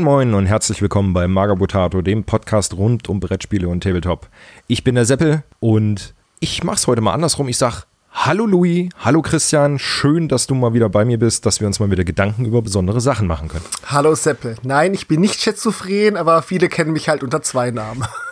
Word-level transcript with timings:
Moin 0.00 0.30
Moin 0.30 0.34
und 0.34 0.46
herzlich 0.46 0.80
willkommen 0.80 1.12
bei 1.12 1.28
Magabotato, 1.28 2.00
dem 2.00 2.24
Podcast 2.24 2.72
rund 2.72 3.10
um 3.10 3.20
Brettspiele 3.20 3.68
und 3.68 3.82
Tabletop. 3.82 4.28
Ich 4.66 4.82
bin 4.82 4.94
der 4.94 5.04
Seppel 5.04 5.42
und 5.58 6.14
ich 6.38 6.64
mach's 6.64 6.86
heute 6.86 7.02
mal 7.02 7.12
andersrum. 7.12 7.48
Ich 7.48 7.58
sag 7.58 7.84
Hallo 8.10 8.46
Louis, 8.46 8.88
hallo 8.98 9.20
Christian, 9.20 9.78
schön, 9.78 10.26
dass 10.28 10.46
du 10.46 10.54
mal 10.54 10.72
wieder 10.72 10.88
bei 10.88 11.04
mir 11.04 11.18
bist, 11.18 11.44
dass 11.44 11.60
wir 11.60 11.66
uns 11.66 11.80
mal 11.80 11.90
wieder 11.90 12.04
Gedanken 12.04 12.46
über 12.46 12.62
besondere 12.62 13.02
Sachen 13.02 13.26
machen 13.26 13.48
können. 13.48 13.64
Hallo 13.88 14.14
Seppel. 14.14 14.56
Nein, 14.62 14.94
ich 14.94 15.06
bin 15.06 15.20
nicht 15.20 15.38
schizophren, 15.38 16.16
aber 16.16 16.40
viele 16.40 16.70
kennen 16.70 16.92
mich 16.92 17.10
halt 17.10 17.22
unter 17.22 17.42
zwei 17.42 17.70
Namen. 17.70 18.04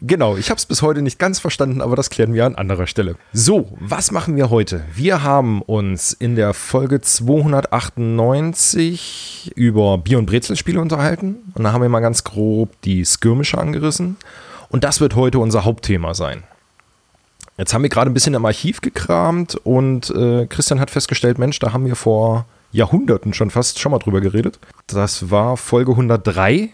Genau, 0.00 0.36
ich 0.36 0.50
habe 0.50 0.58
es 0.58 0.66
bis 0.66 0.82
heute 0.82 1.02
nicht 1.02 1.18
ganz 1.18 1.38
verstanden, 1.38 1.80
aber 1.80 1.94
das 1.94 2.10
klären 2.10 2.34
wir 2.34 2.46
an 2.46 2.54
anderer 2.54 2.86
Stelle. 2.86 3.16
So, 3.32 3.68
was 3.78 4.10
machen 4.10 4.36
wir 4.36 4.50
heute? 4.50 4.84
Wir 4.94 5.22
haben 5.22 5.62
uns 5.62 6.12
in 6.12 6.36
der 6.36 6.52
Folge 6.54 7.00
298 7.00 9.52
über 9.54 9.98
Bier- 9.98 10.18
und 10.18 10.26
Brezelspiele 10.26 10.80
unterhalten 10.80 11.52
und 11.54 11.64
da 11.64 11.72
haben 11.72 11.82
wir 11.82 11.88
mal 11.88 12.00
ganz 12.00 12.24
grob 12.24 12.70
die 12.82 13.04
Skirmische 13.04 13.58
angerissen 13.58 14.16
und 14.70 14.84
das 14.84 15.00
wird 15.00 15.14
heute 15.14 15.38
unser 15.38 15.64
Hauptthema 15.64 16.14
sein. 16.14 16.42
Jetzt 17.58 17.74
haben 17.74 17.82
wir 17.82 17.90
gerade 17.90 18.10
ein 18.10 18.14
bisschen 18.14 18.32
im 18.34 18.46
Archiv 18.46 18.80
gekramt 18.80 19.54
und 19.54 20.08
äh, 20.10 20.46
Christian 20.46 20.80
hat 20.80 20.90
festgestellt, 20.90 21.38
Mensch, 21.38 21.58
da 21.58 21.74
haben 21.74 21.84
wir 21.84 21.96
vor 21.96 22.46
Jahrhunderten 22.72 23.34
schon 23.34 23.50
fast 23.50 23.78
schon 23.78 23.92
mal 23.92 23.98
drüber 23.98 24.22
geredet. 24.22 24.58
Das 24.86 25.30
war 25.30 25.58
Folge 25.58 25.92
103 25.92 26.70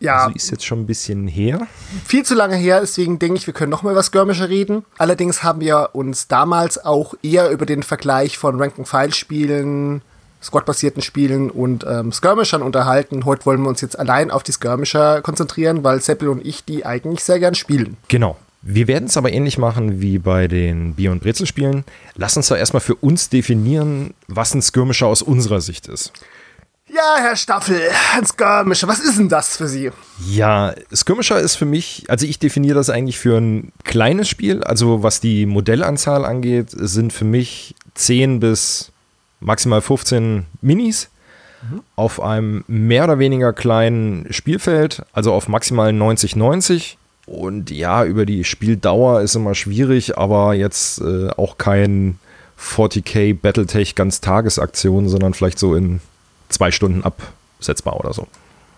Ja, 0.00 0.24
also 0.24 0.34
ist 0.34 0.50
jetzt 0.50 0.64
schon 0.64 0.80
ein 0.80 0.86
bisschen 0.86 1.26
her. 1.26 1.66
viel 2.04 2.24
zu 2.24 2.34
lange 2.34 2.56
her, 2.56 2.80
deswegen 2.80 3.18
denke 3.18 3.38
ich, 3.38 3.46
wir 3.46 3.54
können 3.54 3.70
noch 3.70 3.82
mal 3.82 3.92
über 3.92 4.02
Skirmisher 4.02 4.48
reden. 4.48 4.84
Allerdings 4.98 5.42
haben 5.42 5.60
wir 5.60 5.90
uns 5.92 6.28
damals 6.28 6.84
auch 6.84 7.14
eher 7.22 7.50
über 7.50 7.66
den 7.66 7.82
Vergleich 7.82 8.38
von 8.38 8.60
Rank-and-File-Spielen, 8.60 10.02
Squad-basierten 10.42 11.02
Spielen 11.02 11.50
und 11.50 11.84
ähm, 11.88 12.12
Skirmishern 12.12 12.62
unterhalten. 12.62 13.24
Heute 13.24 13.46
wollen 13.46 13.62
wir 13.62 13.68
uns 13.68 13.80
jetzt 13.80 13.98
allein 13.98 14.30
auf 14.30 14.42
die 14.42 14.52
Skirmisher 14.52 15.22
konzentrieren, 15.22 15.82
weil 15.82 16.00
Seppel 16.00 16.28
und 16.28 16.46
ich 16.46 16.64
die 16.64 16.84
eigentlich 16.84 17.24
sehr 17.24 17.38
gern 17.40 17.54
spielen. 17.54 17.96
Genau. 18.08 18.36
Wir 18.68 18.88
werden 18.88 19.04
es 19.04 19.16
aber 19.16 19.32
ähnlich 19.32 19.58
machen 19.58 20.00
wie 20.00 20.18
bei 20.18 20.48
den 20.48 20.94
Bier- 20.94 21.12
und 21.12 21.22
Brezelspielen. 21.22 21.84
Lass 22.16 22.36
uns 22.36 22.48
doch 22.48 22.56
erstmal 22.56 22.80
für 22.80 22.96
uns 22.96 23.28
definieren, 23.28 24.12
was 24.26 24.54
ein 24.54 24.62
Skirmisher 24.62 25.06
aus 25.06 25.22
unserer 25.22 25.60
Sicht 25.60 25.86
ist. 25.86 26.12
Ja, 26.88 27.16
Herr 27.18 27.34
Staffel, 27.34 27.80
ein 28.14 28.24
Skirmisher, 28.24 28.86
was 28.86 29.00
ist 29.00 29.18
denn 29.18 29.28
das 29.28 29.56
für 29.56 29.66
Sie? 29.66 29.90
Ja, 30.24 30.72
Skirmisher 30.94 31.40
ist 31.40 31.56
für 31.56 31.64
mich, 31.64 32.04
also 32.08 32.26
ich 32.26 32.38
definiere 32.38 32.76
das 32.76 32.90
eigentlich 32.90 33.18
für 33.18 33.36
ein 33.36 33.72
kleines 33.82 34.28
Spiel. 34.28 34.62
Also 34.62 35.02
was 35.02 35.20
die 35.20 35.46
Modellanzahl 35.46 36.24
angeht, 36.24 36.68
sind 36.70 37.12
für 37.12 37.24
mich 37.24 37.74
10 37.94 38.38
bis 38.38 38.92
maximal 39.40 39.80
15 39.80 40.46
Minis 40.62 41.08
auf 41.96 42.20
einem 42.20 42.64
mehr 42.68 43.04
oder 43.04 43.18
weniger 43.18 43.52
kleinen 43.52 44.32
Spielfeld, 44.32 45.02
also 45.12 45.32
auf 45.32 45.48
maximal 45.48 45.90
90-90. 45.90 46.96
Und 47.26 47.72
ja, 47.72 48.04
über 48.04 48.24
die 48.24 48.44
Spieldauer 48.44 49.22
ist 49.22 49.34
immer 49.34 49.56
schwierig, 49.56 50.16
aber 50.16 50.54
jetzt 50.54 51.00
äh, 51.00 51.30
auch 51.30 51.58
kein 51.58 52.20
40k 52.60 53.34
Battletech 53.34 53.96
ganz 53.96 54.20
Tagesaktion, 54.20 55.08
sondern 55.08 55.34
vielleicht 55.34 55.58
so 55.58 55.74
in 55.74 56.00
zwei 56.48 56.70
Stunden 56.70 57.02
absetzbar 57.04 57.98
oder 57.98 58.12
so. 58.12 58.26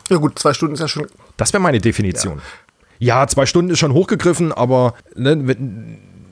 Ja 0.08 0.16
gut, 0.16 0.38
zwei 0.38 0.54
Stunden 0.54 0.74
ist 0.74 0.80
ja 0.80 0.88
schon 0.88 1.06
Das 1.36 1.52
wäre 1.52 1.62
meine 1.62 1.80
Definition. 1.80 2.40
Ja. 2.98 3.26
zwei 3.26 3.46
Stunden 3.46 3.70
ist 3.70 3.78
schon 3.78 3.92
hochgegriffen, 3.92 4.52
aber 4.52 4.94
ne, 5.14 5.36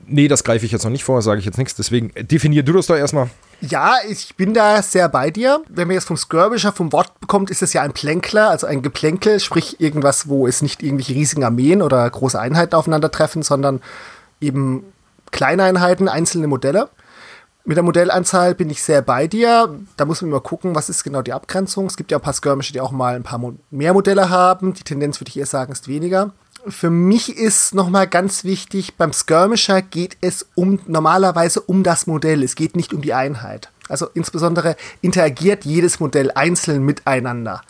nee, 0.06 0.28
das 0.28 0.44
greife 0.44 0.64
ich 0.64 0.72
jetzt 0.72 0.84
noch 0.84 0.90
nicht 0.90 1.04
vor, 1.04 1.20
sage 1.22 1.38
ich 1.38 1.46
jetzt 1.46 1.58
nichts. 1.58 1.74
Deswegen 1.74 2.10
äh, 2.14 2.24
definier 2.24 2.62
du 2.62 2.72
das 2.72 2.86
doch 2.86 2.96
erstmal. 2.96 3.28
Ja, 3.60 3.96
ich 4.08 4.36
bin 4.36 4.52
da 4.54 4.82
sehr 4.82 5.08
bei 5.08 5.30
dir. 5.30 5.62
Wenn 5.68 5.88
man 5.88 5.94
jetzt 5.94 6.06
vom 6.06 6.16
Skirmisher 6.16 6.72
vom 6.72 6.92
Wort 6.92 7.18
bekommt, 7.20 7.50
ist 7.50 7.62
es 7.62 7.72
ja 7.72 7.82
ein 7.82 7.92
Plänkler, 7.92 8.50
also 8.50 8.66
ein 8.66 8.82
Geplänkel, 8.82 9.40
sprich 9.40 9.80
irgendwas, 9.80 10.28
wo 10.28 10.46
es 10.46 10.60
nicht 10.62 10.82
irgendwelche 10.82 11.14
riesigen 11.14 11.44
Armeen 11.44 11.80
oder 11.80 12.08
große 12.08 12.38
Einheiten 12.38 12.74
aufeinandertreffen, 12.74 13.42
sondern 13.42 13.80
eben 14.40 14.84
kleine 15.30 15.64
Einheiten, 15.64 16.08
einzelne 16.08 16.46
Modelle. 16.46 16.88
Mit 17.68 17.76
der 17.76 17.82
Modellanzahl 17.82 18.54
bin 18.54 18.70
ich 18.70 18.80
sehr 18.80 19.02
bei 19.02 19.26
dir. 19.26 19.76
Da 19.96 20.04
muss 20.04 20.22
man 20.22 20.30
immer 20.30 20.40
gucken, 20.40 20.76
was 20.76 20.88
ist 20.88 21.02
genau 21.02 21.20
die 21.20 21.32
Abgrenzung. 21.32 21.86
Es 21.86 21.96
gibt 21.96 22.12
ja 22.12 22.18
ein 22.18 22.22
paar 22.22 22.32
Skirmisher, 22.32 22.72
die 22.72 22.80
auch 22.80 22.92
mal 22.92 23.16
ein 23.16 23.24
paar 23.24 23.40
mehr 23.72 23.92
Modelle 23.92 24.30
haben. 24.30 24.72
Die 24.72 24.84
Tendenz 24.84 25.20
würde 25.20 25.30
ich 25.30 25.36
eher 25.36 25.46
sagen, 25.46 25.72
ist 25.72 25.88
weniger. 25.88 26.30
Für 26.68 26.90
mich 26.90 27.36
ist 27.36 27.74
nochmal 27.74 28.06
ganz 28.06 28.44
wichtig, 28.44 28.96
beim 28.96 29.12
Skirmisher 29.12 29.82
geht 29.82 30.16
es 30.20 30.46
um 30.54 30.78
normalerweise 30.86 31.60
um 31.60 31.82
das 31.82 32.06
Modell. 32.06 32.44
Es 32.44 32.54
geht 32.54 32.76
nicht 32.76 32.94
um 32.94 33.02
die 33.02 33.14
Einheit. 33.14 33.70
Also 33.88 34.06
insbesondere 34.14 34.76
interagiert 35.00 35.64
jedes 35.64 35.98
Modell 35.98 36.30
einzeln 36.32 36.84
miteinander. 36.84 37.62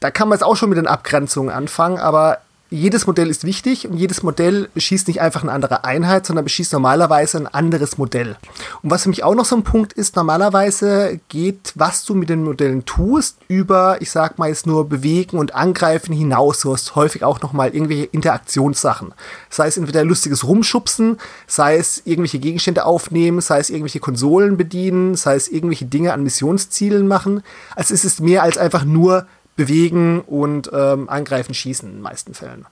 Da 0.00 0.10
kann 0.10 0.28
man 0.28 0.38
jetzt 0.38 0.44
auch 0.44 0.56
schon 0.56 0.70
mit 0.70 0.78
den 0.78 0.88
Abgrenzungen 0.88 1.54
anfangen, 1.54 1.98
aber 1.98 2.38
jedes 2.70 3.06
Modell 3.06 3.30
ist 3.30 3.44
wichtig 3.44 3.88
und 3.88 3.96
jedes 3.96 4.22
Modell 4.22 4.68
beschießt 4.74 5.08
nicht 5.08 5.20
einfach 5.20 5.42
eine 5.42 5.52
andere 5.52 5.84
Einheit, 5.84 6.26
sondern 6.26 6.44
beschießt 6.44 6.72
normalerweise 6.74 7.38
ein 7.38 7.46
anderes 7.46 7.96
Modell. 7.96 8.36
Und 8.82 8.90
was 8.90 9.04
für 9.04 9.08
mich 9.08 9.24
auch 9.24 9.34
noch 9.34 9.46
so 9.46 9.56
ein 9.56 9.62
Punkt 9.62 9.94
ist, 9.94 10.16
normalerweise 10.16 11.18
geht, 11.28 11.72
was 11.76 12.04
du 12.04 12.14
mit 12.14 12.28
den 12.28 12.44
Modellen 12.44 12.84
tust, 12.84 13.38
über, 13.48 13.96
ich 14.00 14.10
sag 14.10 14.38
mal 14.38 14.50
jetzt 14.50 14.66
nur 14.66 14.88
bewegen 14.88 15.38
und 15.38 15.54
angreifen 15.54 16.12
hinaus. 16.12 16.60
Du 16.60 16.72
hast 16.72 16.94
häufig 16.94 17.24
auch 17.24 17.40
noch 17.40 17.54
mal 17.54 17.74
irgendwelche 17.74 18.04
Interaktionssachen. 18.04 19.14
Sei 19.48 19.66
es 19.66 19.78
entweder 19.78 20.04
lustiges 20.04 20.44
Rumschubsen, 20.44 21.18
sei 21.46 21.76
es 21.76 22.02
irgendwelche 22.04 22.38
Gegenstände 22.38 22.84
aufnehmen, 22.84 23.40
sei 23.40 23.60
es 23.60 23.70
irgendwelche 23.70 24.00
Konsolen 24.00 24.58
bedienen, 24.58 25.14
sei 25.14 25.36
es 25.36 25.48
irgendwelche 25.48 25.86
Dinge 25.86 26.12
an 26.12 26.22
Missionszielen 26.22 27.08
machen. 27.08 27.42
Also 27.76 27.94
es 27.94 28.04
ist 28.04 28.20
mehr 28.20 28.42
als 28.42 28.58
einfach 28.58 28.84
nur 28.84 29.26
bewegen 29.58 30.22
und 30.22 30.70
ähm, 30.72 31.10
angreifen, 31.10 31.52
schießen 31.52 31.86
in 31.86 31.96
den 31.96 32.02
meisten 32.02 32.32
Fällen. 32.32 32.64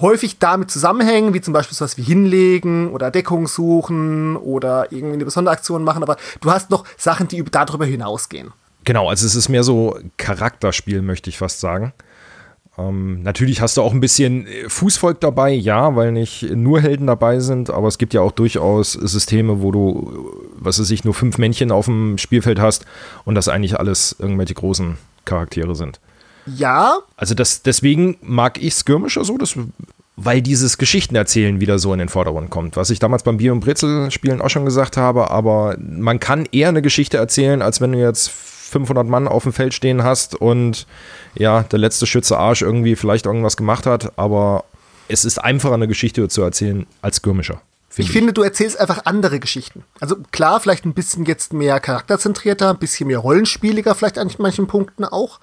Häufig 0.00 0.38
damit 0.38 0.70
zusammenhängen, 0.70 1.34
wie 1.34 1.40
zum 1.40 1.52
Beispiel 1.52 1.76
sowas 1.76 1.98
wie 1.98 2.02
hinlegen 2.02 2.90
oder 2.92 3.10
Deckung 3.10 3.48
suchen 3.48 4.36
oder 4.36 4.92
irgendwie 4.92 5.14
eine 5.14 5.24
besondere 5.24 5.52
Aktion 5.52 5.82
machen, 5.84 6.02
aber 6.02 6.16
du 6.40 6.50
hast 6.50 6.70
noch 6.70 6.84
Sachen, 6.96 7.28
die 7.28 7.38
über- 7.38 7.50
darüber 7.50 7.84
hinausgehen. 7.84 8.52
Genau, 8.84 9.08
also 9.08 9.26
es 9.26 9.34
ist 9.34 9.48
mehr 9.48 9.64
so 9.64 9.98
Charakterspiel, 10.16 11.02
möchte 11.02 11.28
ich 11.28 11.36
fast 11.38 11.58
sagen. 11.60 11.92
Ähm, 12.78 13.24
natürlich 13.24 13.60
hast 13.60 13.76
du 13.76 13.82
auch 13.82 13.92
ein 13.92 13.98
bisschen 13.98 14.46
äh, 14.46 14.68
Fußvolk 14.68 15.20
dabei, 15.20 15.50
ja, 15.50 15.96
weil 15.96 16.12
nicht 16.12 16.42
nur 16.54 16.80
Helden 16.80 17.08
dabei 17.08 17.40
sind, 17.40 17.68
aber 17.70 17.88
es 17.88 17.98
gibt 17.98 18.14
ja 18.14 18.20
auch 18.20 18.30
durchaus 18.30 18.92
Systeme, 18.92 19.60
wo 19.62 19.72
du, 19.72 20.12
äh, 20.14 20.48
was 20.60 20.78
weiß 20.78 20.90
ich, 20.92 21.04
nur 21.04 21.12
fünf 21.12 21.38
Männchen 21.38 21.72
auf 21.72 21.86
dem 21.86 22.18
Spielfeld 22.18 22.60
hast 22.60 22.86
und 23.24 23.34
das 23.34 23.48
eigentlich 23.48 23.80
alles 23.80 24.14
irgendwelche 24.20 24.54
großen 24.54 24.96
Charaktere 25.28 25.74
sind. 25.74 26.00
Ja, 26.46 27.00
Also 27.16 27.34
das, 27.34 27.62
deswegen 27.62 28.16
mag 28.22 28.62
ich 28.62 28.74
Skirmisher 28.74 29.24
so, 29.24 29.36
das, 29.36 29.54
weil 30.16 30.42
dieses 30.42 30.78
Geschichtenerzählen 30.78 31.60
wieder 31.60 31.78
so 31.78 31.92
in 31.92 31.98
den 31.98 32.08
Vordergrund 32.08 32.50
kommt. 32.50 32.76
Was 32.76 32.90
ich 32.90 32.98
damals 32.98 33.22
beim 33.22 33.36
Bier- 33.36 33.52
und 33.52 33.60
Brezel-Spielen 33.60 34.40
auch 34.40 34.48
schon 34.48 34.64
gesagt 34.64 34.96
habe, 34.96 35.30
aber 35.30 35.76
man 35.78 36.18
kann 36.20 36.46
eher 36.50 36.68
eine 36.68 36.82
Geschichte 36.82 37.18
erzählen, 37.18 37.62
als 37.62 37.80
wenn 37.80 37.92
du 37.92 37.98
jetzt 37.98 38.30
500 38.30 39.06
Mann 39.06 39.28
auf 39.28 39.44
dem 39.44 39.52
Feld 39.52 39.74
stehen 39.74 40.02
hast 40.02 40.34
und 40.34 40.86
ja, 41.34 41.62
der 41.62 41.78
letzte 41.78 42.06
Schütze 42.06 42.38
Arsch 42.38 42.62
irgendwie 42.62 42.96
vielleicht 42.96 43.26
irgendwas 43.26 43.56
gemacht 43.56 43.86
hat, 43.86 44.18
aber 44.18 44.64
es 45.08 45.24
ist 45.24 45.38
einfacher, 45.38 45.74
eine 45.74 45.88
Geschichte 45.88 46.28
zu 46.28 46.42
erzählen 46.42 46.86
als 47.00 47.16
Skirmisher. 47.16 47.60
Ich 47.98 48.10
finde, 48.10 48.32
du 48.32 48.42
erzählst 48.42 48.78
einfach 48.78 49.04
andere 49.04 49.40
Geschichten. 49.40 49.84
Also 50.00 50.16
klar, 50.30 50.60
vielleicht 50.60 50.84
ein 50.84 50.94
bisschen 50.94 51.24
jetzt 51.24 51.52
mehr 51.52 51.80
charakterzentrierter, 51.80 52.70
ein 52.70 52.78
bisschen 52.78 53.08
mehr 53.08 53.18
rollenspieliger, 53.18 53.94
vielleicht 53.94 54.18
an 54.18 54.30
manchen 54.38 54.66
Punkten 54.66 55.04
auch. 55.04 55.40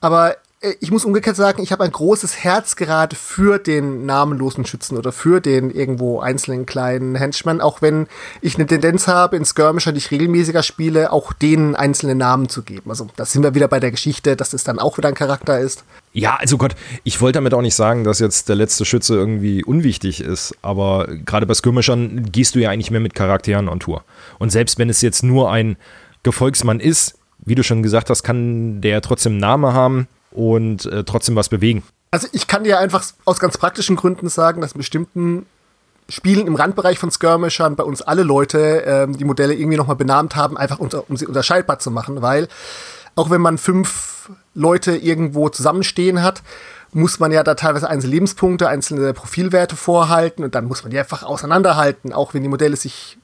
Aber 0.00 0.36
äh, 0.60 0.74
ich 0.80 0.90
muss 0.90 1.04
umgekehrt 1.04 1.36
sagen, 1.36 1.62
ich 1.62 1.72
habe 1.72 1.84
ein 1.84 1.92
großes 1.92 2.42
Herz 2.42 2.76
gerade 2.76 3.14
für 3.16 3.58
den 3.58 4.06
namenlosen 4.06 4.64
Schützen 4.64 4.96
oder 4.96 5.12
für 5.12 5.40
den 5.40 5.70
irgendwo 5.70 6.20
einzelnen 6.20 6.66
kleinen 6.66 7.14
Henchman, 7.14 7.60
auch 7.60 7.82
wenn 7.82 8.06
ich 8.40 8.56
eine 8.56 8.66
Tendenz 8.66 9.08
habe, 9.08 9.36
in 9.36 9.44
Skirmisher, 9.44 9.92
die 9.92 9.98
ich 9.98 10.10
regelmäßiger 10.10 10.62
spiele, 10.62 11.12
auch 11.12 11.32
denen 11.32 11.74
einzelne 11.74 12.14
Namen 12.14 12.48
zu 12.48 12.62
geben. 12.62 12.90
Also 12.90 13.08
da 13.16 13.24
sind 13.24 13.42
wir 13.42 13.54
wieder 13.54 13.68
bei 13.68 13.80
der 13.80 13.90
Geschichte, 13.90 14.36
dass 14.36 14.50
das 14.50 14.64
dann 14.64 14.78
auch 14.78 14.98
wieder 14.98 15.08
ein 15.08 15.14
Charakter 15.14 15.58
ist. 15.58 15.84
Ja, 16.18 16.34
also 16.34 16.58
Gott, 16.58 16.74
ich 17.04 17.20
wollte 17.20 17.36
damit 17.36 17.54
auch 17.54 17.62
nicht 17.62 17.76
sagen, 17.76 18.02
dass 18.02 18.18
jetzt 18.18 18.48
der 18.48 18.56
letzte 18.56 18.84
Schütze 18.84 19.14
irgendwie 19.14 19.62
unwichtig 19.62 20.20
ist, 20.20 20.52
aber 20.62 21.06
gerade 21.24 21.46
bei 21.46 21.54
Skirmishern 21.54 22.30
gehst 22.32 22.56
du 22.56 22.58
ja 22.58 22.70
eigentlich 22.70 22.90
mehr 22.90 22.98
mit 22.98 23.14
Charakteren 23.14 23.68
on 23.68 23.78
Tour. 23.78 24.02
Und 24.40 24.50
selbst 24.50 24.80
wenn 24.80 24.90
es 24.90 25.00
jetzt 25.00 25.22
nur 25.22 25.52
ein 25.52 25.76
Gefolgsmann 26.24 26.80
ist, 26.80 27.18
wie 27.44 27.54
du 27.54 27.62
schon 27.62 27.84
gesagt 27.84 28.10
hast, 28.10 28.24
kann 28.24 28.80
der 28.80 29.00
trotzdem 29.00 29.36
Namen 29.36 29.72
haben 29.72 30.08
und 30.32 30.86
äh, 30.86 31.04
trotzdem 31.04 31.36
was 31.36 31.48
bewegen. 31.48 31.84
Also 32.10 32.26
ich 32.32 32.48
kann 32.48 32.64
dir 32.64 32.80
einfach 32.80 33.04
aus 33.24 33.38
ganz 33.38 33.56
praktischen 33.56 33.94
Gründen 33.94 34.28
sagen, 34.28 34.60
dass 34.60 34.72
in 34.72 34.78
bestimmten 34.78 35.46
Spielen 36.08 36.48
im 36.48 36.56
Randbereich 36.56 36.98
von 36.98 37.12
Skirmishern 37.12 37.76
bei 37.76 37.84
uns 37.84 38.02
alle 38.02 38.24
Leute 38.24 38.82
ähm, 38.86 39.16
die 39.16 39.24
Modelle 39.24 39.54
irgendwie 39.54 39.76
nochmal 39.76 39.94
benannt 39.94 40.34
haben, 40.34 40.56
einfach 40.56 40.80
unter, 40.80 41.08
um 41.08 41.16
sie 41.16 41.26
unterscheidbar 41.26 41.78
zu 41.78 41.92
machen, 41.92 42.22
weil 42.22 42.48
auch 43.18 43.30
wenn 43.30 43.40
man 43.40 43.58
fünf 43.58 44.30
Leute 44.54 44.96
irgendwo 44.96 45.48
zusammenstehen 45.48 46.22
hat, 46.22 46.42
muss 46.92 47.18
man 47.18 47.32
ja 47.32 47.42
da 47.42 47.54
teilweise 47.54 47.88
einzelne 47.88 48.14
Lebenspunkte, 48.14 48.68
einzelne 48.68 49.12
Profilwerte 49.12 49.76
vorhalten 49.76 50.44
und 50.44 50.54
dann 50.54 50.66
muss 50.66 50.82
man 50.82 50.90
die 50.90 50.98
einfach 50.98 51.22
auseinanderhalten, 51.22 52.12
auch 52.12 52.32
wenn 52.32 52.42
die 52.42 52.48
Modelle 52.48 52.76
sich, 52.76 53.18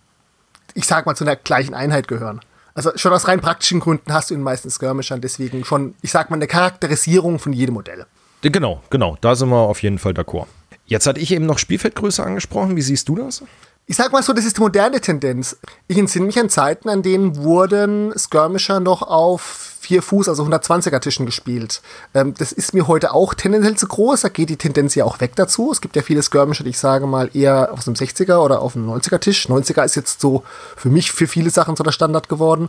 ich 0.74 0.86
sag 0.86 1.06
mal, 1.06 1.14
zu 1.14 1.24
einer 1.24 1.36
gleichen 1.36 1.74
Einheit 1.74 2.08
gehören. 2.08 2.40
Also 2.74 2.90
schon 2.96 3.12
aus 3.12 3.28
rein 3.28 3.40
praktischen 3.40 3.80
Gründen 3.80 4.12
hast 4.12 4.30
du 4.30 4.34
in 4.34 4.40
den 4.40 4.44
meisten 4.44 4.68
Skirmishern 4.68 5.20
deswegen 5.20 5.64
schon, 5.64 5.94
ich 6.02 6.10
sag 6.10 6.30
mal, 6.30 6.36
eine 6.36 6.48
Charakterisierung 6.48 7.38
von 7.38 7.52
jedem 7.52 7.74
Modell. 7.74 8.04
Genau, 8.42 8.82
genau, 8.90 9.16
da 9.20 9.34
sind 9.36 9.48
wir 9.48 9.56
auf 9.56 9.82
jeden 9.82 9.98
Fall 9.98 10.12
d'accord. 10.12 10.46
Jetzt 10.86 11.06
hatte 11.06 11.20
ich 11.20 11.32
eben 11.32 11.46
noch 11.46 11.58
Spielfeldgröße 11.58 12.22
angesprochen. 12.22 12.76
Wie 12.76 12.82
siehst 12.82 13.08
du 13.08 13.16
das? 13.16 13.42
Ich 13.86 13.96
sag 13.96 14.12
mal 14.12 14.22
so, 14.22 14.32
das 14.32 14.44
ist 14.44 14.56
die 14.56 14.60
moderne 14.60 15.00
Tendenz. 15.00 15.56
Ich 15.88 15.96
entsinne 15.96 16.26
mich 16.26 16.38
an 16.38 16.50
Zeiten, 16.50 16.88
an 16.88 17.02
denen 17.02 17.36
wurden 17.36 18.12
Skirmisher 18.18 18.80
noch 18.80 19.02
auf 19.02 19.73
vier 19.84 20.02
Fuß, 20.02 20.28
also 20.28 20.44
120er 20.44 21.00
Tischen 21.00 21.26
gespielt. 21.26 21.80
Ähm, 22.14 22.34
das 22.36 22.52
ist 22.52 22.74
mir 22.74 22.88
heute 22.88 23.12
auch 23.12 23.34
tendenziell 23.34 23.76
zu 23.76 23.86
groß. 23.86 24.22
Da 24.22 24.28
geht 24.28 24.50
die 24.50 24.56
Tendenz 24.56 24.94
ja 24.94 25.04
auch 25.04 25.20
weg 25.20 25.36
dazu. 25.36 25.70
Es 25.70 25.80
gibt 25.80 25.96
ja 25.96 26.02
viele 26.02 26.22
Skirmisher, 26.22 26.64
die 26.64 26.70
ich 26.70 26.78
sage 26.78 27.06
mal 27.06 27.30
eher 27.34 27.72
auf 27.72 27.86
einem 27.86 27.94
60er 27.94 28.38
oder 28.38 28.60
auf 28.60 28.74
einem 28.74 28.90
90er 28.90 29.20
Tisch. 29.20 29.48
90er 29.48 29.84
ist 29.84 29.94
jetzt 29.94 30.20
so 30.20 30.42
für 30.76 30.88
mich 30.88 31.12
für 31.12 31.26
viele 31.26 31.50
Sachen 31.50 31.76
so 31.76 31.84
der 31.84 31.92
Standard 31.92 32.28
geworden 32.28 32.68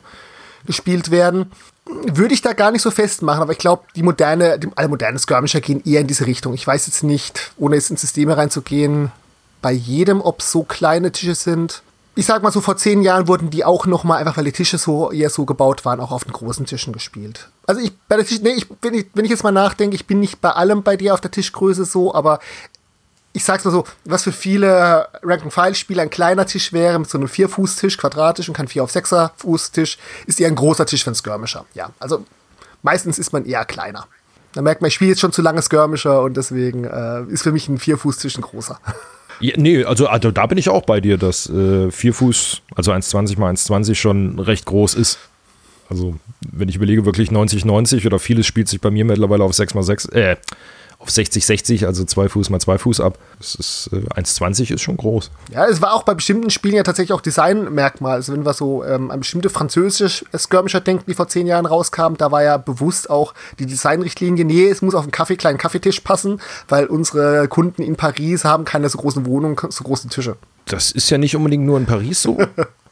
gespielt 0.65 1.11
werden. 1.11 1.51
Würde 1.85 2.33
ich 2.33 2.41
da 2.41 2.53
gar 2.53 2.71
nicht 2.71 2.81
so 2.81 2.89
festmachen, 2.89 3.41
aber 3.41 3.51
ich 3.51 3.59
glaube, 3.59 3.83
die 3.95 4.01
moderne, 4.03 4.57
die, 4.57 4.69
alle 4.75 4.87
modernen 4.87 5.19
Skirmisher 5.19 5.61
gehen 5.61 5.83
eher 5.85 6.01
in 6.01 6.07
diese 6.07 6.25
Richtung. 6.25 6.53
Ich 6.55 6.65
weiß 6.65 6.87
jetzt 6.87 7.03
nicht, 7.03 7.51
ohne 7.57 7.75
jetzt 7.75 7.91
ins 7.91 8.01
System 8.01 8.31
reinzugehen, 8.31 9.11
bei 9.61 9.71
jedem, 9.71 10.21
ob 10.21 10.41
so 10.41 10.63
kleine 10.63 11.11
Tische 11.11 11.35
sind. 11.35 11.83
Ich 12.17 12.25
sag 12.25 12.41
mal 12.41 12.51
so, 12.51 12.61
vor 12.61 12.77
zehn 12.77 13.01
Jahren 13.01 13.27
wurden 13.27 13.49
die 13.49 13.65
auch 13.65 13.85
noch 13.85 14.05
mal 14.05 14.15
einfach 14.17 14.37
weil 14.37 14.45
die 14.45 14.53
Tische 14.53 14.77
so 14.77 15.11
eher 15.11 15.29
so 15.29 15.45
gebaut 15.45 15.83
waren, 15.83 15.99
auch 15.99 16.11
auf 16.11 16.23
den 16.23 16.31
großen 16.31 16.65
Tischen 16.65 16.93
gespielt. 16.93 17.49
Also 17.67 17.81
ich, 17.81 17.91
bei 18.07 18.15
der 18.15 18.25
Tisch, 18.25 18.39
nee, 18.41 18.53
ich, 18.53 18.67
wenn, 18.81 18.93
ich, 18.93 19.07
wenn 19.13 19.25
ich 19.25 19.31
jetzt 19.31 19.43
mal 19.43 19.51
nachdenke, 19.51 19.95
ich 19.95 20.07
bin 20.07 20.21
nicht 20.21 20.39
bei 20.39 20.51
allem 20.51 20.81
bei 20.81 20.95
dir 20.95 21.13
auf 21.13 21.19
der 21.19 21.31
Tischgröße 21.31 21.83
so, 21.83 22.13
aber 22.13 22.39
ich 23.33 23.43
sag's 23.43 23.65
mal 23.65 23.71
so, 23.71 23.83
was 24.05 24.23
für 24.23 24.31
viele 24.31 25.09
Rank-and-File-Spieler 25.21 26.03
ein 26.03 26.09
kleiner 26.09 26.45
Tisch 26.45 26.71
wäre, 26.71 26.97
mit 26.97 27.09
so 27.09 27.17
einem 27.17 27.27
Vier-Fuß-Tisch, 27.27 27.97
quadratisch 27.97 28.47
und 28.47 28.55
kein 28.55 28.69
4 28.69 28.83
auf 28.85 28.95
6er 28.95 29.31
Fuß-Tisch, 29.35 29.97
ist 30.25 30.39
eher 30.39 30.47
ein 30.47 30.55
großer 30.55 30.85
Tisch 30.85 31.03
für 31.03 31.09
einen 31.09 31.15
Skirmisher. 31.15 31.65
Ja, 31.73 31.89
also 31.99 32.25
meistens 32.81 33.19
ist 33.19 33.33
man 33.33 33.45
eher 33.45 33.65
kleiner. 33.65 34.07
Da 34.53 34.61
merkt 34.61 34.79
man, 34.79 34.87
ich 34.87 34.93
spiele 34.93 35.09
jetzt 35.09 35.19
schon 35.19 35.33
zu 35.33 35.41
lange 35.41 35.61
Skirmisher 35.61 36.21
und 36.21 36.37
deswegen 36.37 36.85
äh, 36.85 37.23
ist 37.25 37.43
für 37.43 37.51
mich 37.51 37.67
ein 37.67 37.77
Vier-Fuß-Tisch 37.77 38.37
ein 38.37 38.41
großer. 38.41 38.79
Ja, 39.39 39.53
nee, 39.57 39.83
also, 39.83 40.07
also 40.07 40.31
da 40.31 40.45
bin 40.45 40.57
ich 40.57 40.69
auch 40.69 40.83
bei 40.83 41.01
dir, 41.01 41.17
dass 41.17 41.49
äh, 41.49 41.91
4 41.91 42.13
Fuß, 42.13 42.61
also 42.75 42.91
1,20 42.91 43.39
mal 43.39 43.53
1,20 43.53 43.95
schon 43.95 44.39
recht 44.39 44.65
groß 44.65 44.95
ist. 44.95 45.19
Also, 45.89 46.15
wenn 46.51 46.69
ich 46.69 46.75
überlege, 46.77 47.05
wirklich 47.05 47.29
90-90 47.29 48.05
oder 48.05 48.19
vieles 48.19 48.47
spielt 48.47 48.67
sich 48.67 48.81
bei 48.81 48.89
mir 48.91 49.05
mittlerweile 49.05 49.43
auf 49.43 49.53
6 49.53 49.73
mal 49.75 49.83
6, 49.83 50.05
äh, 50.05 50.35
auf 51.05 51.11
60, 51.11 51.45
60, 51.45 51.85
also 51.85 52.03
2 52.03 52.29
Fuß 52.29 52.49
mal 52.49 52.59
2 52.59 52.79
Fuß 52.79 52.99
ab. 52.99 53.19
Das 53.37 53.53
ist, 53.53 53.89
äh, 53.93 53.97
1,20 54.19 54.73
ist 54.73 54.81
schon 54.81 54.97
groß. 54.97 55.29
Ja, 55.53 55.65
es 55.65 55.79
war 55.79 55.93
auch 55.93 56.01
bei 56.01 56.15
bestimmten 56.15 56.49
Spielen 56.49 56.73
ja 56.73 56.81
tatsächlich 56.81 57.13
auch 57.13 57.21
Designmerkmal. 57.21 58.13
Also 58.13 58.33
wenn 58.33 58.43
wir 58.43 58.53
so 58.53 58.83
ähm, 58.83 59.11
an 59.11 59.19
bestimmte 59.19 59.49
französische 59.49 60.25
Skirmisher 60.35 60.81
denken, 60.81 61.03
die 61.07 61.13
vor 61.13 61.27
zehn 61.27 61.45
Jahren 61.45 61.67
rauskamen, 61.67 62.17
da 62.17 62.31
war 62.31 62.41
ja 62.41 62.57
bewusst 62.57 63.11
auch 63.11 63.35
die 63.59 63.67
Designrichtlinie, 63.67 64.45
nee, 64.45 64.67
es 64.67 64.81
muss 64.81 64.95
auf 64.95 65.03
einen 65.03 65.11
Kaffee, 65.11 65.35
kleinen 65.35 65.59
Kaffeetisch 65.59 65.99
passen, 65.99 66.41
weil 66.67 66.87
unsere 66.87 67.47
Kunden 67.47 67.83
in 67.83 67.95
Paris 67.95 68.43
haben 68.43 68.65
keine 68.65 68.89
so 68.89 68.97
großen 68.97 69.27
Wohnungen, 69.27 69.55
so 69.69 69.83
großen 69.83 70.09
Tische. 70.09 70.37
Das 70.65 70.89
ist 70.89 71.11
ja 71.11 71.19
nicht 71.19 71.35
unbedingt 71.35 71.65
nur 71.65 71.77
in 71.77 71.85
Paris 71.85 72.23
so. 72.23 72.37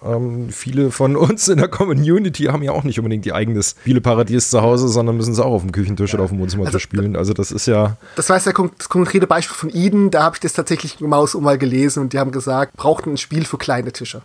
Ähm, 0.06 0.50
viele 0.50 0.92
von 0.92 1.16
uns 1.16 1.48
in 1.48 1.58
der 1.58 1.68
Community 1.68 2.46
haben 2.46 2.64
ja 2.64 2.72
auch 2.72 2.84
nicht 2.84 3.00
unbedingt 3.00 3.26
ihr 3.26 3.36
eigenes 3.36 3.76
Spieleparadies 3.82 4.50
zu 4.50 4.62
Hause, 4.62 4.88
sondern 4.88 5.18
müssen 5.18 5.34
es 5.34 5.40
auch 5.40 5.52
auf 5.52 5.62
dem 5.62 5.72
Küchentisch 5.72 6.12
ja. 6.12 6.16
oder 6.16 6.26
auf 6.26 6.32
dem 6.32 6.40
Wohnzimmertisch 6.40 6.74
also, 6.76 6.80
spielen. 6.80 7.16
Also 7.16 7.34
das 7.34 7.52
ist 7.52 7.66
ja. 7.66 7.98
Das 8.16 8.30
war 8.30 8.38
jetzt 8.38 8.46
der 8.46 8.54
konkrete 8.54 9.28
Beispiel 9.28 9.56
von 9.56 9.70
Eden. 9.74 10.12
Da 10.12 10.24
habe 10.24 10.36
ich 10.36 10.42
das 10.42 10.54
tatsächlich 10.54 11.00
Maus 11.00 11.36
um 11.36 11.44
mal 11.44 11.58
gelesen 11.58 12.02
und 12.02 12.14
die 12.14 12.20
haben 12.20 12.32
gesagt, 12.32 12.76
braucht 12.76 13.06
ein 13.06 13.18
Spiel 13.18 13.46
für 13.46 13.58
kleine 13.58 13.92
Tische. 13.92 14.22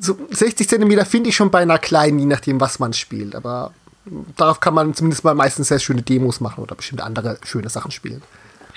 So 0.00 0.16
60 0.30 0.68
Zentimeter 0.68 1.04
finde 1.04 1.30
ich 1.30 1.36
schon 1.36 1.50
beinahe 1.50 1.78
klein, 1.78 2.18
je 2.18 2.26
nachdem, 2.26 2.60
was 2.60 2.78
man 2.78 2.92
spielt. 2.92 3.34
Aber 3.34 3.72
darauf 4.36 4.60
kann 4.60 4.74
man 4.74 4.94
zumindest 4.94 5.24
mal 5.24 5.34
meistens 5.34 5.68
sehr 5.68 5.78
schöne 5.78 6.02
Demos 6.02 6.40
machen 6.40 6.62
oder 6.62 6.74
bestimmte 6.74 7.04
andere 7.04 7.38
schöne 7.44 7.68
Sachen 7.68 7.90
spielen. 7.90 8.22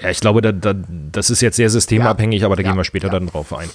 Ja, 0.01 0.09
ich 0.09 0.19
glaube, 0.19 0.41
da, 0.41 0.51
da, 0.51 0.73
das 1.11 1.29
ist 1.29 1.41
jetzt 1.41 1.57
sehr 1.57 1.69
systemabhängig, 1.69 2.41
ja. 2.41 2.47
aber 2.47 2.55
da 2.55 2.63
ja. 2.63 2.69
gehen 2.69 2.77
wir 2.77 2.83
später 2.83 3.09
dann 3.09 3.27
drauf 3.27 3.53
ein. 3.53 3.69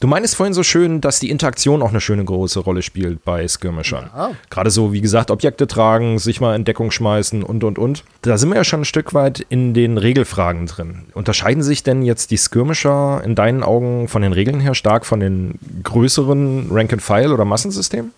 Du 0.00 0.06
meinst 0.06 0.36
vorhin 0.36 0.54
so 0.54 0.62
schön, 0.62 1.00
dass 1.00 1.18
die 1.18 1.28
Interaktion 1.28 1.82
auch 1.82 1.88
eine 1.88 2.00
schöne 2.00 2.24
große 2.24 2.60
Rolle 2.60 2.82
spielt 2.82 3.24
bei 3.24 3.48
Skirmishern. 3.48 4.08
Ja. 4.14 4.30
Gerade 4.48 4.70
so, 4.70 4.92
wie 4.92 5.00
gesagt, 5.00 5.32
Objekte 5.32 5.66
tragen, 5.66 6.20
sich 6.20 6.40
mal 6.40 6.54
in 6.54 6.64
Deckung 6.64 6.92
schmeißen 6.92 7.42
und, 7.42 7.64
und, 7.64 7.80
und. 7.80 8.04
Da 8.22 8.38
sind 8.38 8.50
wir 8.50 8.56
ja 8.56 8.62
schon 8.62 8.82
ein 8.82 8.84
Stück 8.84 9.12
weit 9.12 9.44
in 9.48 9.74
den 9.74 9.98
Regelfragen 9.98 10.66
drin. 10.66 11.06
Unterscheiden 11.14 11.64
sich 11.64 11.82
denn 11.82 12.02
jetzt 12.02 12.30
die 12.30 12.36
Skirmisher 12.36 13.22
in 13.24 13.34
deinen 13.34 13.64
Augen 13.64 14.06
von 14.06 14.22
den 14.22 14.32
Regeln 14.32 14.60
her 14.60 14.76
stark 14.76 15.04
von 15.04 15.18
den 15.18 15.58
größeren 15.82 16.68
Rank-and-File- 16.70 17.32
oder 17.32 17.44
Massensystemen? 17.44 18.12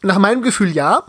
Nach 0.00 0.18
meinem 0.18 0.40
Gefühl 0.40 0.70
ja. 0.70 1.02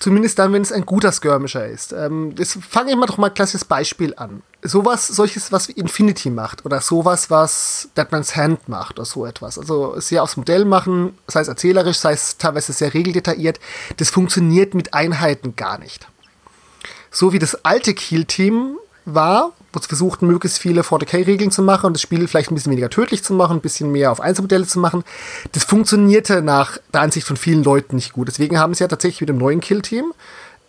Zumindest 0.00 0.38
dann, 0.38 0.52
wenn 0.52 0.62
es 0.62 0.72
ein 0.72 0.84
guter 0.86 1.12
Skirmisher 1.12 1.66
ist. 1.66 1.92
Ähm, 1.92 2.34
das 2.34 2.58
fange 2.68 2.90
ich 2.90 2.96
mal 2.96 3.06
doch 3.06 3.16
mal 3.16 3.28
ein 3.28 3.34
klassisches 3.34 3.64
Beispiel 3.64 4.14
an. 4.16 4.42
Sowas, 4.62 5.06
solches, 5.06 5.52
was 5.52 5.68
Infinity 5.68 6.30
macht 6.30 6.64
oder 6.64 6.80
sowas, 6.80 7.30
was 7.30 7.88
Deadman's 7.96 8.34
Hand 8.36 8.68
macht 8.68 8.98
oder 8.98 9.06
so 9.06 9.24
etwas. 9.24 9.58
Also 9.58 9.98
sehr 10.00 10.22
aufs 10.22 10.36
Modell 10.36 10.64
machen, 10.64 11.16
sei 11.26 11.40
es 11.40 11.48
erzählerisch, 11.48 11.98
sei 11.98 12.12
es 12.12 12.38
teilweise 12.38 12.72
sehr 12.72 12.92
regeldetailliert, 12.92 13.60
das 13.98 14.10
funktioniert 14.10 14.74
mit 14.74 14.94
Einheiten 14.94 15.56
gar 15.56 15.78
nicht. 15.78 16.06
So 17.10 17.32
wie 17.32 17.38
das 17.38 17.64
alte 17.64 17.94
Kill-Team 17.94 18.76
war, 19.04 19.52
wo 19.72 19.80
sie 19.80 19.88
versuchten, 19.88 20.26
möglichst 20.26 20.58
viele 20.58 20.82
40k-Regeln 20.82 21.50
zu 21.50 21.62
machen 21.62 21.86
und 21.86 21.92
das 21.94 22.02
Spiel 22.02 22.26
vielleicht 22.28 22.50
ein 22.50 22.54
bisschen 22.54 22.72
weniger 22.72 22.90
tödlich 22.90 23.24
zu 23.24 23.34
machen, 23.34 23.58
ein 23.58 23.60
bisschen 23.60 23.90
mehr 23.90 24.12
auf 24.12 24.20
Einzelmodelle 24.20 24.66
zu 24.66 24.78
machen. 24.78 25.04
Das 25.52 25.64
funktionierte 25.64 26.42
nach 26.42 26.78
der 26.92 27.02
Ansicht 27.02 27.26
von 27.26 27.36
vielen 27.36 27.64
Leuten 27.64 27.96
nicht 27.96 28.12
gut. 28.12 28.28
Deswegen 28.28 28.58
haben 28.58 28.74
sie 28.74 28.84
ja 28.84 28.88
tatsächlich 28.88 29.20
mit 29.20 29.28
dem 29.28 29.38
neuen 29.38 29.60
Kill-Team 29.60 30.12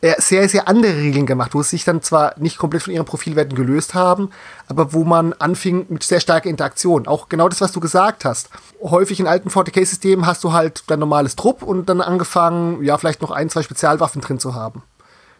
äh, 0.01 0.21
sehr, 0.21 0.47
sehr 0.49 0.67
andere 0.67 0.95
Regeln 0.97 1.25
gemacht, 1.25 1.55
wo 1.55 1.63
sie 1.63 1.71
sich 1.71 1.85
dann 1.85 2.01
zwar 2.01 2.33
nicht 2.37 2.57
komplett 2.57 2.83
von 2.83 2.93
ihren 2.93 3.05
Profilwerten 3.05 3.55
gelöst 3.55 3.93
haben, 3.93 4.29
aber 4.67 4.93
wo 4.93 5.03
man 5.03 5.33
anfing 5.33 5.85
mit 5.89 6.03
sehr 6.03 6.19
starker 6.19 6.49
Interaktion. 6.49 7.07
Auch 7.07 7.29
genau 7.29 7.49
das, 7.49 7.61
was 7.61 7.71
du 7.71 7.79
gesagt 7.79 8.25
hast. 8.25 8.49
Häufig 8.81 9.19
in 9.19 9.27
alten 9.27 9.49
40k-Systemen 9.49 10.25
hast 10.25 10.43
du 10.43 10.51
halt 10.51 10.83
dein 10.87 10.99
normales 10.99 11.35
Trupp 11.35 11.63
und 11.63 11.89
dann 11.89 12.01
angefangen, 12.01 12.83
ja, 12.83 12.97
vielleicht 12.97 13.21
noch 13.21 13.31
ein, 13.31 13.49
zwei 13.49 13.63
Spezialwaffen 13.63 14.21
drin 14.21 14.39
zu 14.39 14.53
haben. 14.53 14.83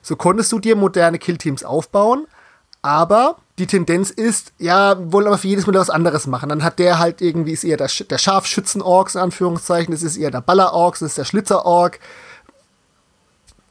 So 0.01 0.15
konntest 0.15 0.51
du 0.51 0.59
dir 0.59 0.75
moderne 0.75 1.19
Killteams 1.19 1.63
aufbauen, 1.63 2.25
aber 2.85 3.37
die 3.57 3.65
Tendenz 3.65 4.11
ist, 4.11 4.53
ja, 4.59 4.95
wollen 5.11 5.25
aber 5.25 5.39
für 5.39 5.47
jedes 5.47 5.65
Modell 5.65 5.81
was 5.81 5.89
anderes 5.89 6.27
machen. 6.27 6.49
Dann 6.49 6.63
hat 6.63 6.77
der 6.77 6.99
halt 6.99 7.19
irgendwie, 7.19 7.53
ist 7.53 7.63
eher 7.63 7.77
der, 7.77 7.89
der 8.09 8.17
Scharfschützen-Orks, 8.19 9.15
in 9.15 9.21
Anführungszeichen, 9.21 9.91
das 9.91 10.03
ist 10.03 10.17
eher 10.17 10.29
der 10.29 10.41
Baller-Orks, 10.41 10.99
das 10.99 11.09
ist 11.09 11.17
der 11.17 11.25
Schlitzer-Ork. 11.25 11.99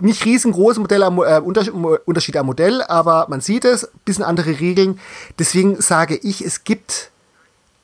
Nicht 0.00 0.24
riesengroße 0.24 0.80
Modelle, 0.80 1.06
äh, 1.06 1.40
Unterschied 1.40 2.36
am 2.36 2.46
Modell, 2.46 2.82
aber 2.82 3.26
man 3.28 3.40
sieht 3.40 3.64
es, 3.64 3.88
bisschen 4.04 4.24
andere 4.24 4.58
Regeln. 4.58 4.98
Deswegen 5.38 5.80
sage 5.80 6.16
ich, 6.16 6.44
es 6.44 6.64
gibt 6.64 7.12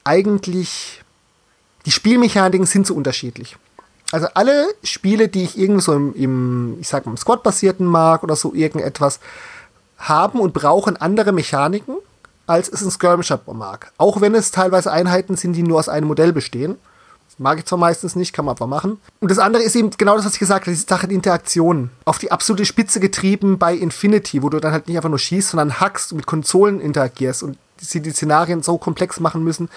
eigentlich, 0.03 1.05
die 1.87 1.93
Spielmechaniken 1.93 2.67
sind 2.67 2.89
so 2.89 2.95
unterschiedlich. 2.95 3.57
Also 4.11 4.27
alle 4.35 4.67
Spiele, 4.83 5.29
die 5.29 5.45
ich 5.45 5.57
irgendwie 5.57 5.83
so 5.83 5.93
im, 5.93 6.13
im 6.17 6.77
ich 6.81 6.89
sag 6.89 7.07
mal, 7.07 7.13
im 7.13 7.17
Squad-basierten 7.17 7.87
mag 7.87 8.25
oder 8.25 8.35
so 8.35 8.53
irgendetwas, 8.53 9.21
haben 10.01 10.41
und 10.41 10.53
brauchen 10.53 10.97
andere 10.97 11.33
Mechaniken, 11.33 11.97
als 12.47 12.69
es 12.69 12.83
ein 12.83 12.91
Skirmisher 12.91 13.41
mag. 13.53 13.93
Auch 13.97 14.21
wenn 14.21 14.35
es 14.35 14.51
teilweise 14.51 14.91
Einheiten 14.91 15.37
sind, 15.37 15.53
die 15.53 15.63
nur 15.63 15.79
aus 15.79 15.89
einem 15.89 16.09
Modell 16.09 16.33
bestehen. 16.33 16.77
Mag 17.39 17.59
ich 17.59 17.65
zwar 17.65 17.79
meistens 17.79 18.17
nicht, 18.17 18.35
kann 18.35 18.45
man 18.45 18.55
aber 18.55 18.67
machen. 18.67 18.99
Und 19.21 19.31
das 19.31 19.39
andere 19.39 19.63
ist 19.63 19.75
eben 19.75 19.89
genau 19.97 20.15
das, 20.15 20.27
was 20.27 20.35
ich 20.35 20.41
gesagt 20.41 20.67
habe, 20.67 20.73
diese 20.73 20.87
Sache 20.87 21.07
der 21.07 21.15
Interaktion. 21.15 21.89
Auf 22.05 22.19
die 22.19 22.31
absolute 22.31 22.67
Spitze 22.67 23.01
getrieben 23.01 23.57
bei 23.57 23.75
Infinity, 23.75 24.43
wo 24.43 24.51
du 24.51 24.61
dann 24.61 24.73
halt 24.73 24.89
nicht 24.89 24.99
einfach 24.99 25.09
nur 25.09 25.19
schießt, 25.19 25.51
sondern 25.51 25.81
hackst 25.81 26.13
und 26.13 26.17
mit 26.17 26.27
Konsolen 26.27 26.81
interagierst 26.81 27.43
und 27.43 27.57
sie 27.79 28.03
die 28.03 28.11
Szenarien 28.11 28.63
so 28.63 28.77
komplex 28.77 29.21
machen 29.21 29.43
müssen, 29.43 29.71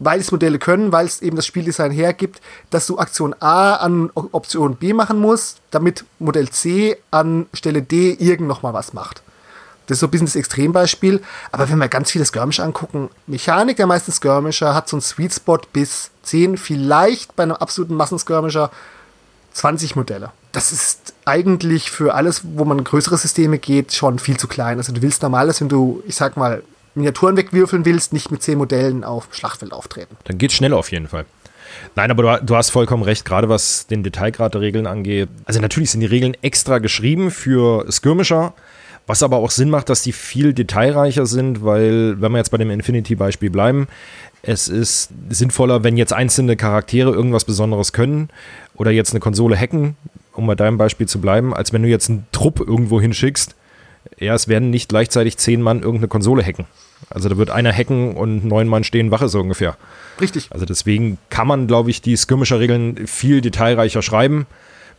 weil 0.00 0.18
es 0.18 0.32
Modelle 0.32 0.58
können, 0.58 0.90
weil 0.92 1.06
es 1.06 1.22
eben 1.22 1.36
das 1.36 1.46
Spieldesign 1.46 1.92
hergibt, 1.92 2.40
dass 2.70 2.86
du 2.86 2.98
Aktion 2.98 3.34
A 3.38 3.76
an 3.76 4.10
Option 4.14 4.74
B 4.74 4.92
machen 4.92 5.20
musst, 5.20 5.60
damit 5.70 6.04
Modell 6.18 6.48
C 6.50 6.96
an 7.12 7.46
Stelle 7.54 7.82
D 7.82 8.14
irgend 8.18 8.48
noch 8.48 8.62
mal 8.62 8.74
was 8.74 8.92
macht. 8.92 9.22
Das 9.86 9.96
ist 9.96 10.00
so 10.00 10.06
ein 10.06 10.10
bisschen 10.10 10.26
das 10.26 10.36
Extrembeispiel. 10.36 11.20
Aber 11.50 11.68
wenn 11.68 11.78
wir 11.78 11.88
ganz 11.88 12.12
viele 12.12 12.24
Skirmisher 12.24 12.64
angucken, 12.64 13.10
Mechanik 13.26 13.76
der 13.76 13.88
meisten 13.88 14.12
Skirmisher 14.12 14.72
hat 14.74 14.88
so 14.88 14.96
einen 14.96 15.02
Sweet 15.02 15.34
Spot 15.34 15.58
bis 15.72 16.10
10, 16.22 16.58
vielleicht 16.58 17.34
bei 17.34 17.42
einem 17.42 17.56
absoluten 17.56 17.94
Massenskirmisher 17.94 18.70
20 19.52 19.96
Modelle. 19.96 20.30
Das 20.52 20.70
ist 20.70 21.12
eigentlich 21.24 21.90
für 21.90 22.14
alles, 22.14 22.42
wo 22.44 22.64
man 22.64 22.84
größere 22.84 23.18
Systeme 23.18 23.58
geht, 23.58 23.92
schon 23.92 24.20
viel 24.20 24.36
zu 24.36 24.46
klein. 24.46 24.78
Also 24.78 24.92
du 24.92 25.02
willst 25.02 25.22
normales, 25.22 25.60
wenn 25.60 25.68
du, 25.68 26.02
ich 26.06 26.14
sag 26.14 26.36
mal, 26.36 26.62
Miniaturen 26.94 27.36
wegwürfeln 27.36 27.84
willst, 27.84 28.12
nicht 28.12 28.30
mit 28.30 28.42
zehn 28.42 28.58
Modellen 28.58 29.04
auf 29.04 29.28
dem 29.28 29.34
Schlachtfeld 29.34 29.72
auftreten. 29.72 30.16
Dann 30.24 30.38
geht 30.38 30.52
schnell 30.52 30.72
auf 30.72 30.90
jeden 30.90 31.08
Fall. 31.08 31.24
Nein, 31.94 32.10
aber 32.10 32.40
du, 32.40 32.56
hast 32.56 32.70
vollkommen 32.70 33.02
recht, 33.02 33.24
gerade 33.24 33.48
was 33.48 33.86
den 33.86 34.02
Detailgrad 34.02 34.54
der 34.54 34.60
Regeln 34.60 34.86
angeht. 34.86 35.28
Also 35.44 35.60
natürlich 35.60 35.90
sind 35.90 36.00
die 36.00 36.06
Regeln 36.06 36.36
extra 36.42 36.78
geschrieben 36.78 37.30
für 37.30 37.90
Skirmisher, 37.90 38.54
Was 39.06 39.22
aber 39.22 39.38
auch 39.38 39.50
Sinn 39.50 39.70
macht, 39.70 39.88
dass 39.88 40.02
die 40.02 40.12
viel 40.12 40.52
detailreicher 40.52 41.26
sind, 41.26 41.64
weil, 41.64 42.20
wenn 42.20 42.30
wir 42.32 42.38
jetzt 42.38 42.50
bei 42.50 42.58
dem 42.58 42.70
Infinity-Beispiel 42.70 43.50
bleiben, 43.50 43.88
es 44.42 44.68
ist 44.68 45.10
sinnvoller, 45.28 45.82
wenn 45.82 45.96
jetzt 45.96 46.12
einzelne 46.12 46.56
Charaktere 46.56 47.10
irgendwas 47.10 47.44
Besonderes 47.44 47.92
können 47.92 48.28
oder 48.74 48.90
jetzt 48.90 49.10
eine 49.10 49.20
Konsole 49.20 49.56
hacken, 49.56 49.96
um 50.32 50.46
bei 50.46 50.54
deinem 50.54 50.78
Beispiel 50.78 51.06
zu 51.08 51.20
bleiben, 51.20 51.52
als 51.52 51.72
wenn 51.72 51.82
du 51.82 51.88
jetzt 51.88 52.08
einen 52.08 52.26
Trupp 52.32 52.60
irgendwo 52.60 53.00
hinschickst. 53.00 53.54
Ja, 54.20 54.34
es 54.34 54.48
werden 54.48 54.70
nicht 54.70 54.90
gleichzeitig 54.90 55.38
zehn 55.38 55.62
Mann 55.62 55.78
irgendeine 55.78 56.08
Konsole 56.08 56.44
hacken. 56.44 56.66
Also 57.08 57.28
da 57.28 57.36
wird 57.38 57.50
einer 57.50 57.72
hacken 57.72 58.14
und 58.14 58.44
neun 58.44 58.68
Mann 58.68 58.84
stehen 58.84 59.10
Wache 59.10 59.28
so 59.28 59.40
ungefähr. 59.40 59.76
Richtig. 60.20 60.48
Also 60.50 60.66
deswegen 60.66 61.18
kann 61.30 61.48
man, 61.48 61.66
glaube 61.66 61.90
ich, 61.90 62.02
die 62.02 62.16
Skirmisher-Regeln 62.16 63.06
viel 63.06 63.40
detailreicher 63.40 64.02
schreiben, 64.02 64.46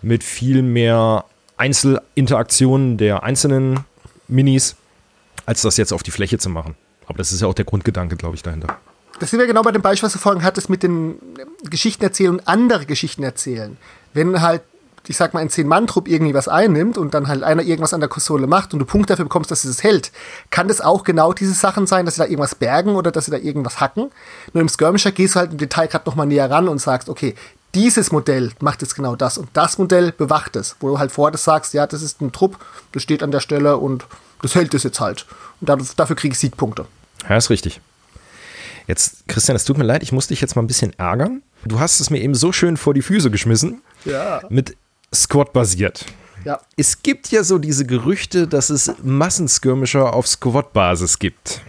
mit 0.02 0.24
viel 0.24 0.64
mehr 0.64 1.26
Einzelinteraktionen 1.58 2.98
der 2.98 3.22
einzelnen 3.22 3.82
Minis, 4.28 4.76
als 5.46 5.62
das 5.62 5.78
jetzt 5.78 5.94
auf 5.94 6.02
die 6.02 6.12
Fläche 6.12 6.40
zu 6.40 6.50
machen. 6.50 6.76
Aber 7.06 7.20
das 7.20 7.32
ist 7.32 7.42
ja 7.42 7.48
auch 7.48 7.54
der 7.54 7.66
Grundgedanke, 7.66 8.16
glaube 8.16 8.36
ich, 8.36 8.42
dahinter. 8.42 8.80
Das 9.20 9.30
sind 9.30 9.40
wir 9.40 9.46
genau 9.46 9.62
bei 9.62 9.72
dem 9.72 9.84
Beispiel, 9.84 10.08
was 10.08 10.14
du 10.14 10.20
vorhin 10.20 10.44
hattest, 10.44 10.70
mit 10.70 10.82
den 10.82 11.16
Geschichten 11.70 12.04
erzählen 12.04 12.32
und 12.32 12.48
andere 12.48 12.88
Geschichten 12.88 13.22
erzählen. 13.22 13.78
Wenn 14.14 14.42
halt, 14.42 14.64
ich 15.08 15.18
sag 15.18 15.34
mal, 15.34 15.40
ein 15.40 15.50
Zehn-Mann-Trupp 15.50 16.08
irgendwie 16.08 16.34
was 16.34 16.48
einnimmt 16.48 16.98
und 16.98 17.14
dann 17.14 17.28
halt 17.28 17.44
einer 17.44 17.64
irgendwas 17.64 17.94
an 17.94 18.00
der 18.00 18.10
Konsole 18.10 18.48
macht 18.48 18.74
und 18.74 18.80
du 18.80 18.86
Punkte 18.86 19.14
dafür 19.14 19.26
bekommst, 19.26 19.52
dass 19.52 19.66
es 19.66 19.84
hält, 19.84 20.12
kann 20.50 20.68
das 20.68 20.82
auch 20.82 21.04
genau 21.04 21.34
diese 21.34 21.54
Sachen 21.54 21.88
sein, 21.88 22.06
dass 22.06 22.16
sie 22.16 22.22
da 22.22 22.26
irgendwas 22.28 22.56
bergen 22.56 22.96
oder 22.96 23.12
dass 23.12 23.26
sie 23.26 23.32
da 23.32 23.38
irgendwas 23.38 23.80
hacken. 23.80 24.12
Nur 24.54 24.62
im 24.62 24.70
Skirmisher 24.70 25.12
gehst 25.12 25.36
du 25.36 25.40
halt 25.40 25.52
im 25.52 25.58
Detail 25.58 25.88
gerade 25.88 26.08
nochmal 26.08 26.28
näher 26.28 26.50
ran 26.50 26.68
und 26.68 26.80
sagst, 26.80 27.10
okay, 27.10 27.36
dieses 27.74 28.12
Modell 28.12 28.52
macht 28.60 28.82
jetzt 28.82 28.96
genau 28.96 29.16
das 29.16 29.38
und 29.38 29.50
das 29.54 29.78
Modell 29.78 30.12
bewacht 30.12 30.56
es, 30.56 30.76
wo 30.80 30.90
du 30.90 31.00
halt 31.00 31.12
vorher 31.12 31.38
sagst, 31.38 31.74
ja, 31.74 31.88
das 31.88 32.02
ist 32.02 32.22
ein 32.22 32.32
Trupp, 32.32 32.58
das 32.92 33.02
steht 33.02 33.24
an 33.24 33.32
der 33.32 33.40
Stelle 33.40 33.78
und 33.78 34.06
das 34.42 34.56
hält 34.56 34.74
es 34.74 34.84
jetzt 34.84 35.00
halt. 35.00 35.26
Und 35.62 35.70
dafür 35.98 36.16
kriege 36.16 36.34
ich 36.34 36.40
Siegpunkte. 36.40 36.86
Ja, 37.30 37.38
ist 37.38 37.50
richtig. 37.50 37.80
Jetzt, 38.88 39.28
Christian, 39.28 39.56
es 39.56 39.64
tut 39.64 39.78
mir 39.78 39.84
leid, 39.84 40.04
ich 40.04 40.12
muss 40.12 40.28
dich 40.28 40.42
jetzt 40.42 40.56
mal 40.56 40.62
ein 40.64 40.68
bisschen 40.68 40.92
ärgern. 40.98 41.44
Du 41.64 41.80
hast 41.80 42.00
es 42.00 42.10
mir 42.10 42.20
eben 42.20 42.36
so 42.36 42.52
schön 42.52 42.78
vor 42.78 42.94
die 42.94 43.02
Füße 43.02 43.32
geschmissen. 43.32 43.82
Ja. 44.06 44.42
Mit 44.50 44.76
Squad 45.14 45.54
basiert. 45.54 46.06
Ja. 46.44 46.60
Es 46.76 47.04
gibt 47.04 47.32
ja 47.32 47.44
so 47.44 47.58
diese 47.58 47.86
Gerüchte, 47.86 48.48
dass 48.48 48.70
es 48.70 48.92
Massenskirmischer 49.04 50.14
auf 50.14 50.28
Squad-Basis 50.28 51.20
gibt. 51.20 51.62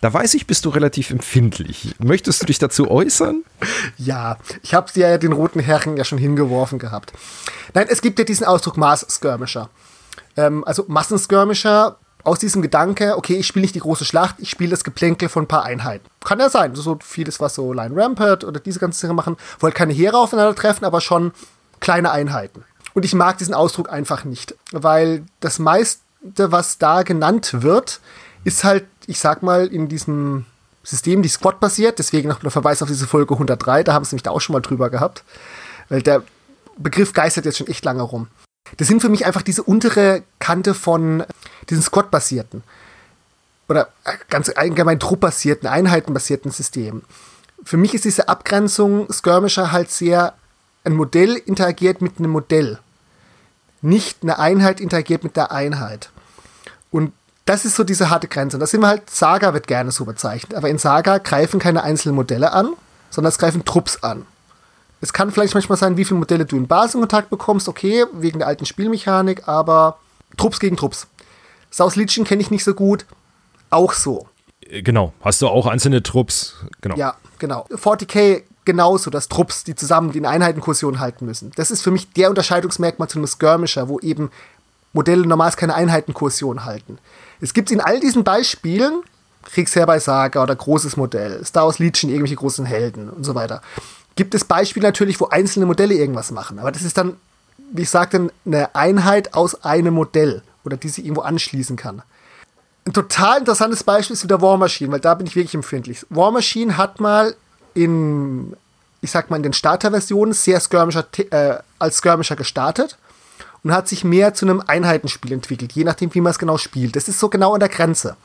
Da 0.00 0.12
weiß 0.12 0.34
ich, 0.34 0.46
bist 0.46 0.64
du 0.64 0.68
relativ 0.68 1.10
empfindlich. 1.10 1.94
Möchtest 1.98 2.42
du 2.42 2.46
dich 2.46 2.58
dazu 2.58 2.90
äußern? 2.90 3.42
Ja, 3.96 4.36
ich 4.62 4.74
habe 4.74 4.92
dir 4.92 5.08
ja 5.08 5.18
den 5.18 5.32
roten 5.32 5.58
Herren 5.60 5.96
ja 5.96 6.04
schon 6.04 6.18
hingeworfen 6.18 6.78
gehabt. 6.78 7.12
Nein, 7.72 7.86
es 7.88 8.02
gibt 8.02 8.18
ja 8.18 8.24
diesen 8.24 8.46
Ausdruck 8.46 8.76
Mass-Skirmisher. 8.76 9.70
Ähm, 10.36 10.62
also 10.64 10.84
Massenskirmisher 10.86 11.96
aus 12.22 12.38
diesem 12.38 12.60
Gedanke, 12.60 13.16
okay, 13.16 13.36
ich 13.36 13.46
spiele 13.46 13.62
nicht 13.62 13.74
die 13.74 13.80
große 13.80 14.04
Schlacht, 14.04 14.36
ich 14.38 14.50
spiele 14.50 14.70
das 14.70 14.84
Geplänkel 14.84 15.28
von 15.28 15.44
ein 15.44 15.48
paar 15.48 15.64
Einheiten. 15.64 16.06
Kann 16.24 16.40
ja 16.40 16.50
sein, 16.50 16.74
so 16.74 16.98
vieles, 17.02 17.40
was 17.40 17.54
so 17.54 17.72
Line 17.72 17.94
Rampart 17.96 18.44
oder 18.44 18.60
diese 18.60 18.80
ganzen 18.80 19.00
Dinge 19.00 19.14
machen, 19.14 19.36
wo 19.58 19.64
halt 19.64 19.74
keine 19.74 19.92
Heere 19.92 20.18
aufeinandertreffen, 20.18 20.84
aber 20.84 21.00
schon 21.00 21.32
kleine 21.80 22.10
Einheiten. 22.10 22.64
Und 22.94 23.04
ich 23.04 23.14
mag 23.14 23.38
diesen 23.38 23.54
Ausdruck 23.54 23.90
einfach 23.90 24.24
nicht, 24.24 24.54
weil 24.72 25.24
das 25.40 25.58
meiste, 25.58 26.00
was 26.36 26.78
da 26.78 27.02
genannt 27.02 27.62
wird, 27.62 28.00
ist 28.44 28.64
halt, 28.64 28.86
ich 29.06 29.18
sag 29.18 29.42
mal, 29.42 29.66
in 29.66 29.88
diesem 29.88 30.46
System, 30.82 31.20
die 31.20 31.28
Squad 31.28 31.60
basiert, 31.60 31.98
deswegen 31.98 32.28
noch 32.28 32.40
der 32.40 32.50
Verweis 32.50 32.80
auf 32.80 32.88
diese 32.88 33.06
Folge 33.06 33.34
103, 33.34 33.82
da 33.82 33.92
haben 33.92 34.04
sie 34.04 34.14
mich 34.14 34.22
da 34.22 34.30
auch 34.30 34.40
schon 34.40 34.54
mal 34.54 34.60
drüber 34.60 34.88
gehabt, 34.88 35.24
weil 35.88 36.00
der 36.00 36.22
Begriff 36.78 37.12
geistert 37.12 37.44
jetzt 37.44 37.58
schon 37.58 37.66
echt 37.66 37.84
lange 37.84 38.02
rum. 38.02 38.28
Das 38.76 38.88
sind 38.88 39.00
für 39.00 39.08
mich 39.08 39.26
einfach 39.26 39.42
diese 39.42 39.62
untere 39.62 40.22
Kante 40.38 40.74
von 40.74 41.24
diesen 41.68 41.82
Squad-basierten 41.82 42.62
oder 43.68 43.88
ganz 44.28 44.50
allgemein 44.54 45.00
truppbasierten, 45.00 45.68
einheitenbasierten 45.68 46.50
Systemen. 46.50 47.02
Für 47.64 47.76
mich 47.76 47.94
ist 47.94 48.04
diese 48.04 48.28
Abgrenzung 48.28 49.12
Skirmisher 49.12 49.72
halt 49.72 49.90
sehr, 49.90 50.34
ein 50.86 50.94
Modell 50.94 51.34
interagiert 51.34 52.00
mit 52.00 52.18
einem 52.18 52.30
Modell. 52.30 52.78
Nicht 53.82 54.18
eine 54.22 54.38
Einheit 54.38 54.80
interagiert 54.80 55.24
mit 55.24 55.36
der 55.36 55.52
Einheit. 55.52 56.10
Und 56.90 57.12
das 57.44 57.64
ist 57.64 57.76
so 57.76 57.84
diese 57.84 58.10
harte 58.10 58.28
Grenze. 58.28 58.56
Und 58.56 58.60
da 58.60 58.66
sind 58.66 58.80
wir 58.80 58.88
halt, 58.88 59.10
Saga 59.10 59.52
wird 59.52 59.66
gerne 59.66 59.90
so 59.90 60.04
bezeichnet. 60.04 60.56
Aber 60.56 60.68
in 60.68 60.78
Saga 60.78 61.18
greifen 61.18 61.60
keine 61.60 61.82
einzelnen 61.82 62.16
Modelle 62.16 62.52
an, 62.52 62.72
sondern 63.10 63.28
es 63.28 63.38
greifen 63.38 63.64
Trupps 63.64 64.02
an. 64.02 64.26
Es 65.00 65.12
kann 65.12 65.30
vielleicht 65.30 65.54
manchmal 65.54 65.76
sein, 65.76 65.96
wie 65.96 66.04
viele 66.04 66.18
Modelle 66.18 66.46
du 66.46 66.56
in 66.56 66.66
Basenkontakt 66.66 67.30
bekommst, 67.30 67.68
okay, 67.68 68.06
wegen 68.12 68.38
der 68.38 68.48
alten 68.48 68.64
Spielmechanik, 68.64 69.46
aber 69.46 69.98
Trupps 70.36 70.58
gegen 70.58 70.76
Trupps. 70.76 71.06
South 71.70 71.96
Legion 71.96 72.24
kenne 72.24 72.40
ich 72.40 72.50
nicht 72.50 72.64
so 72.64 72.74
gut, 72.74 73.04
auch 73.70 73.92
so. 73.92 74.26
Äh, 74.62 74.82
genau, 74.82 75.12
hast 75.20 75.42
du 75.42 75.48
auch 75.48 75.66
einzelne 75.66 76.02
Trupps, 76.02 76.54
genau. 76.80 76.96
Ja, 76.96 77.16
genau. 77.38 77.66
40k 77.70 78.42
genauso, 78.66 79.10
dass 79.10 79.28
Trupps, 79.28 79.64
die 79.64 79.74
zusammen 79.74 80.12
die 80.12 80.24
Einheitenkursion 80.24 81.00
halten 81.00 81.24
müssen. 81.24 81.52
Das 81.56 81.70
ist 81.70 81.82
für 81.82 81.90
mich 81.90 82.12
der 82.12 82.28
Unterscheidungsmerkmal 82.28 83.08
zu 83.08 83.18
einem 83.18 83.26
Skirmisher, 83.26 83.88
wo 83.88 83.98
eben 84.00 84.30
Modelle 84.92 85.26
normals 85.26 85.56
keine 85.56 85.74
Einheitenkursion 85.74 86.64
halten. 86.64 86.98
Es 87.40 87.54
gibt 87.54 87.70
in 87.70 87.80
all 87.80 88.00
diesen 88.00 88.24
Beispielen, 88.24 89.02
Kriegsherr 89.44 89.86
bei 89.86 89.98
Saga 89.98 90.42
oder 90.42 90.56
großes 90.56 90.96
Modell, 90.96 91.44
Star 91.44 91.66
Wars 91.66 91.78
Legion, 91.78 92.10
irgendwelche 92.10 92.36
großen 92.36 92.66
Helden 92.66 93.08
und 93.08 93.24
so 93.24 93.34
weiter, 93.34 93.62
gibt 94.16 94.34
es 94.34 94.44
Beispiele 94.44 94.86
natürlich, 94.86 95.20
wo 95.20 95.26
einzelne 95.26 95.66
Modelle 95.66 95.94
irgendwas 95.94 96.30
machen. 96.30 96.58
Aber 96.58 96.72
das 96.72 96.82
ist 96.82 96.98
dann, 96.98 97.16
wie 97.72 97.82
ich 97.82 97.90
sagte, 97.90 98.30
eine 98.44 98.74
Einheit 98.74 99.34
aus 99.34 99.62
einem 99.64 99.94
Modell 99.94 100.42
oder 100.64 100.76
die 100.76 100.88
sich 100.88 101.04
irgendwo 101.04 101.22
anschließen 101.22 101.76
kann. 101.76 102.02
Ein 102.86 102.92
total 102.92 103.40
interessantes 103.40 103.84
Beispiel 103.84 104.14
ist 104.14 104.22
wieder 104.22 104.40
War 104.40 104.56
Machine, 104.56 104.92
weil 104.92 105.00
da 105.00 105.14
bin 105.14 105.26
ich 105.26 105.36
wirklich 105.36 105.54
empfindlich. 105.54 106.06
War 106.08 106.30
Machine 106.30 106.76
hat 106.76 107.00
mal 107.00 107.34
in, 107.76 108.56
ich 109.02 109.10
sag 109.10 109.30
mal, 109.30 109.36
in 109.36 109.42
den 109.42 109.52
Starter-Versionen 109.52 110.32
sehr 110.32 110.58
skirmischer, 110.60 111.06
äh, 111.30 111.58
als 111.78 111.98
Skirmisher 111.98 112.34
gestartet 112.34 112.96
und 113.62 113.72
hat 113.72 113.86
sich 113.86 114.02
mehr 114.02 114.34
zu 114.34 114.46
einem 114.46 114.62
Einheitenspiel 114.66 115.32
entwickelt, 115.32 115.72
je 115.72 115.84
nachdem, 115.84 116.14
wie 116.14 116.20
man 116.20 116.30
es 116.30 116.38
genau 116.38 116.56
spielt. 116.56 116.96
Das 116.96 117.08
ist 117.08 117.20
so 117.20 117.28
genau 117.28 117.52
an 117.52 117.60
der 117.60 117.68
Grenze. 117.68 118.16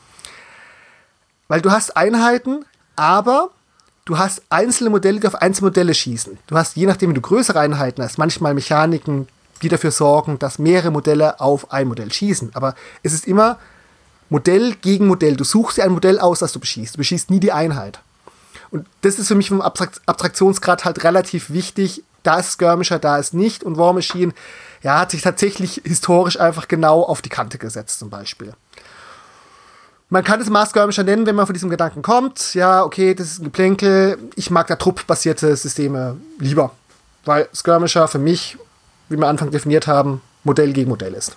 Weil 1.48 1.60
du 1.60 1.70
hast 1.70 1.96
Einheiten, 1.96 2.64
aber 2.96 3.50
du 4.06 4.16
hast 4.18 4.42
einzelne 4.48 4.90
Modelle, 4.90 5.20
die 5.20 5.26
auf 5.26 5.34
einzelne 5.34 5.68
Modelle 5.68 5.92
schießen. 5.92 6.38
Du 6.46 6.56
hast, 6.56 6.76
je 6.76 6.86
nachdem, 6.86 7.10
wie 7.10 7.14
du 7.14 7.20
größere 7.20 7.60
Einheiten 7.60 8.02
hast, 8.02 8.16
manchmal 8.16 8.54
Mechaniken, 8.54 9.28
die 9.60 9.68
dafür 9.68 9.90
sorgen, 9.90 10.38
dass 10.38 10.58
mehrere 10.58 10.90
Modelle 10.90 11.40
auf 11.40 11.70
ein 11.72 11.88
Modell 11.88 12.10
schießen. 12.10 12.52
Aber 12.54 12.74
es 13.02 13.12
ist 13.12 13.26
immer 13.26 13.58
Modell 14.30 14.74
gegen 14.80 15.06
Modell. 15.06 15.36
Du 15.36 15.44
suchst 15.44 15.76
dir 15.76 15.84
ein 15.84 15.92
Modell 15.92 16.18
aus, 16.18 16.38
das 16.38 16.52
du 16.52 16.60
beschießt. 16.60 16.94
Du 16.94 16.98
beschießt 16.98 17.30
nie 17.30 17.40
die 17.40 17.52
Einheit. 17.52 18.00
Und 18.72 18.86
das 19.02 19.18
ist 19.18 19.28
für 19.28 19.34
mich 19.34 19.50
vom 19.50 19.60
Abstraktionsgrad 19.60 20.84
halt 20.84 21.04
relativ 21.04 21.50
wichtig. 21.50 22.02
Da 22.22 22.38
ist 22.38 22.52
Skirmisher, 22.52 22.98
da 22.98 23.18
ist 23.18 23.34
nicht. 23.34 23.62
Und 23.62 23.76
War 23.76 23.92
Machine, 23.92 24.32
ja, 24.82 24.98
hat 24.98 25.10
sich 25.10 25.22
tatsächlich 25.22 25.82
historisch 25.84 26.40
einfach 26.40 26.68
genau 26.68 27.02
auf 27.02 27.20
die 27.20 27.28
Kante 27.28 27.58
gesetzt, 27.58 27.98
zum 27.98 28.08
Beispiel. 28.08 28.54
Man 30.08 30.24
kann 30.24 30.40
es 30.40 30.48
Maßgörmischer 30.48 31.04
nennen, 31.04 31.26
wenn 31.26 31.34
man 31.34 31.46
von 31.46 31.54
diesem 31.54 31.70
Gedanken 31.70 32.02
kommt. 32.02 32.54
Ja, 32.54 32.82
okay, 32.82 33.14
das 33.14 33.28
ist 33.28 33.40
ein 33.40 33.44
Geplänkel. 33.44 34.18
Ich 34.36 34.50
mag 34.50 34.66
da 34.66 34.76
truppbasierte 34.76 35.54
Systeme 35.54 36.16
lieber. 36.38 36.72
Weil 37.24 37.48
Skirmisher 37.54 38.08
für 38.08 38.18
mich, 38.18 38.56
wie 39.08 39.16
wir 39.16 39.24
am 39.24 39.30
Anfang 39.30 39.50
definiert 39.50 39.86
haben, 39.86 40.22
Modell 40.44 40.72
gegen 40.72 40.90
Modell 40.90 41.14
ist. 41.14 41.36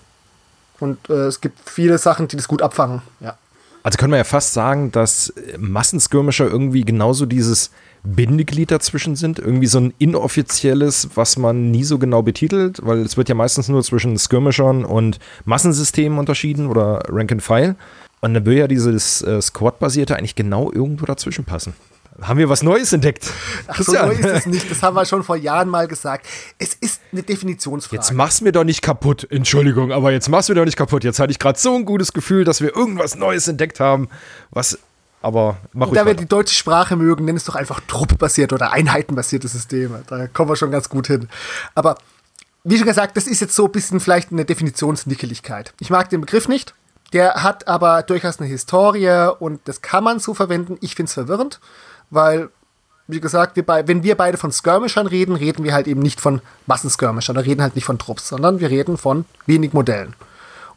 Und 0.80 1.10
äh, 1.10 1.28
es 1.28 1.42
gibt 1.42 1.70
viele 1.70 1.98
Sachen, 1.98 2.28
die 2.28 2.36
das 2.38 2.48
gut 2.48 2.62
abfangen. 2.62 3.02
Ja. 3.20 3.38
Also 3.86 4.00
können 4.00 4.14
wir 4.14 4.18
ja 4.18 4.24
fast 4.24 4.54
sagen, 4.54 4.92
dass 4.92 5.32
Massenskirmischer 5.60 6.48
irgendwie 6.48 6.82
genauso 6.82 7.28
dieses 7.28 7.70
Bindeglied 8.04 8.72
dazwischen 8.72 9.16
sind. 9.16 9.38
Irgendwie 9.38 9.68
so 9.68 9.80
ein 9.80 9.94
inoffizielles, 10.00 11.10
was 11.14 11.38
man 11.38 11.70
nie 11.70 11.84
so 11.84 12.00
genau 12.00 12.24
betitelt, 12.24 12.80
weil 12.82 13.02
es 13.02 13.16
wird 13.16 13.30
ja 13.30 13.36
meistens 13.36 13.70
nur 13.70 13.84
zwischen 13.84 14.18
Skirmishern 14.18 14.86
und 14.86 15.20
Massensystemen 15.44 16.18
unterschieden 16.18 16.66
oder 16.66 17.04
Rank 17.10 17.32
and 17.32 17.44
File. 17.44 17.76
Und 18.22 18.34
dann 18.34 18.44
würde 18.48 18.62
ja 18.62 18.68
dieses 18.68 19.22
äh, 19.22 19.40
Squad-basierte 19.40 20.18
eigentlich 20.18 20.34
genau 20.34 20.72
irgendwo 20.72 21.06
dazwischen 21.06 21.46
passen. 21.46 21.76
Haben 22.22 22.40
wir 22.40 22.48
was 22.48 22.64
Neues 22.64 22.94
entdeckt? 22.94 23.30
Ach, 23.68 23.82
so 23.82 23.92
neu 23.92 24.14
ist 24.14 24.26
es 24.26 24.46
nicht. 24.46 24.72
Das 24.72 24.82
haben 24.82 24.96
wir 24.96 25.06
schon 25.06 25.24
vor 25.24 25.36
Jahren 25.36 25.68
mal 25.68 25.88
gesagt. 25.88 26.26
Es 26.58 26.74
ist 26.74 27.02
eine 27.12 27.24
Definitionsfrage. 27.24 27.98
Jetzt 27.98 28.14
mach's 28.14 28.40
mir 28.40 28.54
doch 28.54 28.64
nicht 28.64 28.82
kaputt. 28.82 29.28
Entschuldigung, 29.30 29.92
aber 29.92 30.12
jetzt 30.12 30.30
mach's 30.30 30.48
mir 30.48 30.56
doch 30.56 30.64
nicht 30.64 30.78
kaputt. 30.78 31.04
Jetzt 31.04 31.20
hatte 31.20 31.32
ich 31.32 31.40
gerade 31.40 31.60
so 31.60 31.76
ein 31.76 31.84
gutes 31.84 32.14
Gefühl, 32.14 32.46
dass 32.46 32.62
wir 32.62 32.74
irgendwas 32.74 33.16
Neues 33.16 33.50
entdeckt 33.50 33.82
haben. 33.82 34.08
Was, 34.52 34.80
aber 35.22 35.58
mach 35.74 35.92
Da 35.92 36.06
wir 36.06 36.14
die 36.14 36.28
deutsche 36.28 36.56
Sprache 36.56 36.96
mögen, 36.96 37.26
nenn 37.26 37.36
es 37.36 37.44
doch 37.44 37.56
einfach 37.56 37.82
truppbasierte 37.82 38.56
oder 38.56 38.72
einheitenbasierte 38.72 39.50
Systeme. 39.50 40.04
Da 40.08 40.28
kommen 40.28 40.50
wir 40.50 40.56
schon 40.56 40.72
ganz 40.72 40.88
gut 40.88 41.08
hin. 41.08 41.28
Aber 41.74 41.98
wie 42.64 42.78
schon 42.78 42.88
gesagt, 42.88 43.18
das 43.18 43.28
ist 43.28 43.42
jetzt 43.42 43.56
so 43.56 43.66
ein 43.66 43.72
bisschen 43.72 44.00
vielleicht 44.00 44.32
eine 44.32 44.46
Definitionsnickeligkeit. 44.46 45.74
Ich 45.82 45.90
mag 45.90 46.10
den 46.10 46.22
Begriff 46.22 46.48
nicht. 46.48 46.74
Der 47.14 47.44
hat 47.44 47.68
aber 47.68 48.04
durchaus 48.04 48.40
eine 48.40 48.50
Historie 48.50 49.32
und 49.40 49.62
das 49.66 49.82
kann 49.82 50.04
man 50.04 50.20
so 50.20 50.34
verwenden. 50.34 50.78
Ich 50.82 50.96
finde 50.96 51.10
es 51.10 51.14
verwirrend, 51.14 51.60
weil, 52.10 52.50
wie 53.08 53.20
gesagt, 53.20 53.56
wir 53.56 53.66
wenn 53.88 54.04
wir 54.04 54.16
beide 54.16 54.38
von 54.38 54.52
Skirmishern 54.52 55.08
reden, 55.08 55.36
reden 55.36 55.64
wir 55.64 55.74
halt 55.74 55.88
eben 55.88 56.02
nicht 56.02 56.22
von 56.22 56.42
Massenskirmishern, 56.66 57.36
wir 57.36 57.46
reden 57.46 57.62
halt 57.62 57.76
nicht 57.76 57.86
von 57.86 58.00
Trupps, 58.00 58.30
sondern 58.30 58.60
wir 58.60 58.70
reden 58.70 58.98
von 58.98 59.26
wenig 59.46 59.74
Modellen. 59.74 60.16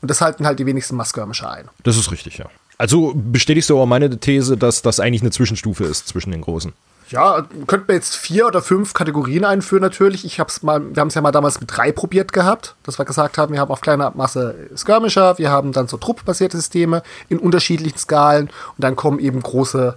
Und 0.00 0.10
das 0.10 0.20
halten 0.20 0.46
halt 0.46 0.58
die 0.58 0.66
wenigsten 0.66 0.96
Maskirmischer 0.96 1.50
ein. 1.50 1.68
Das 1.82 1.96
ist 1.96 2.12
richtig, 2.12 2.38
ja. 2.38 2.46
Also 2.76 3.12
bestätigst 3.14 3.68
du 3.70 3.78
auch 3.78 3.86
meine 3.86 4.20
These, 4.20 4.56
dass 4.56 4.82
das 4.82 5.00
eigentlich 5.00 5.22
eine 5.22 5.32
Zwischenstufe 5.32 5.84
ist 5.84 6.06
zwischen 6.06 6.30
den 6.30 6.42
großen. 6.42 6.72
Ja, 7.10 7.46
könnten 7.66 7.88
wir 7.88 7.94
jetzt 7.94 8.16
vier 8.16 8.46
oder 8.46 8.60
fünf 8.60 8.92
Kategorien 8.92 9.44
einführen 9.44 9.82
natürlich. 9.82 10.26
Ich 10.26 10.38
hab's 10.38 10.62
mal, 10.62 10.94
wir 10.94 11.00
haben 11.00 11.08
es 11.08 11.14
ja 11.14 11.22
mal 11.22 11.32
damals 11.32 11.58
mit 11.58 11.74
drei 11.74 11.90
probiert 11.90 12.32
gehabt, 12.34 12.74
dass 12.82 12.98
wir 12.98 13.06
gesagt 13.06 13.38
haben, 13.38 13.52
wir 13.52 13.60
haben 13.60 13.70
auf 13.70 13.80
kleiner 13.80 14.12
Masse 14.14 14.54
Skirmisher, 14.76 15.38
wir 15.38 15.50
haben 15.50 15.72
dann 15.72 15.88
so 15.88 15.96
truppbasierte 15.96 16.58
Systeme 16.58 17.02
in 17.30 17.38
unterschiedlichen 17.38 17.96
Skalen 17.98 18.48
und 18.48 18.84
dann 18.84 18.94
kommen 18.94 19.20
eben 19.20 19.40
große, 19.40 19.96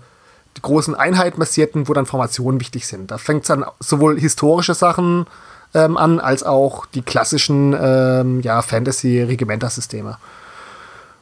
die 0.57 0.61
großen 0.61 0.95
Einheitenbasierten, 0.95 1.87
wo 1.87 1.93
dann 1.93 2.05
Formationen 2.05 2.59
wichtig 2.59 2.87
sind. 2.87 3.11
Da 3.11 3.17
fängt 3.17 3.43
es 3.43 3.47
dann 3.47 3.65
sowohl 3.79 4.19
historische 4.19 4.73
Sachen 4.73 5.25
ähm, 5.73 5.97
an, 5.97 6.19
als 6.19 6.43
auch 6.43 6.85
die 6.85 7.01
klassischen 7.01 7.75
ähm, 7.79 8.41
ja, 8.41 8.61
Fantasy-Regimenter-Systeme. 8.61 10.17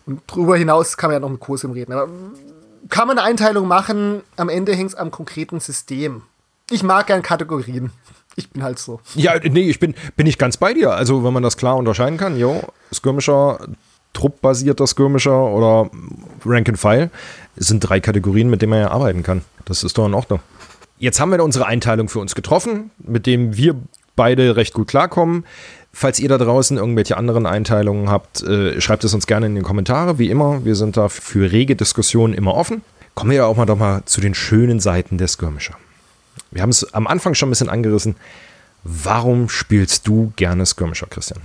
Und 0.06 0.22
darüber 0.28 0.58
hinaus 0.58 0.98
kann 0.98 1.10
man 1.10 1.16
ja 1.16 1.20
noch 1.20 1.30
mit 1.30 1.40
Kurs 1.40 1.64
im 1.64 1.72
reden. 1.72 1.94
Aber 1.94 2.10
kann 2.90 3.08
man 3.08 3.20
eine 3.20 3.28
Einteilung 3.28 3.68
machen, 3.68 4.22
am 4.38 4.50
Ende 4.50 4.74
hängt 4.74 4.92
es 4.92 4.96
am 4.96 5.12
konkreten 5.12 5.60
System. 5.60 6.24
Ich 6.72 6.84
mag 6.84 7.08
gern 7.08 7.22
Kategorien. 7.22 7.92
Ich 8.36 8.50
bin 8.50 8.64
halt 8.64 8.80
so. 8.80 9.02
Ja, 9.16 9.38
nee, 9.40 9.70
ich 9.70 9.80
bin, 9.80 9.96
bin 10.16 10.26
ich 10.26 10.38
ganz 10.38 10.58
bei 10.58 10.74
dir. 10.74 10.92
Also, 10.92 11.24
wenn 11.24 11.34
man 11.34 11.44
das 11.44 11.58
klar 11.58 11.76
unterscheiden 11.76 12.18
kann, 12.18 12.38
jo, 12.38 12.64
Skirmisher, 12.94 13.60
truppbasierter 14.14 14.88
Skirmisher 14.88 15.46
oder 15.46 15.90
Rank 16.46 16.70
and 16.70 16.80
File, 16.80 17.10
sind 17.56 17.82
drei 17.82 18.00
Kategorien, 18.00 18.50
mit 18.50 18.62
denen 18.62 18.72
man 18.72 18.80
ja 18.80 18.92
arbeiten 18.92 19.24
kann. 19.24 19.42
Das 19.66 19.84
ist 19.84 19.98
doch 19.98 20.06
in 20.06 20.14
Ordnung. 20.14 20.40
Jetzt 20.98 21.20
haben 21.20 21.32
wir 21.32 21.44
unsere 21.44 21.66
Einteilung 21.66 22.10
für 22.10 22.20
uns 22.20 22.36
getroffen, 22.36 22.92
mit 22.98 23.26
dem 23.26 23.56
wir 23.56 23.76
beide 24.16 24.56
recht 24.56 24.74
gut 24.74 24.90
klarkommen. 24.90 25.46
Falls 25.94 26.20
ihr 26.20 26.30
da 26.30 26.38
draußen 26.38 26.78
irgendwelche 26.78 27.18
anderen 27.18 27.46
Einteilungen 27.46 28.10
habt, 28.10 28.44
äh, 28.44 28.80
schreibt 28.80 29.04
es 29.04 29.14
uns 29.14 29.26
gerne 29.26 29.48
in 29.48 29.56
die 29.56 29.62
Kommentare. 29.62 30.20
Wie 30.20 30.30
immer, 30.30 30.66
wir 30.66 30.76
sind 30.76 30.98
da 30.98 31.10
für 31.10 31.52
rege 31.52 31.76
Diskussionen 31.76 32.34
immer 32.34 32.54
offen. 32.54 32.82
Kommen 33.16 33.32
wir 33.32 33.38
ja 33.38 33.46
auch 33.46 33.58
mal 33.58 33.66
doch 33.66 33.78
mal 33.78 34.04
zu 34.06 34.22
den 34.22 34.34
schönen 34.34 34.80
Seiten 34.80 35.18
der 35.18 35.28
Skirmisher. 35.28 35.76
Wir 36.52 36.62
haben 36.62 36.70
es 36.70 36.94
am 36.94 37.08
Anfang 37.08 37.34
schon 37.34 37.50
ein 37.50 37.52
bisschen 37.52 37.70
angerissen. 37.70 38.16
Warum 38.84 39.50
spielst 39.50 40.08
du 40.08 40.32
gerne 40.36 40.66
Skirmisher, 40.66 41.08
Christian? 41.08 41.42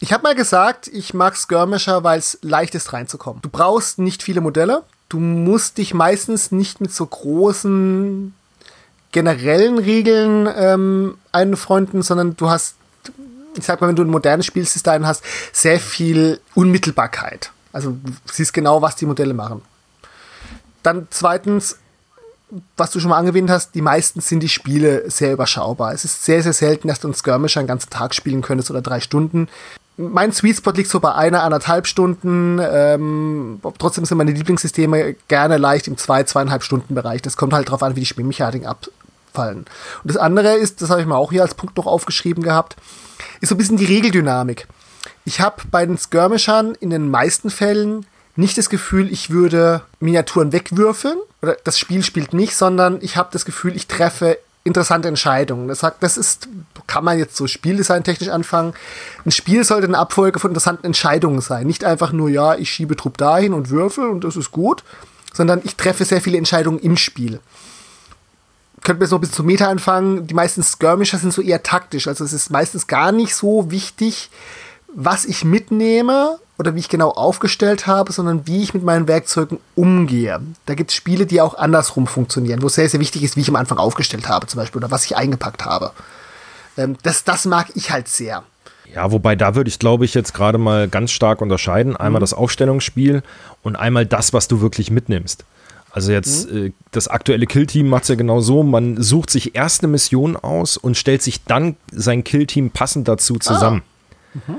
Ich 0.00 0.12
habe 0.12 0.24
mal 0.24 0.34
gesagt, 0.34 0.88
ich 0.88 1.14
mag 1.14 1.36
Skirmisher, 1.36 2.04
weil 2.04 2.18
es 2.18 2.38
leicht 2.42 2.74
ist 2.74 2.92
reinzukommen. 2.92 3.40
Du 3.40 3.48
brauchst 3.48 3.98
nicht 3.98 4.22
viele 4.22 4.40
Modelle. 4.40 4.82
Du 5.08 5.18
musst 5.18 5.78
dich 5.78 5.94
meistens 5.94 6.52
nicht 6.52 6.80
mit 6.80 6.92
so 6.92 7.06
großen 7.06 8.34
generellen 9.12 9.78
Regeln 9.78 10.48
ähm, 10.54 11.16
einfreunden, 11.32 12.02
sondern 12.02 12.36
du 12.36 12.50
hast, 12.50 12.74
ich 13.56 13.64
sag 13.64 13.80
mal, 13.80 13.88
wenn 13.88 13.96
du 13.96 14.02
ein 14.02 14.10
modernes 14.10 14.44
Spielsystem 14.44 15.06
hast, 15.06 15.24
sehr 15.52 15.80
viel 15.80 16.40
Unmittelbarkeit. 16.54 17.50
Also 17.72 17.92
du 17.92 18.12
siehst 18.30 18.52
genau, 18.52 18.82
was 18.82 18.96
die 18.96 19.06
Modelle 19.06 19.32
machen. 19.32 19.62
Dann 20.82 21.08
zweitens, 21.10 21.78
was 22.76 22.90
du 22.90 23.00
schon 23.00 23.10
mal 23.10 23.18
angewähnt 23.18 23.48
hast, 23.48 23.74
die 23.74 23.80
meisten 23.80 24.20
sind 24.20 24.40
die 24.40 24.48
Spiele 24.48 25.10
sehr 25.10 25.32
überschaubar. 25.32 25.94
Es 25.94 26.04
ist 26.04 26.24
sehr, 26.24 26.42
sehr 26.42 26.52
selten, 26.52 26.88
dass 26.88 27.00
du 27.00 27.08
einen 27.08 27.14
Skirmisher 27.14 27.60
einen 27.60 27.68
ganzen 27.68 27.90
Tag 27.90 28.14
spielen 28.14 28.42
könntest 28.42 28.70
oder 28.70 28.82
drei 28.82 29.00
Stunden. 29.00 29.48
Mein 29.98 30.32
Sweet 30.32 30.58
Spot 30.58 30.72
liegt 30.72 30.90
so 30.90 31.00
bei 31.00 31.14
einer, 31.14 31.42
anderthalb 31.42 31.86
Stunden. 31.86 32.60
Ähm, 32.60 33.60
trotzdem 33.78 34.04
sind 34.04 34.18
meine 34.18 34.32
Lieblingssysteme 34.32 35.14
gerne 35.28 35.56
leicht 35.56 35.88
im 35.88 35.96
zwei, 35.96 36.22
zweieinhalb 36.24 36.62
Stunden 36.62 36.94
Bereich. 36.94 37.22
Das 37.22 37.36
kommt 37.36 37.54
halt 37.54 37.68
darauf 37.68 37.82
an, 37.82 37.96
wie 37.96 38.00
die 38.00 38.06
Spielmechanik 38.06 38.66
ab, 38.66 38.88
fallen. 39.32 39.58
Und 39.58 39.68
das 40.04 40.16
andere 40.16 40.54
ist, 40.54 40.82
das 40.82 40.90
habe 40.90 41.00
ich 41.00 41.06
mir 41.06 41.16
auch 41.16 41.32
hier 41.32 41.42
als 41.42 41.54
Punkt 41.54 41.76
noch 41.76 41.86
aufgeschrieben 41.86 42.42
gehabt, 42.42 42.76
ist 43.40 43.48
so 43.48 43.54
ein 43.54 43.58
bisschen 43.58 43.78
die 43.78 43.86
Regeldynamik. 43.86 44.66
Ich 45.24 45.40
habe 45.40 45.62
bei 45.70 45.86
den 45.86 45.98
Skirmishern 45.98 46.74
in 46.74 46.90
den 46.90 47.10
meisten 47.10 47.50
Fällen 47.50 48.06
nicht 48.36 48.58
das 48.58 48.68
Gefühl, 48.68 49.10
ich 49.10 49.30
würde 49.30 49.82
Miniaturen 49.98 50.52
wegwürfeln 50.52 51.16
oder 51.42 51.56
das 51.64 51.78
Spiel 51.78 52.02
spielt 52.02 52.34
nicht, 52.34 52.54
sondern 52.54 52.98
ich 53.00 53.16
habe 53.16 53.30
das 53.32 53.44
Gefühl, 53.44 53.74
ich 53.74 53.86
treffe 53.86 54.38
interessante 54.66 55.08
Entscheidungen. 55.08 55.68
Das 55.68 55.80
sagt, 55.80 56.02
das 56.02 56.16
ist, 56.16 56.48
kann 56.86 57.04
man 57.04 57.18
jetzt 57.18 57.36
so 57.36 57.46
Spieldesign 57.46 58.04
technisch 58.04 58.28
anfangen. 58.28 58.74
Ein 59.24 59.30
Spiel 59.30 59.64
sollte 59.64 59.86
eine 59.86 59.98
Abfolge 59.98 60.38
von 60.38 60.50
interessanten 60.50 60.86
Entscheidungen 60.86 61.40
sein. 61.40 61.66
Nicht 61.66 61.84
einfach 61.84 62.12
nur, 62.12 62.28
ja, 62.28 62.56
ich 62.56 62.70
schiebe 62.70 62.96
Trupp 62.96 63.16
dahin 63.16 63.52
und 63.52 63.70
würfel 63.70 64.08
und 64.08 64.24
das 64.24 64.36
ist 64.36 64.50
gut, 64.50 64.84
sondern 65.32 65.60
ich 65.64 65.76
treffe 65.76 66.04
sehr 66.04 66.20
viele 66.20 66.38
Entscheidungen 66.38 66.78
im 66.78 66.96
Spiel 66.96 67.40
könnten 68.84 69.00
wir 69.00 69.08
so 69.08 69.16
ein 69.16 69.20
bisschen 69.20 69.34
zum 69.34 69.46
Meta 69.46 69.68
anfangen. 69.68 70.28
Die 70.28 70.34
meisten 70.34 70.62
Skirmisher 70.62 71.18
sind 71.18 71.32
so 71.32 71.42
eher 71.42 71.64
taktisch. 71.64 72.06
Also 72.06 72.22
es 72.22 72.32
ist 72.32 72.50
meistens 72.50 72.86
gar 72.86 73.10
nicht 73.10 73.34
so 73.34 73.68
wichtig, 73.72 74.30
was 74.94 75.24
ich 75.24 75.44
mitnehme 75.44 76.38
oder 76.58 76.74
wie 76.74 76.80
ich 76.80 76.88
genau 76.88 77.10
aufgestellt 77.10 77.86
habe, 77.86 78.12
sondern 78.12 78.46
wie 78.46 78.62
ich 78.62 78.74
mit 78.74 78.82
meinen 78.82 79.08
Werkzeugen 79.08 79.58
umgehe. 79.74 80.40
Da 80.64 80.74
gibt 80.74 80.90
es 80.90 80.96
Spiele, 80.96 81.26
die 81.26 81.40
auch 81.40 81.54
andersrum 81.56 82.06
funktionieren, 82.06 82.62
wo 82.62 82.66
es 82.66 82.74
sehr, 82.74 82.88
sehr 82.88 83.00
wichtig 83.00 83.22
ist, 83.22 83.36
wie 83.36 83.40
ich 83.40 83.48
am 83.48 83.56
Anfang 83.56 83.78
aufgestellt 83.78 84.28
habe, 84.28 84.46
zum 84.46 84.58
Beispiel, 84.58 84.78
oder 84.78 84.90
was 84.90 85.04
ich 85.04 85.16
eingepackt 85.16 85.64
habe. 85.64 85.92
Ähm, 86.76 86.96
das, 87.02 87.24
das 87.24 87.44
mag 87.44 87.68
ich 87.74 87.90
halt 87.90 88.08
sehr. 88.08 88.42
Ja, 88.94 89.12
wobei 89.12 89.36
da 89.36 89.54
würde 89.54 89.68
ich, 89.68 89.78
glaube 89.78 90.04
ich, 90.04 90.14
jetzt 90.14 90.32
gerade 90.32 90.58
mal 90.58 90.88
ganz 90.88 91.10
stark 91.10 91.42
unterscheiden. 91.42 91.96
Einmal 91.96 92.20
mhm. 92.20 92.22
das 92.22 92.34
Aufstellungsspiel 92.34 93.22
und 93.62 93.76
einmal 93.76 94.06
das, 94.06 94.32
was 94.32 94.48
du 94.48 94.60
wirklich 94.60 94.90
mitnimmst. 94.90 95.44
Also 95.90 96.12
jetzt 96.12 96.50
mhm. 96.50 96.66
äh, 96.66 96.72
das 96.90 97.08
aktuelle 97.08 97.46
Killteam 97.46 97.88
macht 97.88 98.04
es 98.04 98.08
ja 98.08 98.14
genau 98.14 98.40
so, 98.40 98.62
man 98.62 99.02
sucht 99.02 99.30
sich 99.30 99.54
erst 99.54 99.82
eine 99.82 99.92
Mission 99.92 100.36
aus 100.36 100.76
und 100.76 100.96
stellt 100.96 101.22
sich 101.22 101.44
dann 101.44 101.76
sein 101.90 102.24
Killteam 102.24 102.70
passend 102.70 103.08
dazu 103.08 103.36
zusammen. 103.36 103.82
Ah. 104.34 104.52
Mhm. 104.52 104.56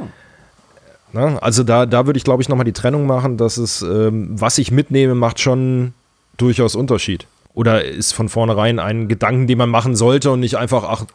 Na, 1.13 1.38
also 1.38 1.63
da, 1.63 1.86
da 1.86 2.06
würde 2.06 2.17
ich, 2.17 2.24
glaube 2.24 2.41
ich, 2.41 2.50
nochmal 2.50 2.65
die 2.65 2.74
Trennung 2.74 3.06
machen, 3.06 3.38
dass 3.38 3.58
es, 3.58 3.82
ähm, 3.82 4.30
was 4.32 4.58
ich 4.58 4.72
mitnehme, 4.72 5.15
macht 5.15 5.39
schon 5.39 5.93
durchaus 6.38 6.76
Unterschied. 6.76 7.28
Oder 7.54 7.84
ist 7.86 8.12
von 8.13 8.30
vornherein 8.30 8.78
ein 8.78 9.08
Gedanken, 9.08 9.48
den 9.48 9.58
man 9.58 9.70
machen 9.70 9.96
sollte 9.96 10.32
und 10.32 10.41
nicht 10.41 10.58
einfach, 10.58 10.84
ach, 10.84 11.06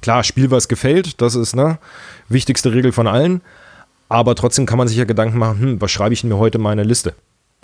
klar, 0.00 0.24
Spiel, 0.24 0.50
was 0.50 0.68
gefällt, 0.68 1.20
das 1.20 1.34
ist, 1.34 1.54
ne, 1.54 1.78
wichtigste 2.28 2.72
Regel 2.72 2.92
von 2.92 3.06
allen. 3.06 3.42
Aber 4.08 4.34
trotzdem 4.34 4.64
kann 4.64 4.78
man 4.78 4.88
sich 4.88 4.96
ja 4.96 5.04
Gedanken 5.04 5.38
machen, 5.38 5.60
hm, 5.60 5.80
was 5.80 5.90
schreibe 5.90 6.14
ich 6.14 6.24
mir 6.24 6.38
heute 6.38 6.58
in 6.58 6.64
meine 6.64 6.82
Liste? 6.84 7.14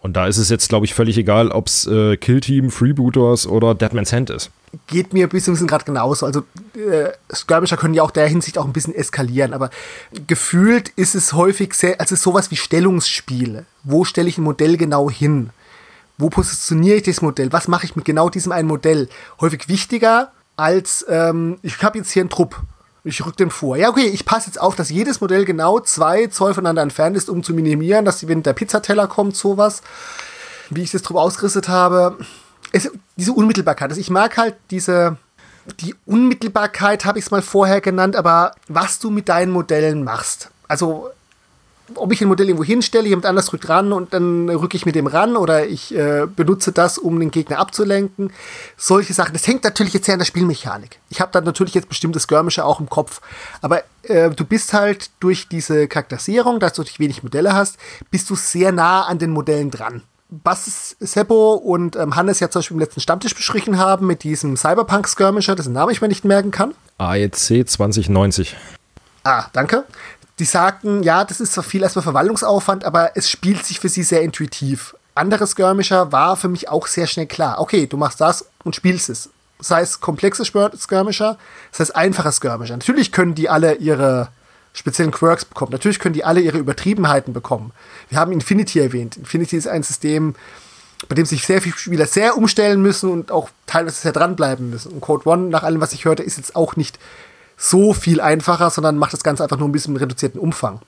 Und 0.00 0.16
da 0.16 0.28
ist 0.28 0.38
es 0.38 0.48
jetzt, 0.48 0.68
glaube 0.68 0.86
ich, 0.86 0.94
völlig 0.94 1.18
egal, 1.18 1.50
ob 1.50 1.66
es 1.66 1.86
äh, 1.86 2.16
Killteam, 2.16 2.70
Freebooters 2.70 3.48
oder 3.48 3.74
Deadman's 3.74 4.12
Hand 4.12 4.30
ist. 4.30 4.50
Geht 4.86 5.12
mir 5.12 5.28
bis 5.28 5.44
zum 5.44 5.66
gerade 5.66 5.84
genauso. 5.84 6.24
Also 6.24 6.44
äh, 6.74 7.10
Skirmisher 7.34 7.76
können 7.76 7.94
ja 7.94 8.04
auch 8.04 8.12
der 8.12 8.28
Hinsicht 8.28 8.58
auch 8.58 8.64
ein 8.64 8.72
bisschen 8.72 8.94
eskalieren, 8.94 9.52
aber 9.52 9.70
gefühlt 10.26 10.90
ist 10.90 11.14
es 11.14 11.32
häufig 11.32 11.74
sehr, 11.74 12.00
also 12.00 12.14
sowas 12.14 12.50
wie 12.50 12.56
Stellungsspiele. 12.56 13.66
Wo 13.82 14.04
stelle 14.04 14.28
ich 14.28 14.38
ein 14.38 14.44
Modell 14.44 14.76
genau 14.76 15.10
hin? 15.10 15.50
Wo 16.16 16.30
positioniere 16.30 16.98
ich 16.98 17.02
das 17.04 17.22
Modell? 17.22 17.52
Was 17.52 17.66
mache 17.66 17.86
ich 17.86 17.96
mit 17.96 18.04
genau 18.04 18.28
diesem 18.28 18.52
einen 18.52 18.68
Modell? 18.68 19.08
Häufig 19.40 19.68
wichtiger 19.68 20.32
als 20.56 21.04
ähm, 21.08 21.58
ich 21.62 21.82
habe 21.82 21.98
jetzt 21.98 22.10
hier 22.10 22.22
einen 22.22 22.30
Trupp 22.30 22.60
ich 23.04 23.24
rück 23.24 23.36
den 23.36 23.50
vor. 23.50 23.76
Ja, 23.76 23.88
okay, 23.88 24.06
ich 24.06 24.24
passe 24.24 24.48
jetzt 24.48 24.60
auf, 24.60 24.74
dass 24.76 24.90
jedes 24.90 25.20
Modell 25.20 25.44
genau 25.44 25.80
zwei 25.80 26.26
Zoll 26.26 26.54
voneinander 26.54 26.82
entfernt 26.82 27.16
ist, 27.16 27.30
um 27.30 27.42
zu 27.42 27.54
minimieren, 27.54 28.04
dass 28.04 28.26
wenn 28.26 28.42
der 28.42 28.52
Pizzateller 28.52 29.06
kommt, 29.06 29.36
sowas, 29.36 29.82
wie 30.70 30.82
ich 30.82 30.90
das 30.90 31.02
drauf 31.02 31.16
ausgerüstet 31.16 31.68
habe. 31.68 32.18
Es, 32.72 32.90
diese 33.16 33.32
Unmittelbarkeit. 33.32 33.90
Also 33.90 34.00
ich 34.00 34.10
mag 34.10 34.36
halt 34.36 34.56
diese, 34.70 35.16
die 35.80 35.94
Unmittelbarkeit, 36.06 37.04
habe 37.04 37.18
ich 37.18 37.26
es 37.26 37.30
mal 37.30 37.42
vorher 37.42 37.80
genannt, 37.80 38.16
aber 38.16 38.52
was 38.68 38.98
du 38.98 39.10
mit 39.10 39.28
deinen 39.28 39.52
Modellen 39.52 40.04
machst. 40.04 40.50
Also 40.66 41.10
ob 41.94 42.12
ich 42.12 42.20
ein 42.20 42.28
Modell 42.28 42.48
irgendwo 42.48 42.64
hinstelle, 42.64 43.08
jemand 43.08 43.26
anders 43.26 43.52
rückt 43.52 43.68
ran 43.68 43.92
und 43.92 44.12
dann 44.12 44.48
rücke 44.48 44.76
ich 44.76 44.86
mit 44.86 44.94
dem 44.94 45.06
ran 45.06 45.36
oder 45.36 45.66
ich 45.66 45.94
äh, 45.94 46.26
benutze 46.26 46.72
das, 46.72 46.98
um 46.98 47.18
den 47.18 47.30
Gegner 47.30 47.58
abzulenken. 47.58 48.32
Solche 48.76 49.14
Sachen. 49.14 49.32
Das 49.32 49.46
hängt 49.46 49.64
natürlich 49.64 49.94
jetzt 49.94 50.06
sehr 50.06 50.14
an 50.14 50.18
der 50.18 50.26
Spielmechanik. 50.26 50.98
Ich 51.08 51.20
habe 51.20 51.32
da 51.32 51.40
natürlich 51.40 51.74
jetzt 51.74 51.88
bestimmte 51.88 52.20
Skirmische 52.20 52.64
auch 52.64 52.80
im 52.80 52.88
Kopf. 52.88 53.20
Aber 53.62 53.82
äh, 54.02 54.30
du 54.30 54.44
bist 54.44 54.72
halt 54.72 55.10
durch 55.20 55.48
diese 55.48 55.88
Charakterisierung, 55.88 56.60
dass 56.60 56.74
du 56.74 56.84
wenig 56.98 57.22
Modelle 57.22 57.54
hast, 57.54 57.76
bist 58.10 58.28
du 58.30 58.34
sehr 58.34 58.72
nah 58.72 59.02
an 59.02 59.18
den 59.18 59.30
Modellen 59.30 59.70
dran. 59.70 60.02
Was 60.30 60.96
Seppo 61.00 61.54
und 61.54 61.96
ähm, 61.96 62.14
Hannes 62.14 62.40
ja 62.40 62.50
zum 62.50 62.60
Beispiel 62.60 62.74
im 62.74 62.80
letzten 62.80 63.00
Stammtisch 63.00 63.34
beschrieben 63.34 63.78
haben 63.78 64.06
mit 64.06 64.24
diesem 64.24 64.56
Cyberpunk-Skirmisher, 64.56 65.54
dessen 65.54 65.72
Namen 65.72 65.90
ich 65.90 66.02
mir 66.02 66.08
nicht 66.08 66.24
merken 66.24 66.50
kann. 66.50 66.74
AEC 66.98 67.66
2090. 67.66 68.56
Ah, 69.24 69.46
danke 69.52 69.84
die 70.38 70.44
sagten, 70.44 71.02
ja, 71.02 71.24
das 71.24 71.40
ist 71.40 71.52
zwar 71.52 71.64
viel 71.64 71.82
erstmal 71.82 72.02
Verwaltungsaufwand, 72.02 72.84
aber 72.84 73.16
es 73.16 73.30
spielt 73.30 73.64
sich 73.64 73.80
für 73.80 73.88
sie 73.88 74.02
sehr 74.02 74.22
intuitiv. 74.22 74.94
Andere 75.14 75.46
Skirmisher 75.46 76.12
war 76.12 76.36
für 76.36 76.48
mich 76.48 76.68
auch 76.68 76.86
sehr 76.86 77.06
schnell 77.06 77.26
klar. 77.26 77.60
Okay, 77.60 77.86
du 77.86 77.96
machst 77.96 78.20
das 78.20 78.46
und 78.62 78.76
spielst 78.76 79.08
es. 79.08 79.30
Das 79.58 79.72
heißt, 79.72 80.00
komplexe 80.00 80.44
Skirmisher, 80.44 81.36
das 81.72 81.80
heißt 81.80 81.96
einfache 81.96 82.30
Skirmisher. 82.30 82.76
Natürlich 82.76 83.10
können 83.10 83.34
die 83.34 83.48
alle 83.48 83.74
ihre 83.74 84.28
speziellen 84.72 85.10
Quirks 85.10 85.44
bekommen. 85.44 85.72
Natürlich 85.72 85.98
können 85.98 86.12
die 86.12 86.24
alle 86.24 86.40
ihre 86.40 86.58
Übertriebenheiten 86.58 87.32
bekommen. 87.32 87.72
Wir 88.08 88.18
haben 88.18 88.30
Infinity 88.30 88.78
erwähnt. 88.78 89.16
Infinity 89.16 89.56
ist 89.56 89.66
ein 89.66 89.82
System, 89.82 90.36
bei 91.08 91.16
dem 91.16 91.26
sich 91.26 91.44
sehr 91.44 91.60
viele 91.60 91.76
Spieler 91.76 92.06
sehr 92.06 92.36
umstellen 92.36 92.80
müssen 92.80 93.10
und 93.10 93.32
auch 93.32 93.50
teilweise 93.66 94.00
sehr 94.00 94.12
dranbleiben 94.12 94.70
müssen. 94.70 94.92
Und 94.92 95.00
Code 95.00 95.28
One, 95.28 95.48
nach 95.48 95.64
allem, 95.64 95.80
was 95.80 95.92
ich 95.92 96.04
hörte, 96.04 96.22
ist 96.22 96.36
jetzt 96.36 96.54
auch 96.54 96.76
nicht 96.76 97.00
so 97.58 97.92
viel 97.92 98.20
einfacher, 98.20 98.70
sondern 98.70 98.96
macht 98.96 99.12
das 99.12 99.24
Ganze 99.24 99.42
einfach 99.42 99.58
nur 99.58 99.68
ein 99.68 99.72
bisschen 99.72 99.96
reduzierten 99.96 100.40
Umfang. 100.40 100.80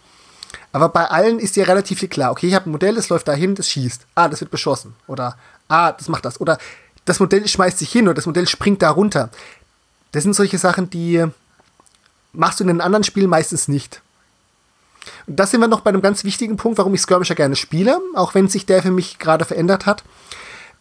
Aber 0.73 0.89
bei 0.89 1.05
allen 1.05 1.41
ist 1.41 1.57
dir 1.57 1.67
relativ 1.67 1.99
viel 1.99 2.09
klar. 2.09 2.31
Okay, 2.31 2.47
ich 2.47 2.55
habe 2.55 2.71
ein 2.71 2.73
Modell, 2.73 2.97
es 2.97 3.09
läuft 3.09 3.29
dahin, 3.29 3.57
das 3.57 3.69
schießt. 3.69 4.07
Ah, 4.15 4.29
das 4.29 4.41
wird 4.41 4.53
beschossen. 4.53 4.95
Oder 5.09 5.37
ah, 5.69 5.93
das 5.93 6.09
macht 6.09 6.25
das. 6.25 6.41
Oder 6.41 6.59
das 7.05 7.19
Modell 7.19 7.47
schmeißt 7.47 7.79
sich 7.79 7.91
hin 7.91 8.07
oder 8.07 8.15
das 8.15 8.27
Modell 8.27 8.47
springt 8.47 8.83
da 8.83 8.91
runter. 8.91 9.31
Das 10.13 10.23
sind 10.23 10.35
solche 10.35 10.59
Sachen, 10.59 10.91
die 10.91 11.25
machst 12.33 12.61
du 12.61 12.65
in 12.65 12.69
den 12.69 12.81
anderen 12.81 13.05
Spielen 13.05 13.29
meistens 13.29 13.67
nicht. 13.67 14.01
Und 15.27 15.37
das 15.37 15.51
sind 15.51 15.61
wir 15.61 15.69
noch 15.69 15.81
bei 15.81 15.91
einem 15.91 16.03
ganz 16.03 16.23
wichtigen 16.23 16.57
Punkt, 16.57 16.79
warum 16.79 16.95
ich 16.95 17.01
Skirmisher 17.01 17.35
gerne 17.35 17.57
spiele, 17.57 17.99
auch 18.15 18.35
wenn 18.35 18.49
sich 18.49 18.67
der 18.67 18.83
für 18.83 18.91
mich 18.93 19.19
gerade 19.19 19.45
verändert 19.45 19.87
hat. 19.87 20.05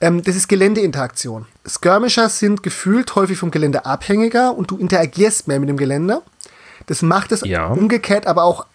Ähm, 0.02 0.24
das 0.24 0.36
ist 0.36 0.48
Geländeinteraktion. 0.48 1.46
Skirmisher 1.68 2.30
sind 2.30 2.64
gefühlt 2.64 3.14
häufig 3.16 3.38
vom 3.38 3.52
Gelände 3.52 3.86
abhängiger 3.86 4.56
und 4.56 4.72
du 4.72 4.78
interagierst 4.78 5.48
mehr 5.48 5.60
mit 5.60 5.70
dem 5.70 5.78
Gelände. 5.78 6.22
Das 6.88 7.02
macht 7.02 7.32
es 7.32 7.42
ja. 7.42 7.68
umgekehrt 7.68 8.26
aber 8.26 8.44
auch 8.44 8.66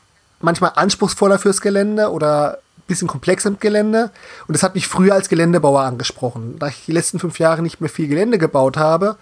manchmal 0.41 0.73
anspruchsvoller 0.77 1.39
fürs 1.39 1.61
Gelände 1.61 2.11
oder 2.11 2.59
ein 2.77 2.83
bisschen 2.87 3.09
komplexer 3.09 3.49
im 3.49 3.59
Gelände. 3.59 4.11
Und 4.47 4.55
das 4.55 4.63
hat 4.63 4.75
mich 4.75 4.87
früher 4.87 5.15
als 5.15 5.29
Geländebauer 5.29 5.83
angesprochen. 5.83 6.59
Da 6.59 6.69
ich 6.69 6.85
die 6.85 6.93
letzten 6.93 7.19
fünf 7.19 7.39
Jahre 7.39 7.63
nicht 7.63 7.81
mehr 7.81 7.91
viel 7.91 8.09
Gelände 8.09 8.39
gebaut 8.39 8.77
habe, 8.77 9.17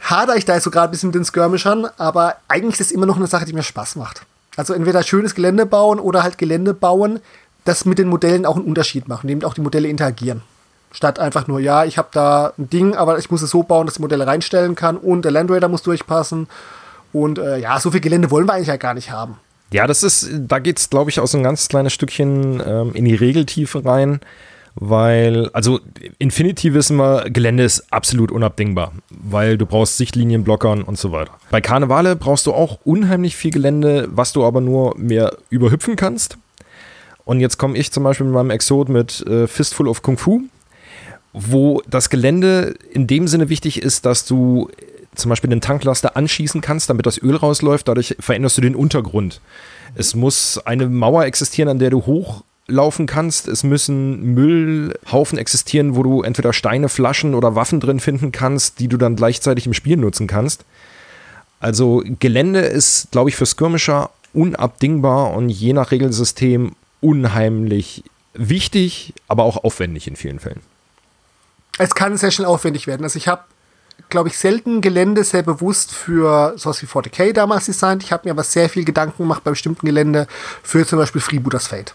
hader 0.00 0.36
ich 0.36 0.46
da 0.46 0.54
jetzt 0.54 0.64
so 0.64 0.70
gerade 0.70 0.88
ein 0.88 0.90
bisschen 0.92 1.08
mit 1.08 1.14
den 1.14 1.24
Skirmishern, 1.24 1.86
aber 1.98 2.36
eigentlich 2.48 2.80
ist 2.80 2.86
es 2.86 2.92
immer 2.92 3.06
noch 3.06 3.16
eine 3.16 3.26
Sache, 3.26 3.44
die 3.44 3.52
mir 3.52 3.62
Spaß 3.62 3.96
macht. 3.96 4.22
Also 4.56 4.72
entweder 4.72 5.02
schönes 5.02 5.34
Gelände 5.34 5.66
bauen 5.66 6.00
oder 6.00 6.22
halt 6.22 6.38
Gelände 6.38 6.72
bauen, 6.74 7.20
das 7.64 7.84
mit 7.84 7.98
den 7.98 8.08
Modellen 8.08 8.46
auch 8.46 8.56
einen 8.56 8.64
Unterschied 8.64 9.08
macht, 9.08 9.24
indem 9.24 9.44
auch 9.44 9.54
die 9.54 9.60
Modelle 9.60 9.88
interagieren. 9.88 10.42
Statt 10.92 11.18
einfach 11.18 11.46
nur, 11.46 11.60
ja, 11.60 11.84
ich 11.84 11.98
habe 11.98 12.08
da 12.12 12.52
ein 12.58 12.68
Ding, 12.68 12.96
aber 12.96 13.18
ich 13.18 13.30
muss 13.30 13.42
es 13.42 13.50
so 13.50 13.62
bauen, 13.62 13.86
dass 13.86 13.96
ich 13.96 14.00
Modelle 14.00 14.26
reinstellen 14.26 14.74
kann 14.74 14.96
und 14.96 15.24
der 15.24 15.32
Land 15.32 15.50
Raider 15.50 15.68
muss 15.68 15.82
durchpassen. 15.82 16.48
Und 17.12 17.38
äh, 17.38 17.58
ja, 17.58 17.78
so 17.78 17.90
viel 17.90 18.00
Gelände 18.00 18.30
wollen 18.30 18.46
wir 18.46 18.54
eigentlich 18.54 18.68
ja 18.68 18.76
gar 18.76 18.94
nicht 18.94 19.10
haben. 19.10 19.36
Ja, 19.72 19.86
das 19.86 20.02
ist, 20.02 20.28
da 20.32 20.58
geht 20.58 20.78
es, 20.78 20.90
glaube 20.90 21.10
ich, 21.10 21.20
auch 21.20 21.26
so 21.26 21.38
ein 21.38 21.44
ganz 21.44 21.68
kleines 21.68 21.92
Stückchen 21.92 22.60
ähm, 22.64 22.92
in 22.94 23.04
die 23.04 23.14
Regeltiefe 23.14 23.84
rein, 23.84 24.20
weil, 24.74 25.48
also 25.52 25.80
Infinity 26.18 26.74
wissen 26.74 26.96
wir, 26.96 27.30
Gelände 27.30 27.62
ist 27.62 27.92
absolut 27.92 28.32
unabdingbar, 28.32 28.92
weil 29.10 29.58
du 29.58 29.66
brauchst 29.66 29.96
Sichtlinienblockern 29.96 30.82
und 30.82 30.98
so 30.98 31.12
weiter. 31.12 31.32
Bei 31.50 31.60
Karnevale 31.60 32.16
brauchst 32.16 32.46
du 32.46 32.52
auch 32.52 32.80
unheimlich 32.84 33.36
viel 33.36 33.52
Gelände, 33.52 34.08
was 34.10 34.32
du 34.32 34.44
aber 34.44 34.60
nur 34.60 34.96
mehr 34.98 35.36
überhüpfen 35.50 35.94
kannst. 35.94 36.36
Und 37.24 37.38
jetzt 37.38 37.58
komme 37.58 37.76
ich 37.76 37.92
zum 37.92 38.02
Beispiel 38.02 38.26
mit 38.26 38.34
meinem 38.34 38.50
Exot 38.50 38.88
mit 38.88 39.24
äh, 39.26 39.46
Fistful 39.46 39.86
of 39.86 40.02
Kung 40.02 40.18
Fu 40.18 40.42
wo 41.32 41.82
das 41.88 42.10
Gelände 42.10 42.74
in 42.92 43.06
dem 43.06 43.28
Sinne 43.28 43.48
wichtig 43.48 43.82
ist, 43.82 44.06
dass 44.06 44.24
du 44.24 44.68
zum 45.14 45.28
Beispiel 45.28 45.50
den 45.50 45.60
Tanklaster 45.60 46.16
anschießen 46.16 46.60
kannst, 46.60 46.90
damit 46.90 47.06
das 47.06 47.22
Öl 47.22 47.36
rausläuft. 47.36 47.88
Dadurch 47.88 48.16
veränderst 48.20 48.56
du 48.56 48.62
den 48.62 48.74
Untergrund. 48.74 49.40
Es 49.94 50.14
muss 50.14 50.58
eine 50.58 50.88
Mauer 50.88 51.24
existieren, 51.24 51.68
an 51.68 51.78
der 51.78 51.90
du 51.90 52.06
hochlaufen 52.06 53.06
kannst. 53.06 53.48
Es 53.48 53.64
müssen 53.64 54.34
Müllhaufen 54.34 55.38
existieren, 55.38 55.96
wo 55.96 56.02
du 56.02 56.22
entweder 56.22 56.52
Steine, 56.52 56.88
Flaschen 56.88 57.34
oder 57.34 57.54
Waffen 57.54 57.80
drin 57.80 58.00
finden 58.00 58.32
kannst, 58.32 58.78
die 58.78 58.88
du 58.88 58.96
dann 58.96 59.16
gleichzeitig 59.16 59.66
im 59.66 59.74
Spiel 59.74 59.96
nutzen 59.96 60.26
kannst. 60.26 60.64
Also 61.58 62.02
Gelände 62.20 62.60
ist, 62.60 63.08
glaube 63.10 63.30
ich, 63.30 63.36
für 63.36 63.46
Skirmisher 63.46 64.10
unabdingbar 64.32 65.32
und 65.34 65.48
je 65.48 65.72
nach 65.72 65.90
Regelsystem 65.90 66.72
unheimlich 67.00 68.04
wichtig, 68.32 69.12
aber 69.26 69.42
auch 69.42 69.64
aufwendig 69.64 70.06
in 70.06 70.16
vielen 70.16 70.38
Fällen 70.38 70.60
es 71.80 71.94
kann 71.94 72.16
sehr 72.16 72.30
schnell 72.30 72.46
aufwendig 72.46 72.86
werden. 72.86 73.04
Also 73.04 73.16
ich 73.16 73.26
habe, 73.26 73.44
glaube 74.08 74.28
ich, 74.28 74.38
selten 74.38 74.80
Gelände 74.80 75.24
sehr 75.24 75.42
bewusst 75.42 75.92
für 75.92 76.54
sowas 76.56 76.82
wie 76.82 76.86
40k 76.86 77.32
damals 77.32 77.66
designt. 77.66 78.02
Ich 78.02 78.12
habe 78.12 78.26
mir 78.26 78.32
aber 78.32 78.42
sehr 78.42 78.68
viel 78.68 78.84
Gedanken 78.84 79.22
gemacht 79.22 79.42
bei 79.44 79.50
bestimmten 79.50 79.86
Gelände 79.86 80.26
für 80.62 80.86
zum 80.86 80.98
Beispiel 80.98 81.20
Freebooters 81.20 81.68
Fate 81.68 81.94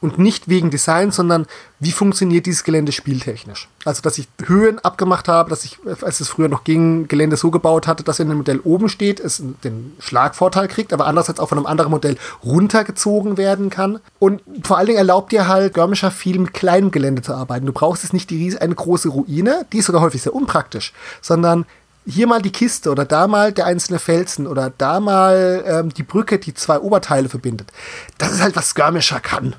und 0.00 0.18
nicht 0.18 0.48
wegen 0.48 0.70
Design, 0.70 1.10
sondern 1.10 1.46
wie 1.80 1.92
funktioniert 1.92 2.46
dieses 2.46 2.64
Gelände 2.64 2.92
spieltechnisch. 2.92 3.68
Also, 3.84 4.00
dass 4.02 4.18
ich 4.18 4.28
Höhen 4.44 4.78
abgemacht 4.78 5.28
habe, 5.28 5.50
dass 5.50 5.64
ich, 5.64 5.78
als 6.02 6.20
es 6.20 6.28
früher 6.28 6.48
noch 6.48 6.64
ging, 6.64 7.08
Gelände 7.08 7.36
so 7.36 7.50
gebaut 7.50 7.86
hatte, 7.86 8.04
dass 8.04 8.18
wenn 8.18 8.30
ein 8.30 8.36
Modell 8.36 8.60
oben 8.60 8.88
steht, 8.88 9.20
es 9.20 9.42
den 9.62 9.92
Schlagvorteil 9.98 10.68
kriegt, 10.68 10.92
aber 10.92 11.06
andererseits 11.06 11.40
auch 11.40 11.48
von 11.48 11.58
einem 11.58 11.66
anderen 11.66 11.90
Modell 11.90 12.16
runtergezogen 12.42 13.36
werden 13.36 13.70
kann. 13.70 14.00
Und 14.18 14.40
vor 14.62 14.78
allen 14.78 14.86
Dingen 14.86 14.98
erlaubt 14.98 15.32
dir 15.32 15.48
halt 15.48 15.74
Görmischer 15.74 16.10
viel 16.10 16.38
mit 16.38 16.54
kleinem 16.54 16.90
Gelände 16.90 17.22
zu 17.22 17.34
arbeiten. 17.34 17.66
Du 17.66 17.72
brauchst 17.72 18.02
jetzt 18.02 18.12
nicht 18.12 18.30
die, 18.30 18.56
eine 18.58 18.74
große 18.74 19.08
Ruine, 19.08 19.66
die 19.72 19.78
ist 19.78 19.86
sogar 19.86 20.00
häufig 20.00 20.22
sehr 20.22 20.34
unpraktisch, 20.34 20.92
sondern 21.20 21.66
hier 22.06 22.26
mal 22.26 22.42
die 22.42 22.52
Kiste 22.52 22.90
oder 22.90 23.04
da 23.04 23.26
mal 23.26 23.52
der 23.52 23.66
einzelne 23.66 23.98
Felsen 23.98 24.46
oder 24.46 24.70
da 24.76 25.00
mal 25.00 25.64
ähm, 25.66 25.94
die 25.94 26.02
Brücke, 26.02 26.38
die 26.38 26.54
zwei 26.54 26.78
Oberteile 26.78 27.28
verbindet. 27.28 27.72
Das 28.18 28.32
ist 28.32 28.42
halt, 28.42 28.56
was 28.56 28.70
Skirmisher 28.70 29.20
kann. 29.20 29.56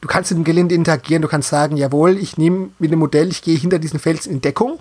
Du 0.00 0.08
kannst 0.08 0.30
mit 0.30 0.38
dem 0.38 0.44
Gelände 0.44 0.74
interagieren, 0.74 1.22
du 1.22 1.28
kannst 1.28 1.48
sagen, 1.48 1.76
jawohl, 1.76 2.16
ich 2.18 2.38
nehme 2.38 2.70
mit 2.78 2.92
dem 2.92 3.00
Modell, 3.00 3.28
ich 3.28 3.42
gehe 3.42 3.58
hinter 3.58 3.78
diesen 3.78 3.98
Felsen 3.98 4.32
in 4.32 4.40
Deckung. 4.40 4.78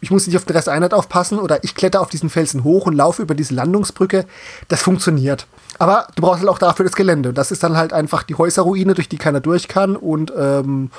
Ich 0.00 0.10
muss 0.10 0.26
nicht 0.26 0.36
auf 0.36 0.44
den 0.44 0.56
Rest 0.56 0.68
Einheit 0.68 0.94
aufpassen 0.94 1.38
oder 1.38 1.62
ich 1.62 1.76
kletter 1.76 2.00
auf 2.00 2.08
diesen 2.08 2.28
Felsen 2.28 2.64
hoch 2.64 2.86
und 2.86 2.94
laufe 2.94 3.22
über 3.22 3.36
diese 3.36 3.54
Landungsbrücke. 3.54 4.26
Das 4.66 4.82
funktioniert. 4.82 5.46
Aber 5.78 6.08
du 6.16 6.22
brauchst 6.22 6.40
halt 6.40 6.48
auch 6.48 6.58
dafür 6.58 6.84
das 6.84 6.96
Gelände. 6.96 7.32
Das 7.32 7.52
ist 7.52 7.62
dann 7.62 7.76
halt 7.76 7.92
einfach 7.92 8.24
die 8.24 8.34
Häuserruine, 8.34 8.94
durch 8.94 9.08
die 9.08 9.16
keiner 9.16 9.40
durch 9.40 9.68
kann 9.68 9.94
und 9.94 10.32
ähm, 10.36 10.90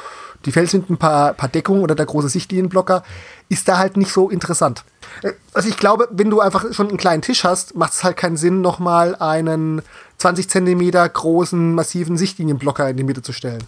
die 0.46 0.52
Felsen 0.52 0.82
mit 0.82 0.90
ein 0.90 0.98
paar, 0.98 1.34
paar 1.34 1.50
Deckungen 1.50 1.84
oder 1.84 1.96
der 1.96 2.06
große 2.06 2.30
Sichtlinienblocker 2.30 3.04
ist 3.50 3.68
da 3.68 3.78
halt 3.78 3.98
nicht 3.98 4.12
so 4.12 4.30
interessant. 4.30 4.84
Äh, 5.22 5.34
also 5.54 5.70
ich 5.70 5.78
glaube, 5.78 6.08
wenn 6.12 6.30
du 6.30 6.40
einfach 6.40 6.74
schon 6.74 6.88
einen 6.88 6.98
kleinen 6.98 7.22
Tisch 7.22 7.44
hast, 7.44 7.76
macht 7.76 7.94
es 7.94 8.04
halt 8.04 8.18
keinen 8.18 8.38
Sinn, 8.38 8.62
nochmal 8.62 9.16
einen 9.16 9.82
20 10.18 10.50
Zentimeter 10.50 11.08
großen, 11.08 11.74
massiven 11.76 12.18
Sichtlinienblocker 12.18 12.90
in 12.90 12.98
die 12.98 13.04
Mitte 13.04 13.22
zu 13.22 13.34
stellen. 13.34 13.64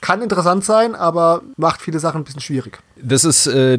Kann 0.00 0.20
interessant 0.20 0.64
sein, 0.64 0.94
aber 0.94 1.40
macht 1.56 1.80
viele 1.80 1.98
Sachen 1.98 2.20
ein 2.20 2.24
bisschen 2.24 2.42
schwierig. 2.42 2.78
Das 3.00 3.24
ist 3.24 3.46
äh, 3.46 3.78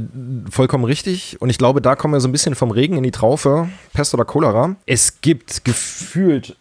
vollkommen 0.49 0.83
richtig. 0.83 1.39
Und 1.39 1.51
ich 1.51 1.59
glaube, 1.59 1.81
da 1.81 1.95
kommen 1.95 2.15
wir 2.15 2.19
so 2.19 2.27
ein 2.27 2.31
bisschen 2.31 2.55
vom 2.55 2.71
Regen 2.71 2.97
in 2.97 3.03
die 3.03 3.11
Traufe, 3.11 3.69
Pest 3.93 4.13
oder 4.15 4.25
Cholera. 4.25 4.75
Es 4.87 5.21
gibt 5.21 5.65
gefühlt 5.65 6.55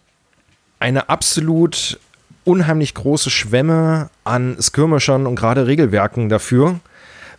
eine 0.80 1.08
absolut 1.08 1.98
unheimlich 2.44 2.92
große 2.92 3.30
Schwemme 3.30 4.10
an 4.24 4.58
Skirmishern 4.60 5.26
und 5.26 5.34
gerade 5.34 5.66
Regelwerken 5.66 6.28
dafür. 6.28 6.78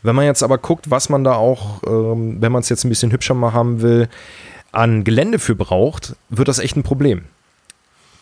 Wenn 0.01 0.15
man 0.15 0.25
jetzt 0.25 0.41
aber 0.41 0.57
guckt, 0.57 0.89
was 0.89 1.09
man 1.09 1.23
da 1.23 1.33
auch, 1.33 1.83
ähm, 1.85 2.37
wenn 2.41 2.51
man 2.51 2.61
es 2.61 2.69
jetzt 2.69 2.85
ein 2.85 2.89
bisschen 2.89 3.11
hübscher 3.11 3.35
mal 3.35 3.53
haben 3.53 3.83
will, 3.83 4.09
an 4.71 5.03
Gelände 5.03 5.37
für 5.37 5.55
braucht, 5.55 6.15
wird 6.29 6.47
das 6.47 6.57
echt 6.57 6.75
ein 6.75 6.83
Problem 6.83 7.25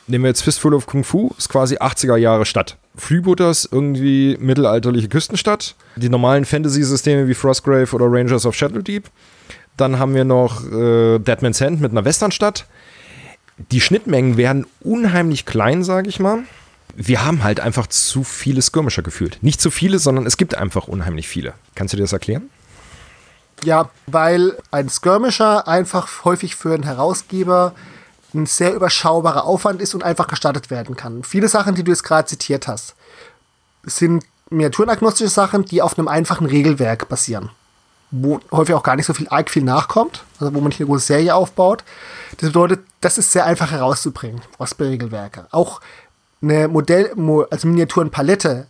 nehmen 0.08 0.24
wir 0.24 0.30
jetzt 0.30 0.42
Fistful 0.42 0.74
of 0.74 0.86
Kung 0.86 1.04
Fu, 1.04 1.32
ist 1.38 1.50
quasi 1.50 1.78
80er 1.78 2.18
Jahre 2.18 2.46
Stadt. 2.46 2.78
Freebooters, 2.96 3.68
irgendwie 3.72 4.38
mittelalterliche 4.40 5.08
Küstenstadt. 5.08 5.76
Die 5.96 6.10
normalen 6.10 6.46
Fantasy-Systeme 6.46 7.28
wie 7.28 7.34
Frostgrave 7.34 7.94
oder 7.94 8.06
Rangers 8.08 8.46
of 8.46 8.56
Shadowdeep. 8.56 9.10
Dann 9.78 9.98
haben 9.98 10.14
wir 10.14 10.24
noch 10.24 10.64
äh, 10.72 11.20
Deadman's 11.20 11.62
Hand 11.62 11.82
mit 11.82 11.92
einer 11.92 12.06
Westernstadt. 12.06 12.66
Die 13.72 13.82
Schnittmengen 13.82 14.38
werden 14.38 14.68
unheimlich 14.82 15.46
klein, 15.46 15.84
sage 15.84 16.10
ich 16.10 16.20
mal. 16.20 16.44
Wir 16.96 17.26
haben 17.26 17.44
halt 17.44 17.60
einfach 17.60 17.88
zu 17.88 18.24
viele 18.24 18.62
Skirmisher 18.62 19.02
gefühlt. 19.02 19.40
Nicht 19.42 19.60
zu 19.60 19.72
viele, 19.72 19.98
sondern 19.98 20.28
es 20.28 20.38
gibt 20.38 20.56
einfach 20.56 20.88
unheimlich 20.88 21.28
viele. 21.28 21.54
Kannst 21.74 21.94
du 21.94 21.98
dir 21.98 22.04
das 22.04 22.14
erklären? 22.14 22.50
Ja, 23.64 23.90
weil 24.08 24.58
ein 24.72 24.90
Skirmisher 24.90 25.68
einfach 25.68 26.26
häufig 26.26 26.56
für 26.56 26.74
einen 26.74 26.84
Herausgeber 26.84 27.74
ein 28.34 28.46
sehr 28.46 28.74
überschaubarer 28.74 29.46
Aufwand 29.46 29.82
ist 29.82 29.94
und 29.94 30.04
einfach 30.04 30.28
gestartet 30.28 30.70
werden 30.70 30.96
kann. 30.96 31.24
Viele 31.24 31.48
Sachen, 31.48 31.76
die 31.76 31.84
du 31.84 31.92
jetzt 31.92 32.04
gerade 32.04 32.28
zitiert 32.28 32.68
hast, 32.68 32.96
sind 33.84 34.26
miniaturenagnostische 34.50 35.30
Sachen, 35.30 35.66
die 35.66 35.82
auf 35.82 35.98
einem 35.98 36.08
einfachen 36.08 36.46
Regelwerk 36.46 37.10
basieren. 37.10 37.50
Wo 38.12 38.40
häufig 38.52 38.76
auch 38.76 38.84
gar 38.84 38.96
nicht 38.96 39.08
so 39.08 39.14
viel 39.14 39.28
arg 39.30 39.50
viel 39.50 39.64
nachkommt, 39.64 40.24
also 40.40 40.54
wo 40.54 40.60
man 40.60 40.70
nicht 40.70 40.80
eine 40.80 40.88
große 40.88 41.08
Serie 41.08 41.34
aufbaut. 41.34 41.84
Das 42.38 42.50
bedeutet, 42.50 42.82
das 43.02 43.18
ist 43.18 43.32
sehr 43.32 43.46
einfach 43.46 43.72
herauszubringen 43.72 44.42
aus 44.58 44.76
Regelwerke. 44.80 45.48
Auch 45.52 45.82
eine 46.42 46.68
Modell, 46.68 47.14
also 47.50 47.68
Miniaturenpalette 47.68 48.68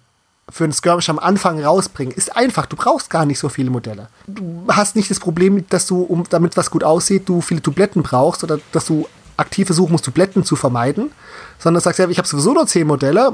für 0.50 0.64
einen 0.64 0.74
Skirmish 0.74 1.10
am 1.10 1.20
Anfang 1.20 1.64
rausbringen, 1.64 2.14
ist 2.14 2.36
einfach. 2.36 2.66
Du 2.66 2.76
brauchst 2.76 3.10
gar 3.10 3.26
nicht 3.26 3.40
so 3.40 3.50
viele 3.50 3.70
Modelle. 3.70 4.10
Du 4.28 4.66
hast 4.70 4.96
nicht 4.96 5.10
das 5.10 5.20
Problem, 5.20 5.68
dass 5.70 5.88
du, 5.88 6.04
um, 6.04 6.26
damit 6.30 6.56
was 6.58 6.70
gut 6.70 6.84
aussieht, 6.84 7.28
du 7.28 7.42
viele 7.42 7.62
Dubletten 7.62 8.04
brauchst 8.04 8.44
oder 8.44 8.60
dass 8.72 8.86
du 8.86 9.08
aktiv 9.38 9.68
versuchen 9.68 9.92
musst, 9.92 10.06
Dubletten 10.06 10.44
zu 10.44 10.56
vermeiden, 10.56 11.12
sondern 11.60 11.82
sagst 11.82 12.00
ja, 12.00 12.10
ich 12.10 12.18
habe 12.18 12.28
sowieso 12.28 12.54
nur 12.54 12.68
10 12.68 12.86
Modelle. 12.86 13.34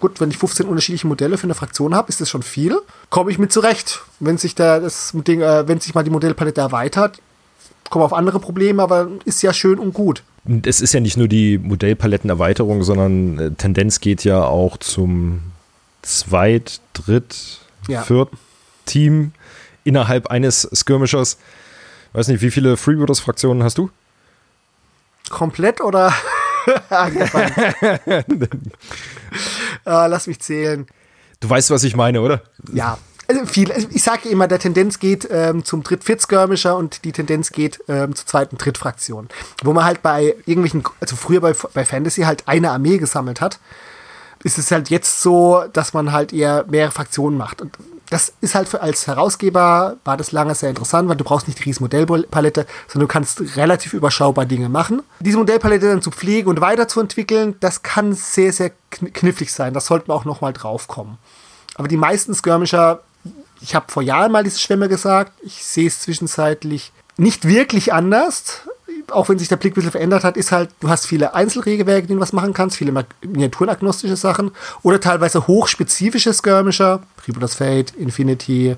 Gut, 0.00 0.20
wenn 0.20 0.30
ich 0.30 0.38
15 0.38 0.66
unterschiedliche 0.66 1.06
Modelle 1.06 1.38
für 1.38 1.44
eine 1.44 1.54
Fraktion 1.54 1.94
habe, 1.94 2.08
ist 2.08 2.20
das 2.20 2.28
schon 2.28 2.42
viel. 2.42 2.78
Komme 3.10 3.30
ich 3.30 3.38
mit 3.38 3.52
zurecht. 3.52 4.02
Wenn 4.20 4.38
sich, 4.38 4.54
da 4.54 4.80
das 4.80 5.12
Ding, 5.14 5.40
äh, 5.40 5.66
wenn 5.68 5.80
sich 5.80 5.94
mal 5.94 6.04
die 6.04 6.10
Modellpalette 6.10 6.60
erweitert, 6.60 7.20
kommen 7.90 8.04
auf 8.04 8.12
andere 8.12 8.40
Probleme, 8.40 8.82
aber 8.82 9.08
ist 9.24 9.42
ja 9.42 9.52
schön 9.52 9.78
und 9.78 9.94
gut. 9.94 10.22
Es 10.64 10.80
ist 10.80 10.94
ja 10.94 11.00
nicht 11.00 11.16
nur 11.16 11.28
die 11.28 11.58
Modellpalettenerweiterung, 11.58 12.82
sondern 12.82 13.38
äh, 13.38 13.50
Tendenz 13.52 14.00
geht 14.00 14.24
ja 14.24 14.44
auch 14.44 14.76
zum 14.78 15.40
Zweit-, 16.02 16.80
Dritt-, 16.94 17.60
ja. 17.86 18.02
Viert-Team 18.02 19.32
innerhalb 19.84 20.28
eines 20.28 20.68
Skirmishers. 20.74 21.38
Weiß 22.12 22.28
nicht, 22.28 22.42
wie 22.42 22.50
viele 22.50 22.76
Freebooters-Fraktionen 22.76 23.62
hast 23.62 23.78
du? 23.78 23.90
Komplett 25.30 25.80
oder? 25.80 26.12
ah, 29.84 30.06
lass 30.06 30.26
mich 30.26 30.40
zählen. 30.40 30.86
Du 31.40 31.48
weißt, 31.48 31.70
was 31.70 31.84
ich 31.84 31.96
meine, 31.96 32.20
oder? 32.20 32.42
Ja. 32.72 32.98
Also 33.30 33.44
viel, 33.44 33.70
ich 33.90 34.02
sage 34.02 34.30
immer, 34.30 34.48
der 34.48 34.58
Tendenz 34.58 34.98
geht 34.98 35.28
ähm, 35.30 35.62
zum 35.62 35.82
Dritt-Fit-Skirmisher 35.82 36.74
und 36.74 37.04
die 37.04 37.12
Tendenz 37.12 37.52
geht 37.52 37.78
ähm, 37.86 38.14
zur 38.14 38.26
zweiten 38.26 38.56
Dritt-Fraktion. 38.56 39.28
Wo 39.62 39.74
man 39.74 39.84
halt 39.84 40.02
bei 40.02 40.34
irgendwelchen, 40.46 40.82
also 41.00 41.14
früher 41.14 41.42
bei, 41.42 41.52
bei 41.74 41.84
Fantasy 41.84 42.22
halt 42.22 42.44
eine 42.48 42.70
Armee 42.70 42.96
gesammelt 42.96 43.42
hat, 43.42 43.58
ist 44.44 44.56
es 44.56 44.70
halt 44.70 44.88
jetzt 44.88 45.20
so, 45.20 45.64
dass 45.74 45.92
man 45.92 46.12
halt 46.12 46.32
eher 46.32 46.64
mehrere 46.68 46.90
Fraktionen 46.90 47.36
macht. 47.36 47.60
Und 47.60 47.76
das 48.10 48.32
ist 48.40 48.54
halt 48.54 48.68
für, 48.68 48.80
als 48.80 49.06
Herausgeber 49.06 49.96
war 50.04 50.16
das 50.16 50.32
lange 50.32 50.54
sehr 50.54 50.70
interessant, 50.70 51.08
weil 51.08 51.16
du 51.16 51.24
brauchst 51.24 51.46
nicht 51.46 51.58
die 51.58 51.64
riesen 51.64 51.84
Modellpalette, 51.84 52.66
sondern 52.86 53.08
du 53.08 53.12
kannst 53.12 53.56
relativ 53.56 53.92
überschaubar 53.92 54.46
Dinge 54.46 54.68
machen. 54.68 55.02
Diese 55.20 55.38
Modellpalette 55.38 55.88
dann 55.88 56.02
zu 56.02 56.10
pflegen 56.10 56.48
und 56.48 56.60
weiterzuentwickeln, 56.60 57.56
das 57.60 57.82
kann 57.82 58.14
sehr, 58.14 58.52
sehr 58.52 58.72
knifflig 58.90 59.52
sein. 59.52 59.74
Das 59.74 59.86
sollte 59.86 60.08
man 60.08 60.16
auch 60.16 60.24
nochmal 60.24 60.52
draufkommen. 60.52 61.18
Aber 61.74 61.88
die 61.88 61.96
meisten 61.96 62.34
Skirmisher 62.34 63.02
ich 63.60 63.74
habe 63.74 63.90
vor 63.90 64.02
Jahren 64.02 64.32
mal 64.32 64.44
diese 64.44 64.58
Schwämme 64.58 64.88
gesagt, 64.88 65.32
ich 65.42 65.64
sehe 65.64 65.86
es 65.86 66.00
zwischenzeitlich 66.00 66.92
nicht 67.16 67.46
wirklich 67.48 67.92
anders, 67.92 68.62
auch 69.12 69.28
wenn 69.28 69.38
sich 69.38 69.48
der 69.48 69.56
Blick 69.56 69.72
ein 69.72 69.76
bisschen 69.76 69.90
verändert 69.90 70.24
hat, 70.24 70.36
ist 70.36 70.52
halt, 70.52 70.70
du 70.80 70.88
hast 70.88 71.06
viele 71.06 71.34
Einzelregelwerke, 71.34 72.06
die 72.06 72.14
du 72.14 72.20
was 72.20 72.32
machen 72.32 72.52
kannst, 72.52 72.76
viele 72.76 72.92
miniaturenagnostische 73.22 74.16
Sachen 74.16 74.50
oder 74.82 75.00
teilweise 75.00 75.46
hochspezifische 75.46 76.32
Skirmisher, 76.32 77.00
Freebooters 77.16 77.54
Fate, 77.54 77.94
Infinity, 77.96 78.76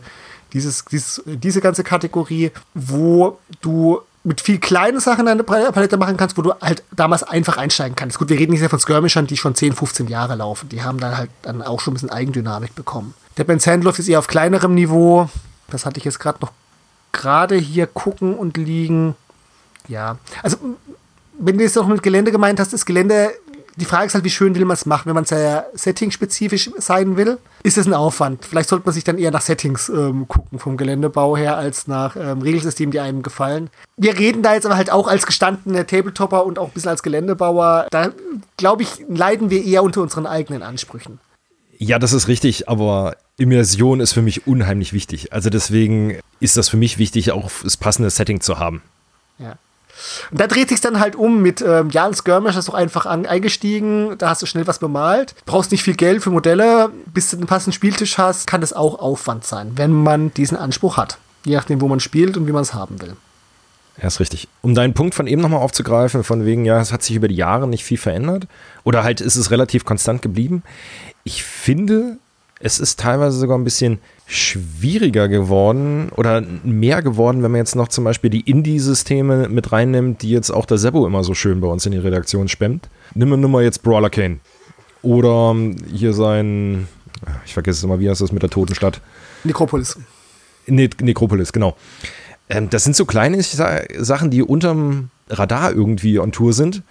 dieses, 0.52 0.84
dieses, 0.84 1.22
diese 1.26 1.60
ganze 1.60 1.84
Kategorie, 1.84 2.50
wo 2.74 3.38
du 3.60 4.00
mit 4.22 4.40
viel 4.40 4.58
kleinen 4.58 5.00
Sachen 5.00 5.26
eine 5.28 5.44
Palette 5.44 5.96
machen 5.96 6.16
kannst, 6.16 6.36
wo 6.36 6.42
du 6.42 6.52
halt 6.60 6.82
damals 6.94 7.22
einfach 7.22 7.56
einsteigen 7.56 7.96
kannst. 7.96 8.18
Gut, 8.18 8.28
wir 8.28 8.38
reden 8.38 8.52
nicht 8.52 8.60
sehr 8.60 8.68
von 8.68 8.78
Skirmishern, 8.78 9.26
die 9.26 9.36
schon 9.36 9.54
10, 9.54 9.72
15 9.72 10.08
Jahre 10.08 10.34
laufen. 10.34 10.68
Die 10.68 10.82
haben 10.82 10.98
dann 11.00 11.16
halt 11.16 11.30
dann 11.42 11.62
auch 11.62 11.80
schon 11.80 11.92
ein 11.92 11.94
bisschen 11.94 12.10
Eigendynamik 12.10 12.74
bekommen. 12.74 13.14
Der 13.38 13.44
Ben 13.44 13.60
Sandloff 13.60 13.98
ist 13.98 14.08
eher 14.08 14.18
auf 14.18 14.26
kleinerem 14.26 14.74
Niveau. 14.74 15.30
Das 15.70 15.86
hatte 15.86 15.98
ich 15.98 16.04
jetzt 16.04 16.20
gerade 16.20 16.38
noch 16.42 16.52
gerade 17.12 17.56
hier 17.56 17.86
gucken 17.86 18.34
und 18.34 18.56
liegen. 18.56 19.14
Ja, 19.90 20.18
also 20.42 20.56
wenn 21.38 21.58
du 21.58 21.64
jetzt 21.64 21.76
auch 21.76 21.86
mit 21.86 22.02
Gelände 22.02 22.30
gemeint 22.30 22.60
hast, 22.60 22.72
das 22.72 22.86
Gelände, 22.86 23.32
die 23.76 23.84
Frage 23.84 24.06
ist 24.06 24.14
halt, 24.14 24.24
wie 24.24 24.30
schön 24.30 24.54
will 24.54 24.64
man 24.64 24.74
es 24.74 24.86
machen. 24.86 25.06
Wenn 25.06 25.14
man 25.14 25.24
sehr 25.24 25.66
setting-spezifisch 25.74 26.70
sein 26.78 27.16
will, 27.16 27.38
ist 27.64 27.76
es 27.76 27.86
ein 27.86 27.94
Aufwand. 27.94 28.44
Vielleicht 28.44 28.68
sollte 28.68 28.86
man 28.86 28.94
sich 28.94 29.04
dann 29.04 29.18
eher 29.18 29.30
nach 29.32 29.40
Settings 29.40 29.88
ähm, 29.88 30.28
gucken 30.28 30.58
vom 30.58 30.76
Geländebau 30.76 31.36
her, 31.36 31.56
als 31.56 31.88
nach 31.88 32.14
ähm, 32.14 32.40
Regelsystemen, 32.42 32.92
die 32.92 33.00
einem 33.00 33.22
gefallen. 33.22 33.68
Wir 33.96 34.16
reden 34.16 34.42
da 34.42 34.54
jetzt 34.54 34.66
aber 34.66 34.76
halt 34.76 34.90
auch 34.90 35.08
als 35.08 35.26
gestandene 35.26 35.86
Tabletopper 35.86 36.46
und 36.46 36.58
auch 36.58 36.68
ein 36.68 36.72
bisschen 36.72 36.90
als 36.90 37.02
Geländebauer. 37.02 37.88
Da, 37.90 38.10
glaube 38.56 38.82
ich, 38.82 39.04
leiden 39.08 39.50
wir 39.50 39.64
eher 39.64 39.82
unter 39.82 40.02
unseren 40.02 40.26
eigenen 40.26 40.62
Ansprüchen. 40.62 41.18
Ja, 41.78 41.98
das 41.98 42.12
ist 42.12 42.28
richtig, 42.28 42.68
aber 42.68 43.16
Immersion 43.38 44.00
ist 44.00 44.12
für 44.12 44.22
mich 44.22 44.46
unheimlich 44.46 44.92
wichtig. 44.92 45.32
Also 45.32 45.48
deswegen 45.48 46.18
ist 46.38 46.58
das 46.58 46.68
für 46.68 46.76
mich 46.76 46.98
wichtig, 46.98 47.32
auch 47.32 47.50
das 47.64 47.78
passende 47.78 48.10
Setting 48.10 48.40
zu 48.40 48.58
haben. 48.58 48.82
Ja. 49.38 49.56
Und 50.30 50.40
da 50.40 50.46
dreht 50.46 50.68
sich 50.68 50.80
dann 50.80 51.00
halt 51.00 51.16
um 51.16 51.42
mit 51.42 51.60
ähm, 51.60 51.90
Jan 51.90 52.14
Skirmish, 52.14 52.56
hast 52.56 52.68
du 52.68 52.72
einfach 52.72 53.06
an, 53.06 53.26
eingestiegen, 53.26 54.16
da 54.18 54.30
hast 54.30 54.42
du 54.42 54.46
schnell 54.46 54.66
was 54.66 54.78
bemalt, 54.78 55.34
brauchst 55.46 55.72
nicht 55.72 55.82
viel 55.82 55.94
Geld 55.94 56.22
für 56.22 56.30
Modelle, 56.30 56.90
bis 57.06 57.30
du 57.30 57.36
einen 57.36 57.46
passenden 57.46 57.72
Spieltisch 57.72 58.18
hast, 58.18 58.46
kann 58.46 58.60
das 58.60 58.72
auch 58.72 58.98
Aufwand 58.98 59.44
sein, 59.44 59.72
wenn 59.76 59.92
man 59.92 60.32
diesen 60.34 60.56
Anspruch 60.56 60.96
hat. 60.96 61.18
Je 61.44 61.56
nachdem, 61.56 61.80
wo 61.80 61.88
man 61.88 62.00
spielt 62.00 62.36
und 62.36 62.46
wie 62.46 62.52
man 62.52 62.62
es 62.62 62.74
haben 62.74 63.00
will. 63.00 63.16
Ja, 64.00 64.06
ist 64.06 64.20
richtig. 64.20 64.48
Um 64.62 64.74
deinen 64.74 64.94
Punkt 64.94 65.14
von 65.14 65.26
eben 65.26 65.42
nochmal 65.42 65.60
aufzugreifen, 65.60 66.24
von 66.24 66.44
wegen, 66.44 66.64
ja, 66.64 66.80
es 66.80 66.92
hat 66.92 67.02
sich 67.02 67.16
über 67.16 67.28
die 67.28 67.34
Jahre 67.34 67.68
nicht 67.68 67.84
viel 67.84 67.98
verändert 67.98 68.46
oder 68.84 69.02
halt 69.02 69.20
ist 69.20 69.36
es 69.36 69.50
relativ 69.50 69.84
konstant 69.84 70.22
geblieben. 70.22 70.62
Ich 71.24 71.42
finde, 71.42 72.16
es 72.60 72.78
ist 72.78 73.00
teilweise 73.00 73.38
sogar 73.38 73.58
ein 73.58 73.64
bisschen 73.64 73.98
schwieriger 74.30 75.26
geworden 75.26 76.08
oder 76.16 76.40
mehr 76.62 77.02
geworden, 77.02 77.42
wenn 77.42 77.50
man 77.50 77.58
jetzt 77.58 77.74
noch 77.74 77.88
zum 77.88 78.04
Beispiel 78.04 78.30
die 78.30 78.48
Indie-Systeme 78.48 79.48
mit 79.48 79.72
reinnimmt, 79.72 80.22
die 80.22 80.30
jetzt 80.30 80.50
auch 80.50 80.66
der 80.66 80.78
Sebo 80.78 81.04
immer 81.04 81.24
so 81.24 81.34
schön 81.34 81.60
bei 81.60 81.66
uns 81.66 81.84
in 81.84 81.90
die 81.90 81.98
Redaktion 81.98 82.46
spammt. 82.46 82.88
Nimm 83.14 83.28
nur 83.28 83.50
mal 83.50 83.64
jetzt 83.64 83.82
Brawler 83.82 84.08
Kane. 84.08 84.38
Oder 85.02 85.56
hier 85.92 86.12
sein, 86.12 86.86
ich 87.44 87.54
vergesse 87.54 87.78
es 87.78 87.84
immer, 87.84 87.98
wie 87.98 88.08
heißt 88.08 88.20
das 88.20 88.30
mit 88.30 88.42
der 88.42 88.50
Totenstadt? 88.50 89.00
Nekropolis. 89.42 89.98
Ne 90.68 90.88
Nekropolis, 91.00 91.52
genau. 91.52 91.76
Ähm, 92.48 92.70
das 92.70 92.84
sind 92.84 92.94
so 92.94 93.06
kleine 93.06 93.42
Sachen, 93.42 94.30
die 94.30 94.42
unterm 94.42 95.10
Radar 95.28 95.72
irgendwie 95.72 96.20
on 96.20 96.30
Tour 96.30 96.52
sind, 96.52 96.82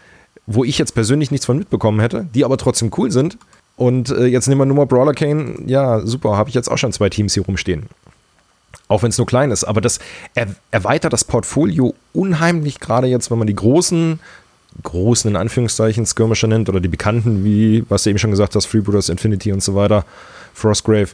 wo 0.45 0.65
ich 0.65 0.77
jetzt 0.77 0.93
persönlich 0.93 1.31
nichts 1.31 1.45
von 1.45 1.57
mitbekommen 1.57 2.01
hätte, 2.01 2.27
die 2.35 2.43
aber 2.43 2.57
trotzdem 2.57 2.91
cool 2.97 3.11
sind 3.11 3.37
und 3.79 4.09
äh, 4.09 4.25
jetzt 4.25 4.49
nehmen 4.49 4.59
wir 4.59 4.65
nur 4.65 4.75
mal 4.75 4.85
Brawler 4.85 5.13
Kane. 5.13 5.55
Ja, 5.65 6.05
super, 6.05 6.35
habe 6.35 6.49
ich 6.49 6.55
jetzt 6.55 6.69
auch 6.69 6.77
schon 6.77 6.91
zwei 6.91 7.09
Teams 7.09 7.33
hier 7.33 7.45
rumstehen. 7.45 7.83
Auch 8.89 9.03
wenn 9.03 9.09
es 9.09 9.17
nur 9.17 9.25
klein 9.25 9.51
ist. 9.51 9.63
Aber 9.63 9.79
das 9.79 9.99
er, 10.35 10.47
erweitert 10.69 11.13
das 11.13 11.23
Portfolio 11.23 11.95
unheimlich, 12.11 12.81
gerade 12.81 13.07
jetzt, 13.07 13.31
wenn 13.31 13.37
man 13.37 13.47
die 13.47 13.55
großen, 13.55 14.19
großen 14.83 15.31
in 15.31 15.37
Anführungszeichen 15.37 16.05
Skirmisher 16.05 16.47
nennt 16.47 16.67
oder 16.67 16.81
die 16.81 16.89
bekannten, 16.89 17.45
wie 17.45 17.85
was 17.87 18.03
du 18.03 18.09
eben 18.09 18.19
schon 18.19 18.31
gesagt 18.31 18.53
hast, 18.53 18.65
Freebooters, 18.65 19.07
Infinity 19.07 19.53
und 19.53 19.63
so 19.63 19.75
weiter, 19.75 20.03
Frostgrave. 20.53 21.11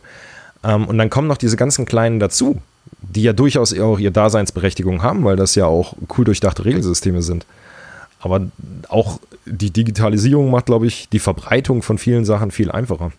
Ähm, 0.64 0.88
und 0.88 0.98
dann 0.98 1.12
kommen 1.12 1.28
noch 1.28 1.38
diese 1.38 1.58
ganzen 1.58 1.86
kleinen 1.86 2.20
dazu, 2.20 2.60
die 3.02 3.22
ja 3.22 3.34
durchaus 3.34 3.78
auch 3.78 4.00
ihre 4.00 4.12
Daseinsberechtigung 4.12 5.04
haben, 5.04 5.24
weil 5.24 5.36
das 5.36 5.54
ja 5.54 5.68
auch 5.68 5.94
cool 6.18 6.26
durchdachte 6.26 6.66
Regelsysteme 6.66 7.22
sind. 7.22 7.46
Aber 8.26 8.48
auch 8.90 9.20
die 9.46 9.70
Digitalisierung 9.70 10.50
macht, 10.50 10.66
glaube 10.66 10.88
ich, 10.88 11.08
die 11.10 11.20
Verbreitung 11.20 11.84
von 11.84 12.00
vielen 12.00 12.26
Sachen 12.26 12.50
viel 12.50 12.72
einfacher. 12.72 13.12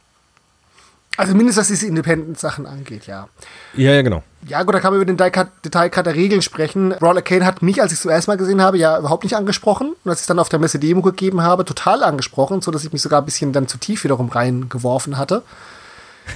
Also 1.17 1.33
mindestens 1.33 1.61
was 1.61 1.69
diese 1.69 1.87
Independent-Sachen 1.87 2.67
angeht, 2.67 3.07
ja. 3.07 3.29
Ja, 3.77 3.93
ja, 3.93 4.03
genau. 4.03 4.25
Ja, 4.49 4.65
gut, 4.65 4.75
da 4.75 4.81
kann 4.81 4.93
man 4.93 5.01
über 5.01 5.07
den 5.11 5.17
Detailgrad 5.17 6.07
der 6.07 6.17
Regeln 6.17 6.43
sprechen. 6.43 6.91
Roller 6.91 7.23
Kane 7.23 7.47
hat 7.47 7.63
mich, 7.63 7.81
als 7.81 7.93
ich 7.93 7.99
es 7.99 8.03
zuerst 8.03 8.27
mal 8.27 8.37
gesehen 8.37 8.61
habe, 8.61 8.79
ja 8.79 8.99
überhaupt 8.99 9.23
nicht 9.23 9.37
angesprochen. 9.37 9.95
Und 10.03 10.11
als 10.11 10.19
ich 10.19 10.23
es 10.25 10.27
dann 10.27 10.41
auf 10.41 10.49
der 10.49 10.59
Messe 10.59 10.81
Demo 10.81 11.03
gegeben 11.03 11.41
habe, 11.41 11.65
total 11.65 12.03
angesprochen, 12.03 12.61
sodass 12.61 12.85
ich 12.85 12.93
mich 12.93 13.01
sogar 13.01 13.23
ein 13.23 13.25
bisschen 13.25 13.53
dann 13.53 13.69
zu 13.69 13.79
tief 13.79 14.03
wiederum 14.03 14.29
reingeworfen 14.29 15.19
hatte. 15.19 15.45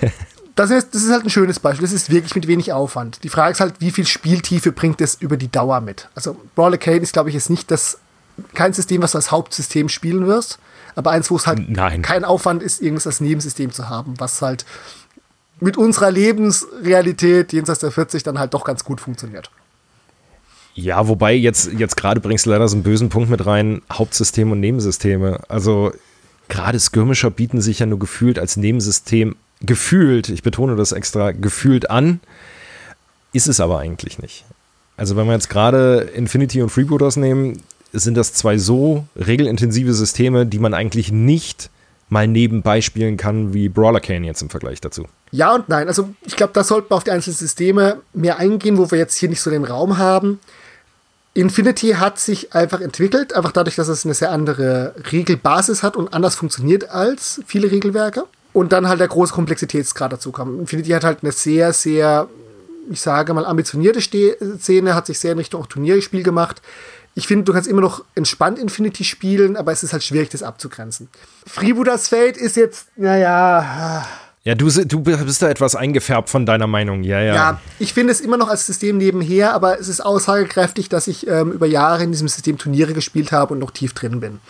das, 0.54 0.70
ist, 0.70 0.94
das 0.94 1.02
ist 1.02 1.10
halt 1.10 1.24
ein 1.24 1.30
schönes 1.30 1.58
Beispiel. 1.58 1.82
Das 1.82 1.92
ist 1.92 2.08
wirklich 2.08 2.36
mit 2.36 2.46
wenig 2.46 2.72
Aufwand. 2.72 3.24
Die 3.24 3.30
Frage 3.30 3.50
ist 3.50 3.60
halt, 3.60 3.74
wie 3.80 3.90
viel 3.90 4.06
Spieltiefe 4.06 4.70
bringt 4.70 5.00
es 5.00 5.16
über 5.16 5.36
die 5.36 5.50
Dauer 5.50 5.80
mit? 5.80 6.08
Also 6.14 6.36
Roller 6.56 6.78
Kane 6.78 6.98
ist, 6.98 7.12
glaube 7.12 7.30
ich, 7.30 7.34
jetzt 7.34 7.50
nicht 7.50 7.70
das 7.72 7.98
kein 8.54 8.72
System, 8.72 9.02
was 9.02 9.12
du 9.12 9.18
als 9.18 9.30
Hauptsystem 9.30 9.88
spielen 9.88 10.26
wirst, 10.26 10.58
aber 10.94 11.10
eins, 11.10 11.30
wo 11.30 11.36
es 11.36 11.46
halt 11.46 11.68
Nein. 11.68 12.02
kein 12.02 12.24
Aufwand 12.24 12.62
ist, 12.62 12.80
irgendwas 12.80 13.06
als 13.06 13.20
Nebensystem 13.20 13.72
zu 13.72 13.88
haben, 13.88 14.14
was 14.18 14.42
halt 14.42 14.64
mit 15.60 15.76
unserer 15.76 16.10
Lebensrealität 16.10 17.52
jenseits 17.52 17.80
der 17.80 17.90
40 17.90 18.22
dann 18.22 18.38
halt 18.38 18.54
doch 18.54 18.64
ganz 18.64 18.84
gut 18.84 19.00
funktioniert. 19.00 19.50
Ja, 20.74 21.08
wobei 21.08 21.34
jetzt, 21.34 21.72
jetzt 21.72 21.96
gerade 21.96 22.20
bringst 22.20 22.46
du 22.46 22.50
leider 22.50 22.68
so 22.68 22.76
einen 22.76 22.82
bösen 22.82 23.08
Punkt 23.08 23.28
mit 23.28 23.44
rein, 23.44 23.82
Hauptsystem 23.92 24.52
und 24.52 24.60
Nebensysteme. 24.60 25.40
Also 25.48 25.92
gerade 26.48 26.78
Skirmisher 26.78 27.30
bieten 27.30 27.60
sich 27.60 27.80
ja 27.80 27.86
nur 27.86 27.98
gefühlt 27.98 28.38
als 28.38 28.56
Nebensystem, 28.56 29.36
gefühlt, 29.60 30.28
ich 30.28 30.42
betone 30.42 30.76
das 30.76 30.92
extra, 30.92 31.32
gefühlt 31.32 31.90
an, 31.90 32.20
ist 33.32 33.48
es 33.48 33.60
aber 33.60 33.78
eigentlich 33.78 34.18
nicht. 34.18 34.44
Also 34.96 35.16
wenn 35.16 35.26
wir 35.26 35.32
jetzt 35.32 35.50
gerade 35.50 36.10
Infinity 36.14 36.62
und 36.62 36.70
Freebooters 36.70 37.16
nehmen, 37.16 37.62
sind 37.92 38.16
das 38.16 38.32
zwei 38.32 38.58
so 38.58 39.04
regelintensive 39.16 39.92
Systeme, 39.92 40.46
die 40.46 40.58
man 40.58 40.74
eigentlich 40.74 41.12
nicht 41.12 41.70
mal 42.08 42.26
nebenbei 42.26 42.80
spielen 42.80 43.16
kann 43.16 43.54
wie 43.54 43.68
Brawler 43.68 44.00
Kane 44.00 44.26
jetzt 44.26 44.42
im 44.42 44.50
Vergleich 44.50 44.80
dazu. 44.80 45.06
Ja 45.30 45.54
und 45.54 45.68
nein. 45.68 45.86
Also 45.88 46.10
ich 46.26 46.36
glaube, 46.36 46.52
da 46.52 46.64
sollten 46.64 46.90
wir 46.90 46.96
auf 46.96 47.04
die 47.04 47.12
einzelnen 47.12 47.36
Systeme 47.36 48.00
mehr 48.12 48.38
eingehen, 48.38 48.78
wo 48.78 48.90
wir 48.90 48.98
jetzt 48.98 49.16
hier 49.16 49.28
nicht 49.28 49.40
so 49.40 49.50
den 49.50 49.64
Raum 49.64 49.96
haben. 49.96 50.40
Infinity 51.34 51.92
hat 51.92 52.18
sich 52.18 52.52
einfach 52.52 52.80
entwickelt, 52.80 53.32
einfach 53.34 53.52
dadurch, 53.52 53.76
dass 53.76 53.86
es 53.86 54.04
eine 54.04 54.14
sehr 54.14 54.32
andere 54.32 54.94
Regelbasis 55.12 55.84
hat 55.84 55.96
und 55.96 56.12
anders 56.12 56.34
funktioniert 56.34 56.90
als 56.90 57.40
viele 57.46 57.70
Regelwerke. 57.70 58.24
Und 58.52 58.72
dann 58.72 58.88
halt 58.88 58.98
der 58.98 59.06
große 59.06 59.32
Komplexitätsgrad 59.32 60.12
dazu 60.12 60.32
kam. 60.32 60.58
Infinity 60.58 60.90
hat 60.90 61.04
halt 61.04 61.18
eine 61.22 61.30
sehr, 61.30 61.72
sehr, 61.72 62.28
ich 62.90 63.00
sage 63.00 63.32
mal, 63.32 63.46
ambitionierte 63.46 64.00
Szene, 64.00 64.96
hat 64.96 65.06
sich 65.06 65.20
sehr 65.20 65.32
in 65.32 65.38
Richtung 65.38 65.68
Turnierspiel 65.68 66.24
gemacht 66.24 66.60
ich 67.14 67.26
finde, 67.26 67.44
du 67.44 67.52
kannst 67.52 67.68
immer 67.68 67.80
noch 67.80 68.04
entspannt 68.14 68.58
Infinity 68.58 69.04
spielen, 69.04 69.56
aber 69.56 69.72
es 69.72 69.82
ist 69.82 69.92
halt 69.92 70.04
schwierig, 70.04 70.30
das 70.30 70.42
abzugrenzen. 70.42 71.08
Freebooters 71.46 72.08
Fate 72.08 72.36
ist 72.36 72.56
jetzt, 72.56 72.88
naja. 72.96 74.06
Ja, 74.44 74.54
du, 74.54 74.70
du 74.70 75.02
bist 75.02 75.42
da 75.42 75.50
etwas 75.50 75.74
eingefärbt 75.74 76.30
von 76.30 76.46
deiner 76.46 76.66
Meinung, 76.66 77.02
ja, 77.02 77.20
ja. 77.20 77.34
Ja, 77.34 77.60
ich 77.78 77.92
finde 77.92 78.12
es 78.12 78.22
immer 78.22 78.38
noch 78.38 78.48
als 78.48 78.66
System 78.66 78.96
nebenher, 78.96 79.52
aber 79.52 79.78
es 79.78 79.88
ist 79.88 80.00
aussagekräftig, 80.00 80.88
dass 80.88 81.08
ich 81.08 81.26
ähm, 81.26 81.52
über 81.52 81.66
Jahre 81.66 82.04
in 82.04 82.12
diesem 82.12 82.28
System 82.28 82.56
Turniere 82.56 82.94
gespielt 82.94 83.32
habe 83.32 83.52
und 83.52 83.58
noch 83.58 83.70
tief 83.70 83.92
drin 83.92 84.20
bin. 84.20 84.40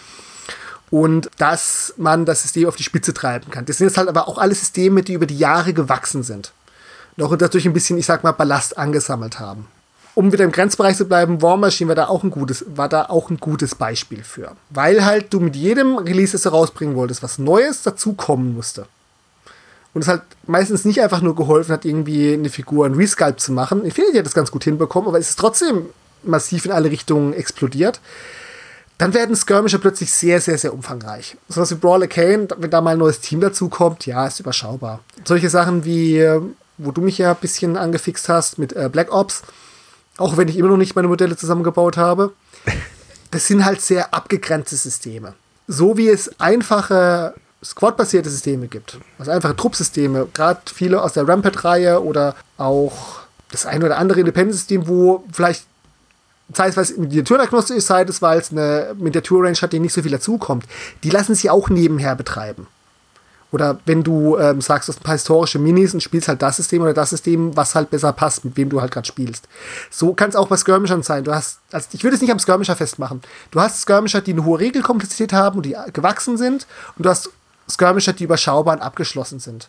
Und 0.91 1.29
dass 1.39 1.95
man 1.97 2.25
das 2.25 2.43
System 2.43 2.69
auf 2.69 2.77
die 2.77 2.83
Spitze 2.83 3.15
treiben 3.15 3.51
kann. 3.51 3.65
Das 3.65 3.79
sind 3.79 3.89
jetzt 3.89 3.97
halt 3.97 4.09
aber 4.09 4.29
auch 4.29 4.39
alle 4.39 4.55
Systeme, 4.55 5.03
die 5.03 5.15
über 5.15 5.27
die 5.27 5.39
Jahre 5.39 5.73
gewachsen 5.73 6.23
sind. 6.23 6.53
Noch 7.17 7.35
dadurch 7.37 7.67
ein 7.67 7.73
bisschen, 7.73 7.99
ich 7.99 8.07
sag 8.07 8.23
mal, 8.23 8.33
Ballast 8.33 8.79
angesammelt 8.79 9.41
haben. 9.41 9.67
Um 10.15 10.33
wieder 10.33 10.45
im 10.45 10.53
Grenzbereich 10.53 10.97
zu 10.97 11.07
bleiben, 11.07 11.43
War 11.43 11.57
Machine 11.57 11.89
war 11.89 11.95
da 11.95 12.09
auch 12.09 12.25
ein 12.25 12.31
gutes, 12.31 12.65
war 12.75 12.89
da 12.89 13.07
auch 13.07 13.31
ein 13.31 13.39
gutes 13.39 13.75
Beispiel 13.75 14.23
für. 14.25 14.53
Weil 14.71 15.05
halt 15.05 15.33
du 15.33 15.41
mit 15.41 15.57
jedem 15.57 15.99
Release, 15.99 16.33
das 16.33 16.43
du 16.43 16.49
rausbringen 16.51 16.97
wolltest, 16.97 17.23
was 17.23 17.39
Neues 17.39 17.83
dazukommen 17.83 18.55
musste. 18.55 18.87
Und 19.93 20.03
es 20.03 20.09
halt 20.09 20.23
meistens 20.47 20.85
nicht 20.85 21.01
einfach 21.01 21.21
nur 21.21 21.35
geholfen 21.35 21.73
hat, 21.73 21.85
irgendwie 21.85 22.33
eine 22.33 22.51
Figur 22.51 22.87
ein 22.87 22.95
Resculpt 22.95 23.41
zu 23.41 23.53
machen. 23.53 23.85
Infinity 23.85 24.19
hat 24.19 24.27
das 24.27 24.35
ganz 24.35 24.51
gut 24.51 24.65
hinbekommen, 24.65 25.09
aber 25.09 25.19
es 25.19 25.31
ist 25.31 25.39
trotzdem 25.39 25.87
massiv 26.23 26.65
in 26.65 26.73
alle 26.73 26.91
Richtungen 26.91 27.33
explodiert. 27.33 28.01
Dann 28.99 29.15
werden 29.15 29.35
Skirmisher 29.35 29.79
plötzlich 29.79 30.13
sehr, 30.13 30.41
sehr, 30.41 30.59
sehr 30.59 30.75
umfangreich. 30.75 31.37
So 31.49 31.63
was 31.63 31.71
wie 31.71 31.77
Brawler 31.77 32.07
Kane, 32.07 32.49
wenn 32.59 32.71
da 32.71 32.83
mal 32.83 32.93
ein 32.93 32.99
neues 32.99 33.21
Team 33.21 33.41
dazukommt, 33.41 34.05
ja, 34.05 34.27
ist 34.27 34.41
überschaubar. 34.41 35.01
Solche 35.25 35.49
Sachen 35.49 35.85
wie, 35.87 36.23
wo 36.77 36.93
du 36.93 37.01
mich 37.01 37.17
ja 37.17 37.31
ein 37.31 37.39
bisschen 37.41 37.79
angefixt 37.79 38.29
hast 38.29 38.59
mit 38.59 38.75
äh, 38.75 38.91
Black 38.93 39.13
Ops, 39.13 39.43
auch 40.21 40.37
wenn 40.37 40.49
ich 40.49 40.57
immer 40.59 40.69
noch 40.69 40.77
nicht 40.77 40.95
meine 40.95 41.09
Modelle 41.09 41.37
zusammengebaut 41.37 41.97
habe, 41.97 42.33
das 43.31 43.47
sind 43.47 43.65
halt 43.65 43.81
sehr 43.81 44.13
abgegrenzte 44.13 44.77
Systeme. 44.77 45.35
So 45.67 45.97
wie 45.97 46.09
es 46.09 46.39
einfache 46.41 47.35
Squad-basierte 47.65 48.29
Systeme 48.29 48.69
gibt, 48.69 48.99
also 49.19 49.31
einfache 49.31 49.57
Truppsysteme, 49.57 50.29
gerade 50.33 50.61
viele 50.73 51.03
aus 51.03 51.15
der 51.15 51.27
Rampart-Reihe 51.27 52.03
oder 52.03 52.35
auch 52.59 53.21
das 53.51 53.67
ein 53.67 53.83
oder 53.83 53.99
andere 53.99 54.21
Independent-System, 54.21 54.89
wo 54.89 55.25
vielleicht 55.33 55.65
sei 56.53 56.69
es, 56.69 56.77
weil 56.77 56.85
es 56.85 56.97
miniaturagnostisch 56.97 57.77
ist, 57.77 57.87
sei 57.87 58.03
es, 58.03 58.21
weil 58.21 58.41
es 58.41 58.51
eine 58.51 58.95
Miniatur-Range 58.99 59.57
hat, 59.57 59.73
die 59.73 59.79
nicht 59.79 59.93
so 59.93 60.03
viel 60.03 60.11
dazukommt, 60.11 60.65
die 61.03 61.11
lassen 61.11 61.35
sie 61.35 61.49
auch 61.49 61.69
nebenher 61.71 62.17
betreiben. 62.17 62.67
Oder 63.53 63.81
wenn 63.85 64.03
du 64.03 64.37
ähm, 64.39 64.61
sagst, 64.61 64.89
du 64.89 64.93
hast 64.93 65.01
ein 65.01 65.05
paar 65.05 65.15
historische 65.15 65.59
Minis 65.59 65.93
und 65.93 66.03
spielst 66.03 66.29
halt 66.29 66.41
das 66.41 66.57
System 66.57 66.83
oder 66.83 66.95
das 66.95 67.11
System, 67.11 67.57
was 67.57 67.75
halt 67.75 67.91
besser 67.91 68.13
passt, 68.13 68.45
mit 68.45 68.57
wem 68.57 68.69
du 68.69 68.81
halt 68.81 68.93
gerade 68.93 69.07
spielst. 69.07 69.49
So 69.91 70.15
kann 70.15 70.31
es 70.31 70.37
auch 70.37 70.49
bei 70.49 70.57
Skirmishern 70.57 71.03
sein. 71.03 71.25
Du 71.25 71.35
hast, 71.35 71.59
also 71.73 71.89
ich 71.93 72.05
würde 72.05 72.15
es 72.15 72.23
nicht 72.23 72.31
am 72.31 72.39
Skirmisher 72.39 72.77
festmachen. 72.77 73.23
Du 73.51 73.61
hast 73.61 73.83
Skirmisher, 73.83 74.21
die 74.21 74.33
eine 74.33 74.45
hohe 74.45 74.61
Regelkomplexität 74.61 75.33
haben 75.33 75.57
und 75.57 75.67
die 75.67 75.77
gewachsen 75.93 76.37
sind. 76.37 76.67
Und 76.97 77.07
du 77.07 77.11
hast 77.11 77.31
Skirmisher, 77.69 78.13
die 78.13 78.25
überschaubar 78.25 78.75
und 78.77 78.83
abgeschlossen 78.83 79.41
sind. 79.41 79.69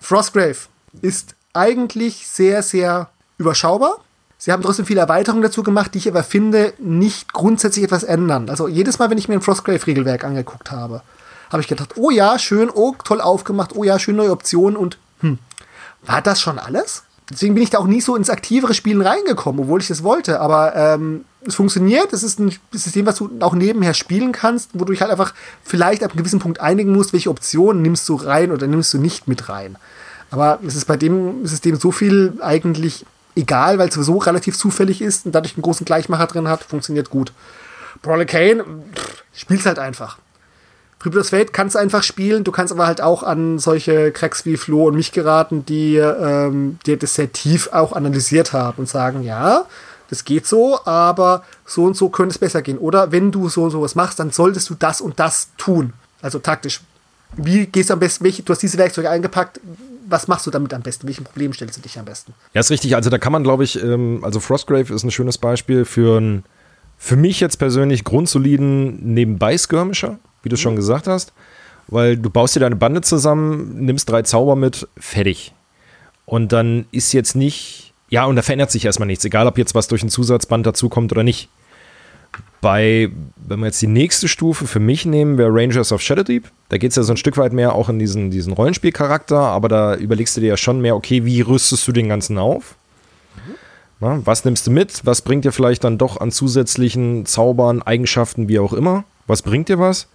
Frostgrave 0.00 0.56
ist 1.00 1.34
eigentlich 1.54 2.26
sehr, 2.26 2.62
sehr 2.62 3.08
überschaubar. 3.38 3.98
Sie 4.36 4.52
haben 4.52 4.62
trotzdem 4.62 4.84
viele 4.84 5.00
Erweiterungen 5.00 5.42
dazu 5.42 5.62
gemacht, 5.62 5.94
die 5.94 5.98
ich 5.98 6.08
aber 6.08 6.22
finde, 6.22 6.74
nicht 6.78 7.32
grundsätzlich 7.32 7.84
etwas 7.84 8.02
ändern. 8.02 8.50
Also 8.50 8.68
jedes 8.68 8.98
Mal, 8.98 9.08
wenn 9.08 9.16
ich 9.16 9.28
mir 9.28 9.36
ein 9.36 9.40
Frostgrave-Regelwerk 9.40 10.22
angeguckt 10.24 10.70
habe, 10.70 11.00
habe 11.54 11.62
ich 11.62 11.68
gedacht, 11.68 11.94
oh 11.96 12.10
ja, 12.10 12.38
schön, 12.38 12.68
oh, 12.68 12.94
toll 13.04 13.20
aufgemacht, 13.20 13.76
oh 13.76 13.84
ja, 13.84 13.98
schön 13.98 14.16
neue 14.16 14.32
Optionen 14.32 14.76
und 14.76 14.98
hm, 15.20 15.38
war 16.02 16.20
das 16.20 16.40
schon 16.40 16.58
alles? 16.58 17.04
Deswegen 17.30 17.54
bin 17.54 17.62
ich 17.62 17.70
da 17.70 17.78
auch 17.78 17.86
nie 17.86 18.00
so 18.00 18.16
ins 18.16 18.28
aktivere 18.28 18.74
Spielen 18.74 19.00
reingekommen, 19.00 19.62
obwohl 19.62 19.80
ich 19.80 19.88
das 19.88 20.02
wollte. 20.02 20.40
Aber 20.40 20.74
ähm, 20.76 21.24
es 21.46 21.54
funktioniert, 21.54 22.12
es 22.12 22.22
ist 22.22 22.38
ein 22.38 22.54
System, 22.72 23.06
was 23.06 23.16
du 23.16 23.30
auch 23.40 23.54
nebenher 23.54 23.94
spielen 23.94 24.32
kannst, 24.32 24.70
wo 24.74 24.84
du 24.84 24.92
dich 24.92 25.00
halt 25.00 25.12
einfach 25.12 25.32
vielleicht 25.62 26.02
ab 26.02 26.10
einem 26.10 26.18
gewissen 26.18 26.40
Punkt 26.40 26.60
einigen 26.60 26.92
musst, 26.92 27.12
welche 27.12 27.30
Optionen 27.30 27.82
nimmst 27.82 28.08
du 28.08 28.16
rein 28.16 28.52
oder 28.52 28.66
nimmst 28.66 28.92
du 28.92 28.98
nicht 28.98 29.26
mit 29.26 29.48
rein. 29.48 29.78
Aber 30.30 30.58
es 30.66 30.74
ist 30.74 30.86
bei 30.86 30.96
dem 30.96 31.46
System 31.46 31.76
so 31.76 31.92
viel 31.92 32.34
eigentlich 32.40 33.06
egal, 33.36 33.78
weil 33.78 33.88
es 33.88 33.94
sowieso 33.94 34.18
relativ 34.18 34.58
zufällig 34.58 35.00
ist 35.00 35.24
und 35.24 35.32
dadurch 35.34 35.54
einen 35.54 35.62
großen 35.62 35.86
Gleichmacher 35.86 36.26
drin 36.26 36.48
hat, 36.48 36.64
funktioniert 36.64 37.10
gut. 37.10 37.32
Brawler 38.02 38.26
Kane, 38.26 38.64
spielst 39.32 39.66
halt 39.66 39.78
einfach. 39.78 40.18
Freebooters 41.04 41.28
Fate 41.28 41.52
kannst 41.52 41.74
du 41.74 41.78
einfach 41.78 42.02
spielen, 42.02 42.44
du 42.44 42.50
kannst 42.50 42.72
aber 42.72 42.86
halt 42.86 43.02
auch 43.02 43.22
an 43.22 43.58
solche 43.58 44.10
Cracks 44.10 44.46
wie 44.46 44.56
Flo 44.56 44.86
und 44.86 44.94
mich 44.94 45.12
geraten, 45.12 45.66
die, 45.66 45.96
ähm, 45.96 46.78
die 46.86 46.96
das 46.96 47.14
sehr 47.14 47.30
tief 47.30 47.68
auch 47.72 47.92
analysiert 47.92 48.54
haben 48.54 48.78
und 48.78 48.88
sagen, 48.88 49.22
ja, 49.22 49.66
das 50.08 50.24
geht 50.24 50.46
so, 50.46 50.78
aber 50.86 51.44
so 51.66 51.84
und 51.84 51.94
so 51.94 52.08
könnte 52.08 52.32
es 52.32 52.38
besser 52.38 52.62
gehen. 52.62 52.78
Oder 52.78 53.12
wenn 53.12 53.30
du 53.30 53.50
so 53.50 53.64
und 53.64 53.70
so 53.70 53.82
was 53.82 53.94
machst, 53.94 54.18
dann 54.18 54.30
solltest 54.30 54.70
du 54.70 54.76
das 54.78 55.02
und 55.02 55.20
das 55.20 55.50
tun. 55.58 55.92
Also 56.22 56.38
taktisch. 56.38 56.80
Wie 57.36 57.66
gehst 57.66 57.90
du 57.90 57.94
am 57.94 58.00
besten, 58.00 58.24
welche, 58.24 58.42
du 58.42 58.54
hast 58.54 58.62
diese 58.62 58.78
Werkzeuge 58.78 59.10
eingepackt, 59.10 59.60
was 60.08 60.26
machst 60.26 60.46
du 60.46 60.50
damit 60.50 60.72
am 60.72 60.80
besten? 60.80 61.06
Welchen 61.06 61.24
Problem 61.24 61.52
stellst 61.52 61.76
du 61.76 61.82
dich 61.82 61.98
am 61.98 62.06
besten? 62.06 62.32
Ja, 62.54 62.60
ist 62.60 62.70
richtig. 62.70 62.96
Also 62.96 63.10
da 63.10 63.18
kann 63.18 63.32
man, 63.32 63.42
glaube 63.42 63.64
ich, 63.64 63.82
ähm, 63.82 64.20
also 64.22 64.40
Frostgrave 64.40 64.94
ist 64.94 65.04
ein 65.04 65.10
schönes 65.10 65.36
Beispiel 65.36 65.84
für 65.84 66.16
einen, 66.16 66.44
für 66.96 67.16
mich 67.16 67.40
jetzt 67.40 67.58
persönlich 67.58 68.04
grundsoliden 68.04 69.12
Nebenbei-Skirmisher, 69.12 70.18
wie 70.44 70.48
du 70.48 70.56
mhm. 70.56 70.60
schon 70.60 70.76
gesagt 70.76 71.06
hast. 71.06 71.32
Weil 71.88 72.16
du 72.16 72.30
baust 72.30 72.56
dir 72.56 72.60
deine 72.60 72.76
Bande 72.76 73.02
zusammen, 73.02 73.84
nimmst 73.84 74.08
drei 74.08 74.22
Zauber 74.22 74.56
mit, 74.56 74.88
fertig. 74.96 75.52
Und 76.26 76.52
dann 76.52 76.86
ist 76.90 77.12
jetzt 77.12 77.36
nicht, 77.36 77.92
ja, 78.08 78.24
und 78.24 78.36
da 78.36 78.42
verändert 78.42 78.70
sich 78.70 78.84
erstmal 78.84 79.06
nichts, 79.06 79.24
egal 79.24 79.46
ob 79.46 79.58
jetzt 79.58 79.74
was 79.74 79.88
durch 79.88 80.02
ein 80.02 80.08
Zusatzband 80.08 80.66
dazukommt 80.66 81.12
oder 81.12 81.22
nicht. 81.22 81.48
Bei, 82.60 83.10
wenn 83.36 83.60
wir 83.60 83.66
jetzt 83.66 83.82
die 83.82 83.86
nächste 83.86 84.26
Stufe 84.26 84.66
für 84.66 84.80
mich 84.80 85.04
nehmen, 85.04 85.36
wäre 85.36 85.50
Rangers 85.52 85.92
of 85.92 86.00
Shadow 86.00 86.22
Deep. 86.22 86.50
Da 86.70 86.78
geht 86.78 86.90
es 86.90 86.96
ja 86.96 87.02
so 87.02 87.12
ein 87.12 87.18
Stück 87.18 87.36
weit 87.36 87.52
mehr 87.52 87.74
auch 87.74 87.90
in 87.90 87.98
diesen, 87.98 88.30
diesen 88.30 88.54
Rollenspielcharakter, 88.54 89.38
aber 89.38 89.68
da 89.68 89.94
überlegst 89.94 90.36
du 90.36 90.40
dir 90.40 90.48
ja 90.48 90.56
schon 90.56 90.80
mehr, 90.80 90.96
okay, 90.96 91.26
wie 91.26 91.42
rüstest 91.42 91.86
du 91.86 91.92
den 91.92 92.08
Ganzen 92.08 92.38
auf? 92.38 92.76
Mhm. 93.36 93.54
Na, 94.00 94.20
was 94.24 94.46
nimmst 94.46 94.66
du 94.66 94.70
mit? 94.70 95.04
Was 95.04 95.20
bringt 95.20 95.44
dir 95.44 95.52
vielleicht 95.52 95.84
dann 95.84 95.98
doch 95.98 96.18
an 96.18 96.32
zusätzlichen 96.32 97.26
Zaubern, 97.26 97.82
Eigenschaften, 97.82 98.48
wie 98.48 98.58
auch 98.58 98.72
immer? 98.72 99.04
Was 99.26 99.42
bringt 99.42 99.68
dir 99.68 99.78
was? 99.78 100.08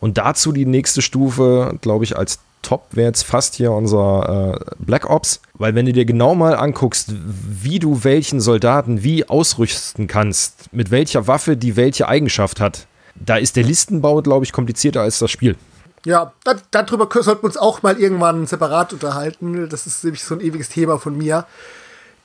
Und 0.00 0.18
dazu 0.18 0.52
die 0.52 0.66
nächste 0.66 1.02
Stufe, 1.02 1.78
glaube 1.80 2.04
ich, 2.04 2.16
als 2.16 2.38
Top 2.62 2.88
wäre 2.90 3.06
jetzt 3.06 3.22
fast 3.22 3.54
hier 3.54 3.70
unser 3.70 4.58
äh, 4.60 4.74
Black 4.78 5.08
Ops, 5.08 5.40
weil 5.54 5.74
wenn 5.74 5.86
du 5.86 5.92
dir 5.92 6.04
genau 6.04 6.34
mal 6.34 6.56
anguckst, 6.56 7.12
wie 7.14 7.78
du 7.78 8.02
welchen 8.02 8.40
Soldaten 8.40 9.04
wie 9.04 9.28
ausrüsten 9.28 10.08
kannst, 10.08 10.72
mit 10.72 10.90
welcher 10.90 11.28
Waffe 11.28 11.56
die 11.56 11.76
welche 11.76 12.08
Eigenschaft 12.08 12.60
hat, 12.60 12.86
da 13.14 13.36
ist 13.36 13.56
der 13.56 13.62
Listenbau, 13.62 14.20
glaube 14.20 14.44
ich, 14.44 14.52
komplizierter 14.52 15.00
als 15.00 15.20
das 15.20 15.30
Spiel. 15.30 15.56
Ja, 16.04 16.32
da, 16.44 16.56
darüber 16.70 17.08
sollten 17.22 17.42
wir 17.42 17.46
uns 17.46 17.56
auch 17.56 17.82
mal 17.82 17.98
irgendwann 17.98 18.46
separat 18.46 18.92
unterhalten. 18.92 19.68
Das 19.68 19.86
ist 19.86 20.04
nämlich 20.04 20.22
so 20.22 20.34
ein 20.34 20.40
ewiges 20.40 20.68
Thema 20.68 20.98
von 20.98 21.16
mir. 21.16 21.46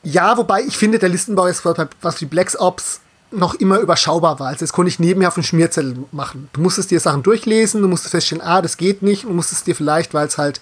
Ja, 0.03 0.38
wobei 0.38 0.62
ich 0.62 0.77
finde, 0.77 0.99
der 0.99 1.10
Listenbau 1.10 1.45
ist 1.45 1.63
was 1.65 2.21
wie 2.21 2.25
Black 2.25 2.55
Ops 2.60 3.01
noch 3.31 3.53
immer 3.55 3.79
überschaubar 3.79 4.39
war. 4.39 4.47
Also 4.47 4.61
das 4.61 4.73
konnte 4.73 4.89
ich 4.89 4.99
nebenher 4.99 5.29
auf 5.29 5.35
den 5.35 5.43
Schmierzettel 5.43 5.95
machen. 6.11 6.49
Du 6.53 6.61
musstest 6.61 6.91
dir 6.91 6.99
Sachen 6.99 7.23
durchlesen, 7.23 7.81
du 7.81 7.87
musstest 7.87 8.11
feststellen, 8.11 8.43
ah, 8.43 8.61
das 8.61 8.77
geht 8.77 9.01
nicht, 9.01 9.25
und 9.25 9.35
musstest 9.35 9.67
dir 9.67 9.75
vielleicht, 9.75 10.13
weil 10.13 10.27
es 10.27 10.37
halt 10.37 10.61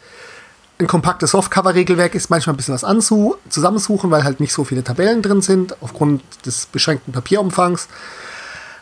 ein 0.80 0.88
kompaktes 0.88 1.32
Softcover-Regelwerk 1.32 2.16
ist, 2.16 2.30
manchmal 2.30 2.54
ein 2.54 2.58
bisschen 2.58 2.74
was 2.74 2.84
anzu 2.84 3.36
zusammensuchen, 3.50 4.12
weil 4.12 4.24
halt 4.24 4.40
nicht 4.40 4.54
so 4.54 4.64
viele 4.64 4.84
Tabellen 4.84 5.22
drin 5.22 5.42
sind, 5.42 5.76
aufgrund 5.82 6.22
des 6.46 6.68
beschränkten 6.68 7.12
Papierumfangs. 7.12 7.90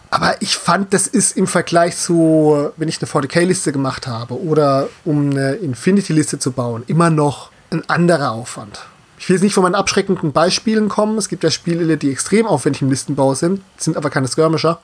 Aber 0.10 0.42
ich 0.42 0.58
fand, 0.58 0.94
das 0.94 1.08
ist 1.08 1.36
im 1.36 1.48
Vergleich 1.48 1.98
zu, 1.98 2.70
wenn 2.78 2.88
ich 2.88 3.02
eine 3.02 3.10
40k-Liste 3.10 3.72
gemacht 3.72 4.08
habe 4.08 4.40
oder 4.40 4.90
um 5.06 5.32
eine 5.32 5.54
Infinity-Liste 5.56 6.40
zu 6.40 6.52
bauen, 6.52 6.84
immer 6.88 7.10
noch 7.10 7.52
ein 7.72 7.88
anderer 7.90 8.32
Aufwand. 8.32 8.80
Ich 9.18 9.28
will 9.28 9.36
jetzt 9.36 9.44
nicht 9.44 9.54
von 9.54 9.64
meinen 9.64 9.76
abschreckenden 9.76 10.32
Beispielen 10.32 10.90
kommen. 10.90 11.18
Es 11.18 11.28
gibt 11.30 11.44
ja 11.44 11.52
Spiele, 11.52 11.98
die 11.98 12.12
extrem 12.12 12.46
aufwendig 12.46 12.82
im 12.82 12.90
Listenbau 12.90 13.34
sind, 13.34 13.62
sind 13.78 13.98
aber 13.98 14.10
keine 14.10 14.28
Skirmisher, 14.28 14.80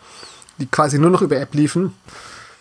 die 0.57 0.65
quasi 0.65 0.97
nur 0.97 1.11
noch 1.11 1.21
über 1.21 1.37
App 1.37 1.53
liefen. 1.53 1.93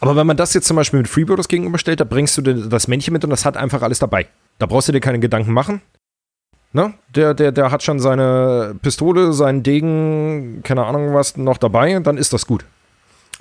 Aber 0.01 0.17
wenn 0.17 0.27
man 0.27 0.37
das 0.37 0.53
jetzt 0.53 0.67
zum 0.67 0.77
Beispiel 0.77 0.99
mit 0.99 1.09
Freebooters 1.09 1.49
gegenüberstellt, 1.49 2.01
da 2.01 2.05
bringst 2.05 2.37
du 2.37 2.43
das 2.43 2.89
Männchen 2.89 3.13
mit 3.13 3.25
und 3.25 3.31
das 3.31 3.45
hat 3.45 3.57
einfach 3.57 3.83
alles 3.83 4.01
dabei. 4.01 4.27
Da 4.59 4.67
brauchst 4.67 4.89
du 4.89 4.93
dir 4.93 5.01
keine 5.01 5.21
Gedanken 5.21 5.53
machen. 5.53 5.81
Ne? 6.73 6.95
Der, 7.15 7.35
der, 7.35 7.53
der 7.53 7.71
hat 7.71 7.83
schon 7.83 8.01
seine 8.01 8.75
Pistole, 8.83 9.33
seinen 9.33 9.63
Degen, 9.63 10.63
keine 10.65 10.85
Ahnung 10.87 11.15
was 11.15 11.37
noch 11.37 11.59
dabei, 11.59 11.99
dann 12.01 12.17
ist 12.17 12.33
das 12.33 12.47
gut. 12.47 12.65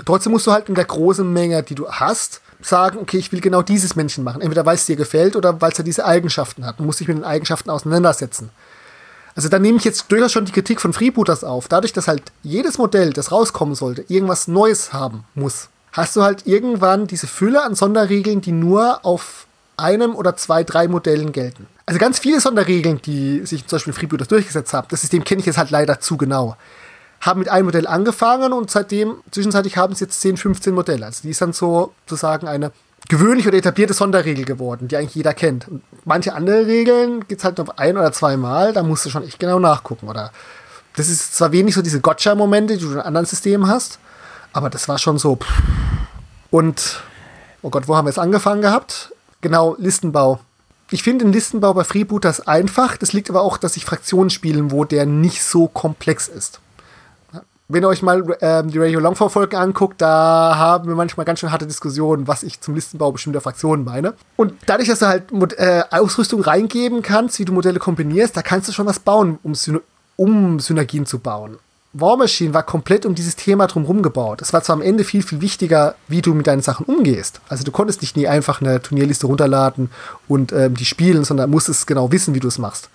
Trotzdem 0.06 0.34
musst 0.34 0.48
du 0.48 0.52
halt 0.52 0.70
in 0.70 0.76
der 0.76 0.86
großen 0.86 1.32
Menge, 1.32 1.64
die 1.64 1.76
du 1.76 1.90
hast, 1.90 2.42
sagen, 2.62 3.00
okay, 3.00 3.18
ich 3.18 3.32
will 3.32 3.42
genau 3.42 3.62
dieses 3.62 3.96
Männchen 3.96 4.24
machen. 4.24 4.42
Entweder 4.42 4.66
weil 4.66 4.76
es 4.76 4.86
dir 4.86 4.96
gefällt 4.96 5.36
oder 5.36 5.62
weil 5.62 5.72
es 5.72 5.78
ja 5.78 5.84
diese 5.84 6.06
Eigenschaften 6.06 6.66
hat. 6.66 6.80
Du 6.80 6.84
musst 6.84 7.00
dich 7.00 7.08
mit 7.08 7.18
den 7.18 7.24
Eigenschaften 7.24 7.70
auseinandersetzen. 7.70 8.50
Also 9.36 9.50
da 9.50 9.60
nehme 9.60 9.78
ich 9.78 9.84
jetzt 9.84 10.12
durchaus 10.12 10.32
schon 10.32 10.46
die 10.46 10.52
Kritik 10.52 10.82
von 10.82 10.94
Freebooters 10.94 11.44
auf. 11.44 11.68
Dadurch, 11.68 11.94
dass 11.94 12.08
halt 12.08 12.24
jedes 12.44 12.78
Modell, 12.78 13.14
das 13.14 13.32
rauskommen 13.32 13.76
sollte, 13.76 14.04
irgendwas 14.08 14.48
Neues 14.48 14.94
haben 14.94 15.24
muss, 15.36 15.70
hast 15.92 16.16
du 16.16 16.24
halt 16.24 16.48
irgendwann 16.48 17.08
diese 17.08 17.28
Fülle 17.28 17.64
an 17.64 17.76
Sonderregeln, 17.76 18.42
die 18.42 18.52
nur 18.52 19.06
auf 19.06 19.48
einem 19.78 20.16
oder 20.16 20.36
zwei, 20.36 20.64
drei 20.64 20.88
Modellen 20.88 21.32
gelten. 21.32 21.68
Also 21.86 22.00
ganz 22.00 22.20
viele 22.20 22.40
Sonderregeln, 22.40 23.02
die 23.02 23.46
sich 23.46 23.66
zum 23.66 23.78
Beispiel 23.78 23.94
Freebooters 23.94 24.28
durchgesetzt 24.28 24.74
haben, 24.74 24.88
das 24.90 25.02
System 25.02 25.24
kenne 25.24 25.40
ich 25.40 25.46
jetzt 25.46 25.58
halt 25.58 25.72
leider 25.72 26.00
zu 26.00 26.18
genau 26.18 26.56
haben 27.22 27.40
mit 27.40 27.50
einem 27.50 27.66
Modell 27.66 27.88
angefangen 27.88 28.52
und 28.52 28.72
seitdem, 28.72 29.18
zwischenzeitlich 29.32 29.78
haben 29.78 29.94
sie 29.96 30.06
jetzt 30.06 30.22
10, 30.22 30.38
15 30.38 30.74
Modelle. 30.74 31.06
Also 31.06 31.22
die 31.24 31.30
ist 31.30 31.42
dann 31.42 31.54
so, 31.54 31.94
sozusagen 32.08 32.48
eine 32.48 32.72
gewöhnliche 33.08 33.50
oder 33.50 33.58
etablierte 33.58 33.94
Sonderregel 33.94 34.46
geworden, 34.46 34.88
die 34.88 34.98
eigentlich 34.98 35.16
jeder 35.16 35.34
kennt. 35.34 35.68
Und 35.68 35.84
manche 36.06 36.34
andere 36.34 36.66
Regeln 36.66 37.28
gibt 37.28 37.42
es 37.42 37.46
halt 37.46 37.58
noch 37.58 37.78
ein 37.78 37.98
oder 37.98 38.12
zwei 38.12 38.38
Mal, 38.38 38.74
da 38.74 38.84
musst 38.84 39.06
du 39.06 39.10
schon 39.10 39.24
echt 39.24 39.40
genau 39.40 39.60
nachgucken. 39.60 40.08
Oder 40.08 40.32
das 40.96 41.10
ist 41.10 41.36
zwar 41.36 41.52
wenig 41.52 41.76
so 41.76 41.82
diese 41.82 42.02
Gotcha-Momente, 42.02 42.78
die 42.78 42.84
du 42.84 42.94
in 42.94 43.00
anderen 43.00 43.26
Systemen 43.26 43.68
hast, 43.68 44.00
aber 44.54 44.70
das 44.70 44.88
war 44.88 44.98
schon 44.98 45.18
so. 45.18 45.38
Und, 46.50 47.02
oh 47.62 47.70
Gott, 47.70 47.88
wo 47.88 47.96
haben 47.96 48.06
wir 48.06 48.10
jetzt 48.10 48.20
angefangen 48.20 48.62
gehabt? 48.62 49.14
Genau, 49.42 49.76
Listenbau. 49.80 50.40
Ich 50.90 51.04
finde 51.04 51.24
den 51.24 51.34
Listenbau 51.34 51.74
bei 51.74 51.86
Freebooters 51.86 52.48
einfach. 52.48 52.98
Das 52.98 53.14
liegt 53.14 53.30
aber 53.30 53.42
auch, 53.42 53.58
dass 53.58 53.78
ich 53.78 53.86
Fraktionen 53.86 54.30
spielen, 54.30 54.72
wo 54.72 54.84
der 54.84 55.06
nicht 55.06 55.42
so 55.42 55.68
komplex 55.68 56.28
ist. 56.28 56.60
Wenn 57.74 57.86
ihr 57.86 57.88
euch 57.88 58.02
mal 58.02 58.22
ähm, 58.42 58.70
die 58.70 58.80
Radio 58.80 59.00
Longfall-Folgen 59.00 59.56
anguckt, 59.56 60.02
da 60.02 60.56
haben 60.58 60.90
wir 60.90 60.96
manchmal 60.96 61.26
ganz 61.26 61.40
schön 61.40 61.54
harte 61.54 61.66
Diskussionen, 61.66 62.28
was 62.28 62.44
ich 62.44 62.60
zum 62.60 62.76
Listenbau 62.76 63.14
bestimmter 63.14 63.40
Fraktionen 63.40 63.86
meine. 63.86 64.14
Und 64.36 64.56
dadurch, 64.66 64.90
dass 64.90 65.00
du 65.00 65.08
halt 65.08 65.32
äh, 65.58 65.84
Ausrüstung 65.90 66.42
reingeben 66.42 67.02
kannst, 67.02 67.40
wie 67.40 67.46
du 67.46 67.54
Modelle 67.54 67.80
kombinierst, 67.80 68.36
da 68.36 68.42
kannst 68.42 68.68
du 68.68 68.74
schon 68.74 68.88
was 68.88 69.00
bauen, 69.00 69.40
um, 69.44 69.56
Syn 69.56 69.80
um 70.18 70.60
Synergien 70.60 71.06
zu 71.06 71.20
bauen. 71.20 71.60
War 71.94 72.18
Machine 72.18 72.54
war 72.54 72.64
komplett 72.64 73.06
um 73.06 73.16
dieses 73.16 73.38
Thema 73.38 73.68
drumherum 73.68 74.02
gebaut. 74.02 74.42
Es 74.42 74.52
war 74.52 74.62
zwar 74.64 74.76
am 74.76 74.82
Ende 74.82 75.06
viel, 75.06 75.24
viel 75.24 75.40
wichtiger, 75.40 75.96
wie 76.10 76.22
du 76.22 76.34
mit 76.34 76.48
deinen 76.48 76.62
Sachen 76.62 76.86
umgehst. 76.86 77.40
Also 77.48 77.64
du 77.64 77.72
konntest 77.72 78.02
nicht 78.02 78.18
nie 78.18 78.28
einfach 78.28 78.60
eine 78.60 78.82
Turnierliste 78.82 79.28
runterladen 79.28 79.92
und 80.28 80.52
ähm, 80.52 80.76
die 80.76 80.86
spielen, 80.86 81.24
sondern 81.24 81.50
musstest 81.50 81.88
genau 81.88 82.12
wissen, 82.12 82.34
wie 82.34 82.42
du 82.42 82.50
es 82.50 82.58
machst. 82.58 82.90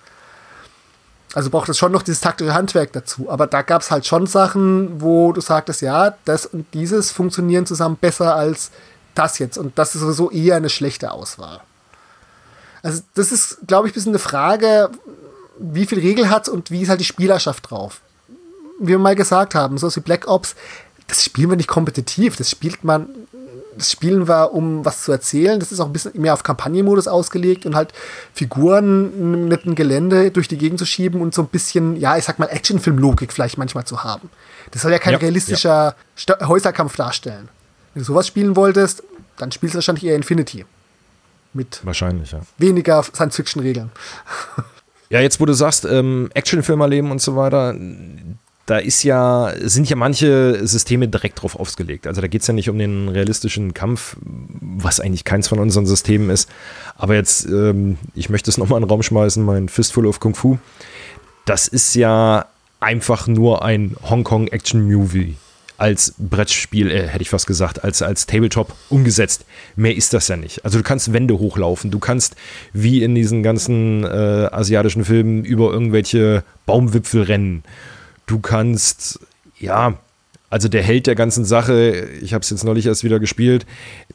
Also 1.37 1.49
braucht 1.51 1.69
es 1.69 1.77
schon 1.77 1.91
noch 1.91 2.01
dieses 2.01 2.21
taktische 2.21 2.53
Handwerk 2.53 2.93
dazu. 2.93 3.29
Aber 3.29 3.45
da 3.45 3.61
gab 3.61 3.83
es 3.83 3.91
halt 3.91 4.05
schon 4.07 4.25
Sachen, 4.25 5.01
wo 5.01 5.31
du 5.33 5.41
sagtest, 5.41 5.81
ja, 5.81 6.15
das 6.25 6.47
und 6.47 6.65
dieses 6.73 7.11
funktionieren 7.11 7.65
zusammen 7.65 7.97
besser 7.97 8.35
als 8.35 8.71
das 9.13 9.37
jetzt. 9.37 9.57
Und 9.57 9.77
das 9.77 9.93
ist 9.93 10.01
sowieso 10.01 10.31
eher 10.31 10.55
eine 10.55 10.69
schlechte 10.69 11.11
Auswahl. 11.11 11.59
Also 12.81 13.01
das 13.13 13.31
ist, 13.31 13.59
glaube 13.67 13.87
ich, 13.87 13.91
ein 13.91 13.95
bisschen 13.95 14.11
eine 14.13 14.19
Frage, 14.19 14.89
wie 15.59 15.85
viel 15.85 15.99
Regel 15.99 16.29
hat 16.29 16.49
und 16.49 16.71
wie 16.71 16.81
ist 16.81 16.89
halt 16.89 17.01
die 17.01 17.05
Spielerschaft 17.05 17.69
drauf 17.69 18.01
wie 18.79 18.89
wir 18.89 18.99
mal 18.99 19.15
gesagt 19.15 19.55
haben, 19.55 19.77
so 19.77 19.93
wie 19.95 19.99
Black 19.99 20.27
Ops, 20.27 20.55
das 21.07 21.23
spielen 21.23 21.49
wir 21.49 21.57
nicht 21.57 21.69
kompetitiv, 21.69 22.35
das 22.35 22.51
spielt 22.51 22.83
man, 22.83 23.07
das 23.77 23.91
spielen 23.91 24.27
wir, 24.27 24.53
um 24.53 24.83
was 24.83 25.03
zu 25.03 25.11
erzählen. 25.11 25.59
Das 25.59 25.71
ist 25.71 25.79
auch 25.79 25.85
ein 25.85 25.93
bisschen 25.93 26.19
mehr 26.19 26.33
auf 26.33 26.43
Kampagnenmodus 26.43 27.07
ausgelegt 27.07 27.65
und 27.65 27.75
halt 27.75 27.93
Figuren 28.33 29.47
mit 29.47 29.65
einem 29.65 29.75
Gelände 29.75 30.31
durch 30.31 30.47
die 30.47 30.57
Gegend 30.57 30.79
zu 30.79 30.85
schieben 30.85 31.21
und 31.21 31.33
so 31.33 31.43
ein 31.43 31.47
bisschen, 31.47 31.95
ja, 31.95 32.17
ich 32.17 32.23
sag 32.23 32.39
mal, 32.39 32.47
Actionfilm-Logik 32.47 33.31
vielleicht 33.31 33.57
manchmal 33.57 33.85
zu 33.85 34.03
haben. 34.03 34.29
Das 34.71 34.81
soll 34.81 34.91
ja 34.91 34.99
kein 34.99 35.13
ja, 35.13 35.19
realistischer 35.19 35.95
ja. 36.27 36.47
Häuserkampf 36.47 36.95
darstellen. 36.95 37.49
Wenn 37.93 38.01
du 38.01 38.05
sowas 38.05 38.27
spielen 38.27 38.55
wolltest, 38.55 39.03
dann 39.37 39.51
spielst 39.51 39.75
du 39.75 39.77
wahrscheinlich 39.77 40.05
eher 40.05 40.15
Infinity. 40.15 40.65
Mit 41.53 41.79
wahrscheinlich, 41.83 42.31
ja. 42.31 42.41
weniger 42.57 43.03
Science-Fiction-Regeln. 43.03 43.91
Ja, 45.09 45.21
jetzt 45.21 45.39
wo 45.39 45.45
du 45.45 45.53
sagst, 45.53 45.85
ähm, 45.85 46.29
Actionfilm 46.33 46.81
erleben 46.81 47.11
und 47.11 47.21
so 47.21 47.37
weiter, 47.37 47.73
da 48.67 48.77
ist 48.77 49.01
ja, 49.03 49.53
sind 49.61 49.89
ja 49.89 49.95
manche 49.95 50.67
Systeme 50.67 51.07
direkt 51.07 51.41
drauf 51.41 51.57
ausgelegt. 51.57 52.05
Also 52.05 52.19
da 52.19 52.27
geht 52.27 52.41
es 52.41 52.47
ja 52.47 52.53
nicht 52.53 52.69
um 52.69 52.77
den 52.77 53.07
realistischen 53.07 53.73
Kampf, 53.73 54.17
was 54.21 54.99
eigentlich 54.99 55.23
keins 55.23 55.47
von 55.47 55.59
unseren 55.59 55.85
Systemen 55.85 56.29
ist. 56.29 56.49
Aber 56.97 57.15
jetzt, 57.15 57.45
ähm, 57.45 57.97
ich 58.13 58.29
möchte 58.29 58.51
es 58.51 58.57
nochmal 58.57 58.77
in 58.77 58.83
den 58.83 58.89
Raum 58.89 59.01
schmeißen, 59.01 59.43
mein 59.43 59.69
Fistful 59.69 60.05
of 60.05 60.19
Kung 60.19 60.35
Fu. 60.35 60.57
Das 61.45 61.69
ist 61.69 61.95
ja 61.95 62.45
einfach 62.81 63.27
nur 63.27 63.63
ein 63.63 63.95
Hongkong-Action-Movie 64.03 65.37
als 65.77 66.13
Brettspiel, 66.17 66.91
äh, 66.91 67.07
hätte 67.07 67.21
ich 67.21 67.29
fast 67.29 67.47
gesagt, 67.47 67.85
als, 67.85 68.01
als 68.01 68.25
Tabletop 68.25 68.73
umgesetzt. 68.89 69.45
Mehr 69.77 69.95
ist 69.95 70.13
das 70.13 70.27
ja 70.27 70.35
nicht. 70.35 70.65
Also 70.65 70.77
du 70.77 70.83
kannst 70.83 71.13
Wände 71.13 71.39
hochlaufen, 71.39 71.89
du 71.89 71.99
kannst 71.99 72.35
wie 72.73 73.01
in 73.01 73.15
diesen 73.15 73.43
ganzen 73.43 74.03
äh, 74.03 74.07
asiatischen 74.51 75.05
Filmen 75.05 75.45
über 75.45 75.71
irgendwelche 75.71 76.43
Baumwipfel 76.65 77.21
rennen 77.21 77.63
Du 78.27 78.39
kannst, 78.39 79.19
ja, 79.57 79.97
also 80.49 80.67
der 80.67 80.83
Held 80.83 81.07
der 81.07 81.15
ganzen 81.15 81.43
Sache, 81.43 82.07
ich 82.21 82.33
habe 82.33 82.43
es 82.43 82.49
jetzt 82.49 82.63
neulich 82.63 82.85
erst 82.85 83.03
wieder 83.03 83.19
gespielt, 83.19 83.65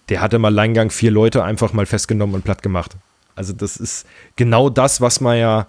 der 0.09 0.21
hatte 0.21 0.39
mal 0.39 0.49
Alleingang 0.49 0.91
vier 0.91 1.11
Leute 1.11 1.43
einfach 1.43 1.73
mal 1.73 1.87
festgenommen 1.87 2.35
und 2.35 2.45
platt 2.45 2.63
gemacht. 2.63 2.93
Also 3.35 3.53
das 3.53 3.77
ist 3.77 4.07
genau 4.37 4.71
das, 4.71 5.01
was 5.01 5.21
man 5.21 5.39
ja 5.39 5.67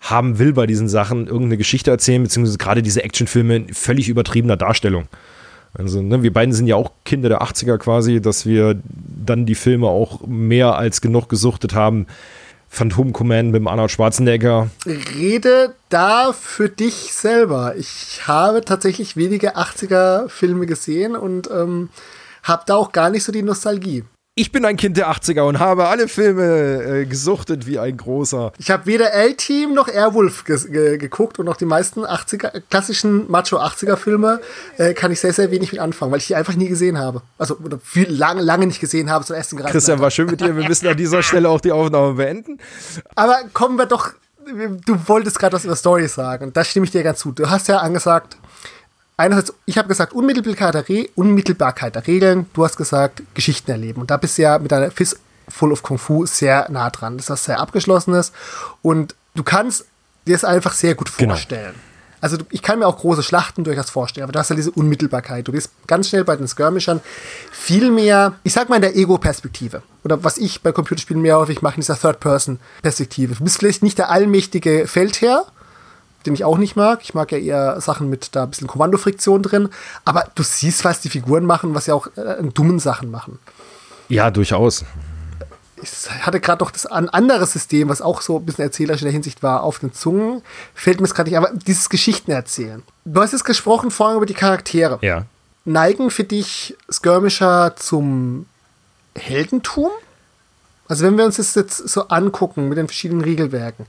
haben 0.00 0.38
will 0.38 0.52
bei 0.52 0.66
diesen 0.66 0.88
Sachen, 0.88 1.26
irgendeine 1.26 1.56
Geschichte 1.56 1.90
erzählen, 1.90 2.22
beziehungsweise 2.22 2.58
gerade 2.58 2.82
diese 2.82 3.02
Actionfilme 3.02 3.56
in 3.56 3.74
völlig 3.74 4.08
übertriebener 4.08 4.56
Darstellung. 4.56 5.08
Also, 5.72 6.02
ne, 6.02 6.22
wir 6.22 6.32
beiden 6.32 6.54
sind 6.54 6.66
ja 6.66 6.76
auch 6.76 6.92
Kinder 7.04 7.28
der 7.28 7.42
80er 7.42 7.78
quasi, 7.78 8.20
dass 8.20 8.46
wir 8.46 8.80
dann 8.84 9.46
die 9.46 9.56
Filme 9.56 9.88
auch 9.88 10.24
mehr 10.26 10.76
als 10.76 11.00
genug 11.00 11.28
gesuchtet 11.28 11.74
haben, 11.74 12.06
Phantom 12.74 13.12
Command 13.12 13.52
mit 13.52 13.60
dem 13.60 13.68
Arnold 13.68 13.90
Schwarzenegger. 13.90 14.68
Rede 14.84 15.74
da 15.90 16.32
für 16.32 16.68
dich 16.68 17.14
selber. 17.14 17.76
Ich 17.76 18.26
habe 18.26 18.64
tatsächlich 18.64 19.16
wenige 19.16 19.56
80er-Filme 19.56 20.66
gesehen 20.66 21.14
und 21.14 21.48
ähm, 21.50 21.88
habe 22.42 22.64
da 22.66 22.76
auch 22.76 22.92
gar 22.92 23.10
nicht 23.10 23.22
so 23.22 23.30
die 23.30 23.42
Nostalgie. 23.42 24.04
Ich 24.36 24.50
bin 24.50 24.64
ein 24.64 24.76
Kind 24.76 24.96
der 24.96 25.12
80er 25.12 25.42
und 25.42 25.60
habe 25.60 25.86
alle 25.86 26.08
Filme 26.08 26.42
äh, 26.42 27.06
gesuchtet 27.06 27.66
wie 27.68 27.78
ein 27.78 27.96
großer. 27.96 28.52
Ich 28.58 28.68
habe 28.72 28.86
weder 28.86 29.12
L-Team 29.12 29.74
noch 29.74 29.86
Airwolf 29.86 30.44
ge 30.44 30.58
ge 30.68 30.98
geguckt 30.98 31.38
und 31.38 31.48
auch 31.48 31.56
die 31.56 31.66
meisten 31.66 32.04
80er, 32.04 32.60
klassischen 32.68 33.30
Macho-80er-Filme 33.30 34.40
äh, 34.76 34.92
kann 34.92 35.12
ich 35.12 35.20
sehr, 35.20 35.32
sehr 35.32 35.52
wenig 35.52 35.70
mit 35.70 35.80
anfangen, 35.80 36.10
weil 36.10 36.18
ich 36.18 36.26
die 36.26 36.34
einfach 36.34 36.56
nie 36.56 36.66
gesehen 36.66 36.98
habe. 36.98 37.22
Also 37.38 37.56
oder 37.62 37.78
viel, 37.78 38.10
lange, 38.10 38.42
lange 38.42 38.66
nicht 38.66 38.80
gesehen 38.80 39.08
habe 39.08 39.24
zum 39.24 39.36
ersten 39.36 39.56
Grad. 39.56 39.70
Christian, 39.70 40.00
war 40.00 40.10
schön 40.10 40.26
mit 40.26 40.40
dir. 40.40 40.56
Wir 40.56 40.66
müssen 40.66 40.88
an 40.88 40.96
dieser 40.96 41.22
Stelle 41.22 41.48
auch 41.48 41.60
die 41.60 41.70
Aufnahme 41.70 42.14
beenden. 42.14 42.58
Aber 43.14 43.36
kommen 43.52 43.78
wir 43.78 43.86
doch, 43.86 44.14
du 44.44 44.98
wolltest 45.06 45.38
gerade 45.38 45.54
was 45.54 45.64
über 45.64 45.76
Stories 45.76 46.12
sagen 46.12 46.52
da 46.52 46.64
stimme 46.64 46.86
ich 46.86 46.90
dir 46.90 47.04
ganz 47.04 47.20
zu. 47.20 47.30
Du 47.30 47.48
hast 47.48 47.68
ja 47.68 47.78
angesagt, 47.78 48.36
einerseits, 49.16 49.52
ich 49.66 49.78
habe 49.78 49.88
gesagt, 49.88 50.12
Unmittelbarkeit 50.12 50.74
der, 50.74 50.88
Re 50.88 51.08
Unmittelbarkeit 51.14 51.94
der 51.94 52.06
Regeln, 52.06 52.46
du 52.52 52.64
hast 52.64 52.76
gesagt, 52.76 53.22
Geschichten 53.34 53.70
erleben. 53.70 54.00
Und 54.00 54.10
da 54.10 54.16
bist 54.16 54.38
du 54.38 54.42
ja 54.42 54.58
mit 54.58 54.72
deiner 54.72 54.90
Fist 54.90 55.18
Full 55.48 55.72
of 55.72 55.82
Kung 55.82 55.98
Fu 55.98 56.26
sehr 56.26 56.66
nah 56.70 56.90
dran. 56.90 57.16
Das 57.16 57.26
ist 57.26 57.30
was 57.30 57.44
sehr 57.44 57.60
abgeschlossenes 57.60 58.32
und 58.82 59.14
du 59.34 59.42
kannst 59.42 59.86
dir 60.26 60.34
es 60.34 60.44
einfach 60.44 60.72
sehr 60.72 60.94
gut 60.94 61.16
genau. 61.16 61.34
vorstellen. 61.34 61.72
Genau. 61.72 61.94
Also 62.24 62.38
ich 62.50 62.62
kann 62.62 62.78
mir 62.78 62.86
auch 62.86 62.96
große 62.96 63.22
Schlachten 63.22 63.64
durchaus 63.64 63.90
vorstellen, 63.90 64.24
aber 64.24 64.32
du 64.32 64.38
hast 64.38 64.48
ja 64.48 64.56
diese 64.56 64.70
Unmittelbarkeit. 64.70 65.46
Du 65.46 65.52
bist 65.52 65.68
ganz 65.86 66.08
schnell 66.08 66.24
bei 66.24 66.34
den 66.36 66.48
Skirmishern 66.48 67.02
viel 67.52 67.90
mehr, 67.90 68.36
ich 68.44 68.54
sag 68.54 68.70
mal 68.70 68.76
in 68.76 68.82
der 68.82 68.96
Ego-Perspektive. 68.96 69.82
Oder 70.04 70.24
was 70.24 70.38
ich 70.38 70.62
bei 70.62 70.72
Computerspielen 70.72 71.20
mehr 71.20 71.36
häufig 71.36 71.60
mache, 71.60 71.74
in 71.74 71.82
dieser 71.82 71.98
Third-Person-Perspektive. 71.98 73.34
Du 73.34 73.44
bist 73.44 73.58
vielleicht 73.58 73.82
nicht 73.82 73.98
der 73.98 74.08
allmächtige 74.08 74.86
Feldherr, 74.86 75.44
den 76.26 76.34
ich 76.34 76.44
auch 76.44 76.58
nicht 76.58 76.76
mag. 76.76 77.00
Ich 77.02 77.14
mag 77.14 77.32
ja 77.32 77.38
eher 77.38 77.80
Sachen 77.80 78.08
mit 78.08 78.34
da 78.34 78.44
ein 78.44 78.50
bisschen 78.50 78.66
Kommandofriktion 78.66 79.42
drin. 79.42 79.68
Aber 80.04 80.28
du 80.34 80.42
siehst, 80.42 80.84
was 80.84 81.00
die 81.00 81.10
Figuren 81.10 81.44
machen, 81.44 81.74
was 81.74 81.86
sie 81.86 81.92
auch 81.92 82.08
äh, 82.16 82.42
dummen 82.42 82.78
Sachen 82.78 83.10
machen. 83.10 83.38
Ja, 84.08 84.30
durchaus. 84.30 84.84
Ich 85.82 86.08
hatte 86.24 86.40
gerade 86.40 86.64
noch 86.64 86.70
das 86.70 86.86
ein 86.86 87.08
anderes 87.10 87.52
System, 87.52 87.88
was 87.88 88.00
auch 88.00 88.22
so 88.22 88.38
ein 88.38 88.46
bisschen 88.46 88.64
erzählerisch 88.64 89.02
in 89.02 89.06
der 89.06 89.12
Hinsicht 89.12 89.42
war, 89.42 89.62
auf 89.62 89.78
den 89.80 89.92
Zungen. 89.92 90.42
Fällt 90.74 91.00
mir 91.00 91.06
es 91.06 91.14
gerade 91.14 91.28
nicht, 91.28 91.36
aber 91.36 91.50
dieses 91.54 91.90
Geschichten 91.90 92.30
erzählen. 92.30 92.82
Du 93.04 93.20
hast 93.20 93.32
jetzt 93.32 93.44
gesprochen 93.44 93.90
vorhin 93.90 94.16
über 94.16 94.26
die 94.26 94.34
Charaktere. 94.34 94.98
Ja. 95.02 95.26
Neigen 95.66 96.10
für 96.10 96.24
dich 96.24 96.76
Skirmisher 96.90 97.74
zum 97.76 98.46
Heldentum? 99.14 99.90
Also 100.86 101.04
wenn 101.04 101.16
wir 101.16 101.24
uns 101.24 101.36
das 101.36 101.54
jetzt 101.54 101.88
so 101.88 102.08
angucken 102.08 102.68
mit 102.68 102.76
den 102.76 102.88
verschiedenen 102.88 103.22
Regelwerken, 103.22 103.86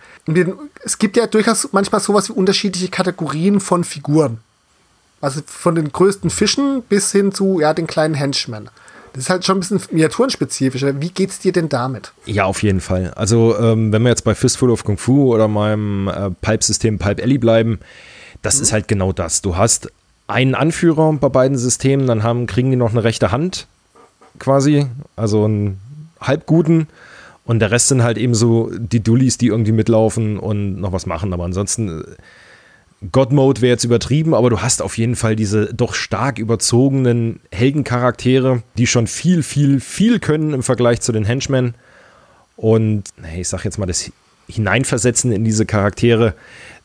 es 0.84 0.98
gibt 0.98 1.18
ja 1.18 1.28
durchaus 1.28 1.70
manchmal 1.72 2.02
sowas 2.02 2.30
wie 2.30 2.34
unterschiedliche 2.34 2.90
Kategorien 2.90 3.60
von 3.60 3.84
Figuren. 3.84 4.40
Also 5.22 5.42
von 5.46 5.76
den 5.76 5.92
größten 5.92 6.30
Fischen 6.30 6.84
bis 6.84 7.12
hin 7.12 7.32
zu 7.32 7.60
ja, 7.60 7.74
den 7.74 7.88
kleinen 7.88 8.14
Henchmen. 8.14 8.70
Das 9.14 9.24
ist 9.24 9.30
halt 9.30 9.46
schon 9.46 9.58
ein 9.58 9.60
bisschen 9.62 9.82
miniaturenspezifisch. 9.92 10.86
Wie 11.00 11.10
geht's 11.10 11.40
dir 11.40 11.54
denn 11.54 11.70
damit? 11.70 12.12
Ja, 12.26 12.46
auf 12.46 12.64
jeden 12.64 12.82
Fall. 12.82 13.14
Also, 13.16 13.58
ähm, 13.58 13.94
wenn 13.94 14.02
wir 14.02 14.10
jetzt 14.10 14.26
bei 14.26 14.36
Fistful 14.36 14.70
of 14.70 14.84
Kung 14.84 14.98
Fu 14.98 15.34
oder 15.34 15.48
meinem 15.48 16.10
äh, 16.10 16.32
Pipe-System 16.42 17.00
Pipe 17.00 17.24
Alley 17.24 17.38
bleiben, 17.38 17.80
das 18.42 18.58
mhm. 18.58 18.64
ist 18.64 18.74
halt 18.74 18.88
genau 18.90 19.14
das. 19.14 19.42
Du 19.42 19.56
hast 19.56 19.90
einen 20.28 20.54
Anführer 20.54 21.14
bei 21.14 21.30
beiden 21.30 21.58
Systemen, 21.58 22.08
dann 22.08 22.24
haben, 22.24 22.46
kriegen 22.46 22.72
die 22.72 22.76
noch 22.76 22.92
eine 22.92 23.06
rechte 23.06 23.32
Hand 23.32 23.68
quasi, 24.40 24.88
also 25.16 25.48
ein 25.48 25.80
Halbguten. 26.20 26.88
Und 27.46 27.60
der 27.60 27.72
Rest 27.72 27.90
sind 27.90 28.04
halt 28.04 28.18
eben 28.18 28.34
so 28.34 28.72
die 28.76 29.02
Dullis, 29.02 29.38
die 29.38 29.48
irgendwie 29.48 29.72
mitlaufen 29.72 30.40
und 30.40 30.80
noch 30.80 30.92
was 30.92 31.06
machen. 31.06 31.32
Aber 31.32 31.46
ansonsten, 31.46 32.02
äh, 32.02 32.04
God 33.12 33.32
Mode 33.32 33.62
wäre 33.62 33.72
jetzt 33.72 33.84
übertrieben, 33.84 34.34
aber 34.34 34.50
du 34.50 34.62
hast 34.62 34.82
auf 34.82 34.98
jeden 34.98 35.16
Fall 35.16 35.36
diese 35.36 35.74
doch 35.74 35.94
stark 35.94 36.40
überzogenen 36.40 37.40
Heldencharaktere, 37.52 38.64
die 38.78 38.88
schon 38.88 39.06
viel, 39.06 39.44
viel, 39.44 39.80
viel 39.80 40.20
können 40.20 40.54
im 40.54 40.64
Vergleich 40.64 41.02
zu 41.02 41.12
den 41.12 41.26
Henchmen. 41.26 41.76
Und 42.56 43.04
ich 43.38 43.48
sag 43.48 43.64
jetzt 43.64 43.78
mal, 43.78 43.86
das 43.86 44.12
Hineinversetzen 44.48 45.32
in 45.32 45.44
diese 45.44 45.66
Charaktere, 45.66 46.34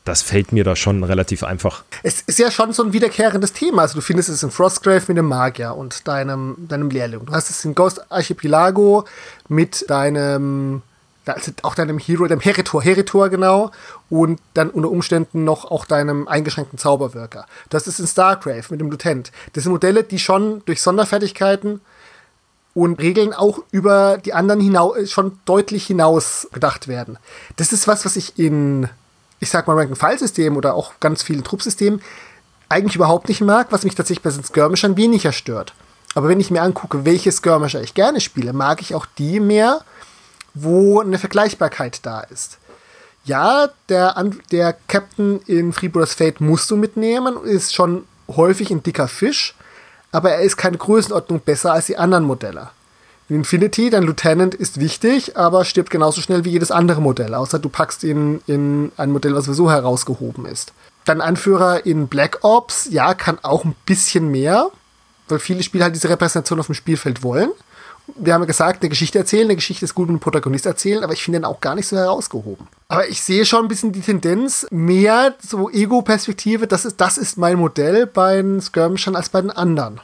das 0.04 0.22
fällt 0.22 0.52
mir 0.52 0.64
da 0.64 0.76
schon 0.76 1.04
relativ 1.04 1.44
einfach. 1.44 1.84
Es 2.02 2.22
ist 2.22 2.38
ja 2.38 2.50
schon 2.50 2.72
so 2.72 2.82
ein 2.82 2.92
wiederkehrendes 2.92 3.52
Thema. 3.52 3.82
Also 3.82 3.96
du 3.96 4.00
findest 4.00 4.28
es 4.28 4.42
in 4.42 4.50
Frostgrave 4.50 5.04
mit 5.08 5.16
dem 5.16 5.26
Magier 5.26 5.76
und 5.76 6.08
deinem, 6.08 6.56
deinem 6.58 6.90
Lehrling. 6.90 7.26
Du 7.26 7.32
hast 7.32 7.50
es 7.50 7.64
in 7.64 7.74
Ghost 7.74 8.10
Archipelago 8.10 9.04
mit 9.48 9.88
deinem, 9.90 10.82
also 11.26 11.52
auch 11.62 11.74
deinem 11.74 11.98
Hero, 11.98 12.26
deinem 12.26 12.40
Heritor, 12.40 12.82
Heritor 12.82 13.28
genau, 13.28 13.72
und 14.08 14.40
dann 14.54 14.70
unter 14.70 14.90
Umständen 14.90 15.44
noch 15.44 15.70
auch 15.70 15.84
deinem 15.84 16.26
eingeschränkten 16.26 16.78
Zauberwirker. 16.78 17.46
Hast 17.72 17.86
es 17.86 18.00
in 18.00 18.06
Stargrave 18.06 18.64
mit 18.70 18.80
dem 18.80 18.90
Lutent. 18.90 19.30
Das 19.52 19.64
sind 19.64 19.72
Modelle, 19.72 20.02
die 20.02 20.18
schon 20.18 20.62
durch 20.64 20.80
Sonderfertigkeiten 20.80 21.80
und 22.72 23.00
Regeln 23.00 23.34
auch 23.34 23.60
über 23.70 24.18
die 24.18 24.32
anderen 24.32 24.60
hinaus, 24.60 25.10
schon 25.10 25.38
deutlich 25.44 25.86
hinaus 25.86 26.48
gedacht 26.52 26.88
werden. 26.88 27.18
Das 27.56 27.72
ist 27.72 27.88
was, 27.88 28.04
was 28.04 28.16
ich 28.16 28.38
in, 28.38 28.88
ich 29.40 29.50
sag 29.50 29.66
mal, 29.66 29.76
Rank-and-File-Systemen 29.76 30.56
oder 30.56 30.74
auch 30.74 30.92
ganz 31.00 31.22
vielen 31.22 31.42
Truppsystemen 31.42 32.02
eigentlich 32.68 32.96
überhaupt 32.96 33.28
nicht 33.28 33.40
mag, 33.40 33.68
was 33.70 33.84
mich 33.84 33.94
tatsächlich 33.94 34.22
bei 34.22 34.30
den 34.30 34.44
Skirmishern 34.44 34.96
weniger 34.96 35.32
stört. 35.32 35.74
Aber 36.14 36.28
wenn 36.28 36.40
ich 36.40 36.50
mir 36.50 36.62
angucke, 36.62 37.04
welche 37.04 37.32
Skirmisher 37.32 37.82
ich 37.82 37.94
gerne 37.94 38.20
spiele, 38.20 38.52
mag 38.52 38.80
ich 38.80 38.94
auch 38.94 39.06
die 39.18 39.40
mehr, 39.40 39.80
wo 40.54 41.00
eine 41.00 41.18
Vergleichbarkeit 41.18 42.04
da 42.04 42.20
ist. 42.20 42.58
Ja, 43.24 43.68
der, 43.88 44.14
der 44.50 44.76
Captain 44.88 45.40
in 45.46 45.72
Freebooters 45.72 46.14
Fate 46.14 46.40
musst 46.40 46.70
du 46.70 46.76
mitnehmen, 46.76 47.42
ist 47.44 47.74
schon 47.74 48.04
häufig 48.28 48.70
ein 48.70 48.82
dicker 48.82 49.08
Fisch, 49.08 49.54
aber 50.12 50.32
er 50.32 50.40
ist 50.40 50.56
keine 50.56 50.78
Größenordnung 50.78 51.40
besser 51.40 51.72
als 51.72 51.86
die 51.86 51.96
anderen 51.96 52.24
Modelle. 52.24 52.70
In 53.30 53.36
Infinity, 53.36 53.90
dein 53.90 54.02
Lieutenant 54.02 54.56
ist 54.56 54.80
wichtig, 54.80 55.36
aber 55.36 55.64
stirbt 55.64 55.90
genauso 55.90 56.20
schnell 56.20 56.44
wie 56.44 56.50
jedes 56.50 56.72
andere 56.72 57.00
Modell, 57.00 57.32
außer 57.34 57.60
du 57.60 57.68
packst 57.68 58.02
ihn 58.02 58.40
in 58.48 58.90
ein 58.96 59.12
Modell, 59.12 59.36
was 59.36 59.44
sowieso 59.44 59.70
herausgehoben 59.70 60.46
ist. 60.46 60.72
Dein 61.04 61.20
Anführer 61.20 61.86
in 61.86 62.08
Black 62.08 62.40
Ops, 62.42 62.88
ja, 62.90 63.14
kann 63.14 63.38
auch 63.42 63.64
ein 63.64 63.76
bisschen 63.86 64.32
mehr, 64.32 64.70
weil 65.28 65.38
viele 65.38 65.62
Spieler 65.62 65.84
halt 65.84 65.94
diese 65.94 66.08
Repräsentation 66.08 66.58
auf 66.58 66.66
dem 66.66 66.74
Spielfeld 66.74 67.22
wollen. 67.22 67.52
Wir 68.16 68.34
haben 68.34 68.42
ja 68.42 68.46
gesagt, 68.46 68.82
eine 68.82 68.88
Geschichte 68.88 69.18
erzählen, 69.18 69.44
eine 69.44 69.54
Geschichte 69.54 69.84
ist 69.84 69.94
gut 69.94 70.08
mit 70.08 70.14
einem 70.14 70.20
Protagonist 70.20 70.66
erzählen, 70.66 71.04
aber 71.04 71.12
ich 71.12 71.22
finde 71.22 71.38
den 71.38 71.44
auch 71.44 71.60
gar 71.60 71.76
nicht 71.76 71.86
so 71.86 71.96
herausgehoben. 71.96 72.66
Aber 72.88 73.08
ich 73.08 73.22
sehe 73.22 73.46
schon 73.46 73.64
ein 73.64 73.68
bisschen 73.68 73.92
die 73.92 74.00
Tendenz, 74.00 74.66
mehr 74.72 75.36
so 75.40 75.70
Ego-Perspektive, 75.70 76.66
das 76.66 76.84
ist, 76.84 77.00
das 77.00 77.16
ist 77.16 77.38
mein 77.38 77.58
Modell 77.58 78.06
bei 78.06 78.42
den 78.42 78.60
Skirmishern 78.60 79.14
als 79.14 79.28
bei 79.28 79.40
den 79.40 79.52
anderen. 79.52 80.00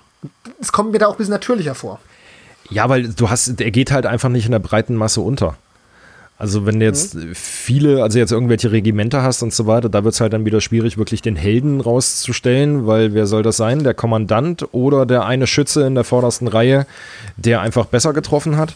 Es 0.60 0.70
kommt 0.70 0.92
mir 0.92 1.00
da 1.00 1.08
auch 1.08 1.14
ein 1.14 1.18
bisschen 1.18 1.32
natürlicher 1.32 1.74
vor. 1.74 1.98
Ja, 2.70 2.88
weil 2.88 3.08
du 3.08 3.30
hast, 3.30 3.60
er 3.60 3.70
geht 3.70 3.92
halt 3.92 4.06
einfach 4.06 4.28
nicht 4.28 4.46
in 4.46 4.52
der 4.52 4.58
breiten 4.58 4.94
Masse 4.94 5.20
unter. 5.20 5.56
Also 6.38 6.66
wenn 6.66 6.80
du 6.80 6.84
jetzt 6.84 7.14
mhm. 7.14 7.34
viele, 7.34 8.02
also 8.02 8.18
jetzt 8.18 8.30
irgendwelche 8.30 8.70
Regimenter 8.70 9.22
hast 9.22 9.42
und 9.42 9.54
so 9.54 9.66
weiter, 9.66 9.88
da 9.88 10.04
wird 10.04 10.14
es 10.14 10.20
halt 10.20 10.32
dann 10.32 10.44
wieder 10.44 10.60
schwierig, 10.60 10.98
wirklich 10.98 11.22
den 11.22 11.36
Helden 11.36 11.80
rauszustellen, 11.80 12.86
weil 12.86 13.14
wer 13.14 13.26
soll 13.26 13.42
das 13.42 13.56
sein? 13.56 13.84
Der 13.84 13.94
Kommandant 13.94 14.66
oder 14.72 15.06
der 15.06 15.24
eine 15.24 15.46
Schütze 15.46 15.86
in 15.86 15.94
der 15.94 16.04
vordersten 16.04 16.48
Reihe, 16.48 16.86
der 17.36 17.62
einfach 17.62 17.86
besser 17.86 18.12
getroffen 18.12 18.56
hat. 18.58 18.74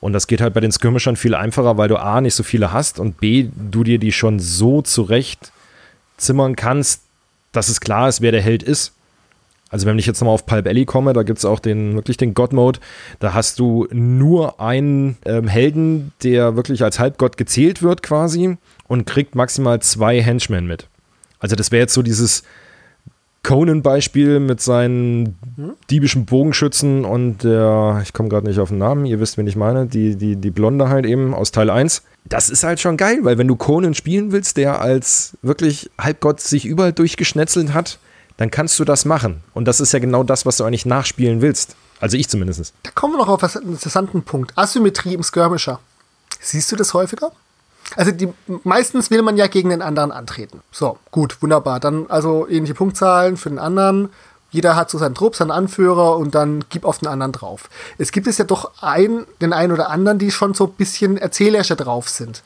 Und 0.00 0.12
das 0.12 0.26
geht 0.26 0.40
halt 0.40 0.52
bei 0.52 0.60
den 0.60 0.72
Skirmishern 0.72 1.16
viel 1.16 1.34
einfacher, 1.34 1.78
weil 1.78 1.88
du 1.88 1.96
A, 1.96 2.20
nicht 2.20 2.34
so 2.34 2.42
viele 2.42 2.72
hast 2.72 2.98
und 2.98 3.20
B, 3.20 3.48
du 3.70 3.84
dir 3.84 3.98
die 3.98 4.12
schon 4.12 4.40
so 4.40 4.82
zurecht 4.82 5.52
zimmern 6.18 6.56
kannst, 6.56 7.02
dass 7.52 7.68
es 7.68 7.80
klar 7.80 8.08
ist, 8.08 8.20
wer 8.20 8.32
der 8.32 8.42
Held 8.42 8.62
ist. 8.62 8.92
Also 9.72 9.86
wenn 9.86 9.98
ich 9.98 10.06
jetzt 10.06 10.20
nochmal 10.20 10.34
auf 10.34 10.44
Pulp 10.44 10.66
Alley 10.66 10.84
komme, 10.84 11.14
da 11.14 11.22
gibt 11.22 11.38
es 11.38 11.46
auch 11.46 11.58
den, 11.58 11.94
wirklich 11.94 12.18
den 12.18 12.34
God-Mode. 12.34 12.78
Da 13.20 13.32
hast 13.32 13.58
du 13.58 13.88
nur 13.90 14.60
einen 14.60 15.16
ähm, 15.24 15.48
Helden, 15.48 16.12
der 16.22 16.56
wirklich 16.56 16.84
als 16.84 16.98
Halbgott 16.98 17.38
gezählt 17.38 17.82
wird 17.82 18.02
quasi 18.02 18.58
und 18.86 19.06
kriegt 19.06 19.34
maximal 19.34 19.80
zwei 19.80 20.20
Henchmen 20.20 20.66
mit. 20.66 20.88
Also 21.40 21.56
das 21.56 21.72
wäre 21.72 21.80
jetzt 21.80 21.94
so 21.94 22.02
dieses 22.02 22.42
Conan-Beispiel 23.44 24.40
mit 24.40 24.60
seinen 24.60 25.38
hm? 25.56 25.72
diebischen 25.90 26.26
Bogenschützen 26.26 27.06
und 27.06 27.42
der, 27.42 28.00
ich 28.02 28.12
komme 28.12 28.28
gerade 28.28 28.46
nicht 28.46 28.60
auf 28.60 28.68
den 28.68 28.78
Namen, 28.78 29.06
ihr 29.06 29.20
wisst, 29.20 29.38
wen 29.38 29.46
ich 29.46 29.56
meine, 29.56 29.86
die, 29.86 30.16
die, 30.16 30.36
die 30.36 30.50
Blonde 30.50 30.90
halt 30.90 31.06
eben 31.06 31.32
aus 31.32 31.50
Teil 31.50 31.70
1. 31.70 32.02
Das 32.26 32.50
ist 32.50 32.62
halt 32.62 32.78
schon 32.78 32.98
geil, 32.98 33.20
weil 33.22 33.38
wenn 33.38 33.48
du 33.48 33.56
Conan 33.56 33.94
spielen 33.94 34.32
willst, 34.32 34.58
der 34.58 34.82
als 34.82 35.38
wirklich 35.40 35.90
Halbgott 35.98 36.40
sich 36.40 36.66
überall 36.66 36.92
durchgeschnetzelt 36.92 37.72
hat, 37.72 37.98
dann 38.36 38.50
kannst 38.50 38.78
du 38.78 38.84
das 38.84 39.04
machen. 39.04 39.42
Und 39.54 39.66
das 39.66 39.80
ist 39.80 39.92
ja 39.92 39.98
genau 39.98 40.22
das, 40.22 40.46
was 40.46 40.56
du 40.56 40.64
eigentlich 40.64 40.86
nachspielen 40.86 41.40
willst. 41.40 41.76
Also 42.00 42.16
ich 42.16 42.28
zumindest. 42.28 42.74
Da 42.82 42.90
kommen 42.90 43.14
wir 43.14 43.18
noch 43.18 43.28
auf 43.28 43.42
einen 43.44 43.72
interessanten 43.72 44.22
Punkt. 44.22 44.52
Asymmetrie 44.56 45.14
im 45.14 45.22
Skirmisher. 45.22 45.78
Siehst 46.40 46.72
du 46.72 46.76
das 46.76 46.94
häufiger? 46.94 47.30
Also 47.96 48.10
die, 48.10 48.32
meistens 48.64 49.10
will 49.10 49.22
man 49.22 49.36
ja 49.36 49.46
gegen 49.46 49.70
den 49.70 49.82
anderen 49.82 50.12
antreten. 50.12 50.62
So, 50.72 50.98
gut, 51.10 51.40
wunderbar. 51.42 51.78
Dann 51.78 52.06
also 52.08 52.48
ähnliche 52.48 52.74
Punktzahlen 52.74 53.36
für 53.36 53.50
den 53.50 53.58
anderen. 53.58 54.08
Jeder 54.50 54.76
hat 54.76 54.90
so 54.90 54.98
seinen 54.98 55.14
Trupp, 55.14 55.36
seinen 55.36 55.50
Anführer 55.50 56.16
und 56.18 56.34
dann 56.34 56.64
gib 56.68 56.84
auf 56.84 56.98
den 56.98 57.08
anderen 57.08 57.32
drauf. 57.32 57.70
Es 57.98 58.12
gibt 58.12 58.26
es 58.26 58.38
ja 58.38 58.44
doch 58.44 58.72
ein, 58.82 59.24
den 59.40 59.52
einen 59.52 59.72
oder 59.72 59.88
anderen, 59.88 60.18
die 60.18 60.30
schon 60.30 60.54
so 60.54 60.64
ein 60.64 60.72
bisschen 60.72 61.16
erzählerischer 61.16 61.76
drauf 61.76 62.08
sind 62.08 62.42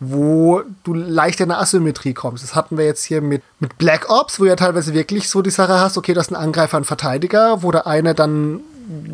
wo 0.00 0.62
du 0.84 0.94
leicht 0.94 1.40
in 1.40 1.50
eine 1.50 1.60
Asymmetrie 1.60 2.14
kommst. 2.14 2.44
Das 2.44 2.54
hatten 2.54 2.76
wir 2.76 2.84
jetzt 2.84 3.04
hier 3.04 3.22
mit, 3.22 3.42
mit 3.60 3.78
Black 3.78 4.10
Ops, 4.10 4.38
wo 4.38 4.44
ja 4.44 4.56
teilweise 4.56 4.92
wirklich 4.92 5.28
so 5.28 5.42
die 5.42 5.50
Sache 5.50 5.80
hast, 5.80 5.96
okay, 5.96 6.12
das 6.12 6.26
ist 6.26 6.32
ein 6.32 6.36
Angreifer, 6.36 6.76
ein 6.76 6.84
Verteidiger, 6.84 7.62
wo 7.62 7.70
der 7.70 7.86
eine 7.86 8.14
dann 8.14 8.60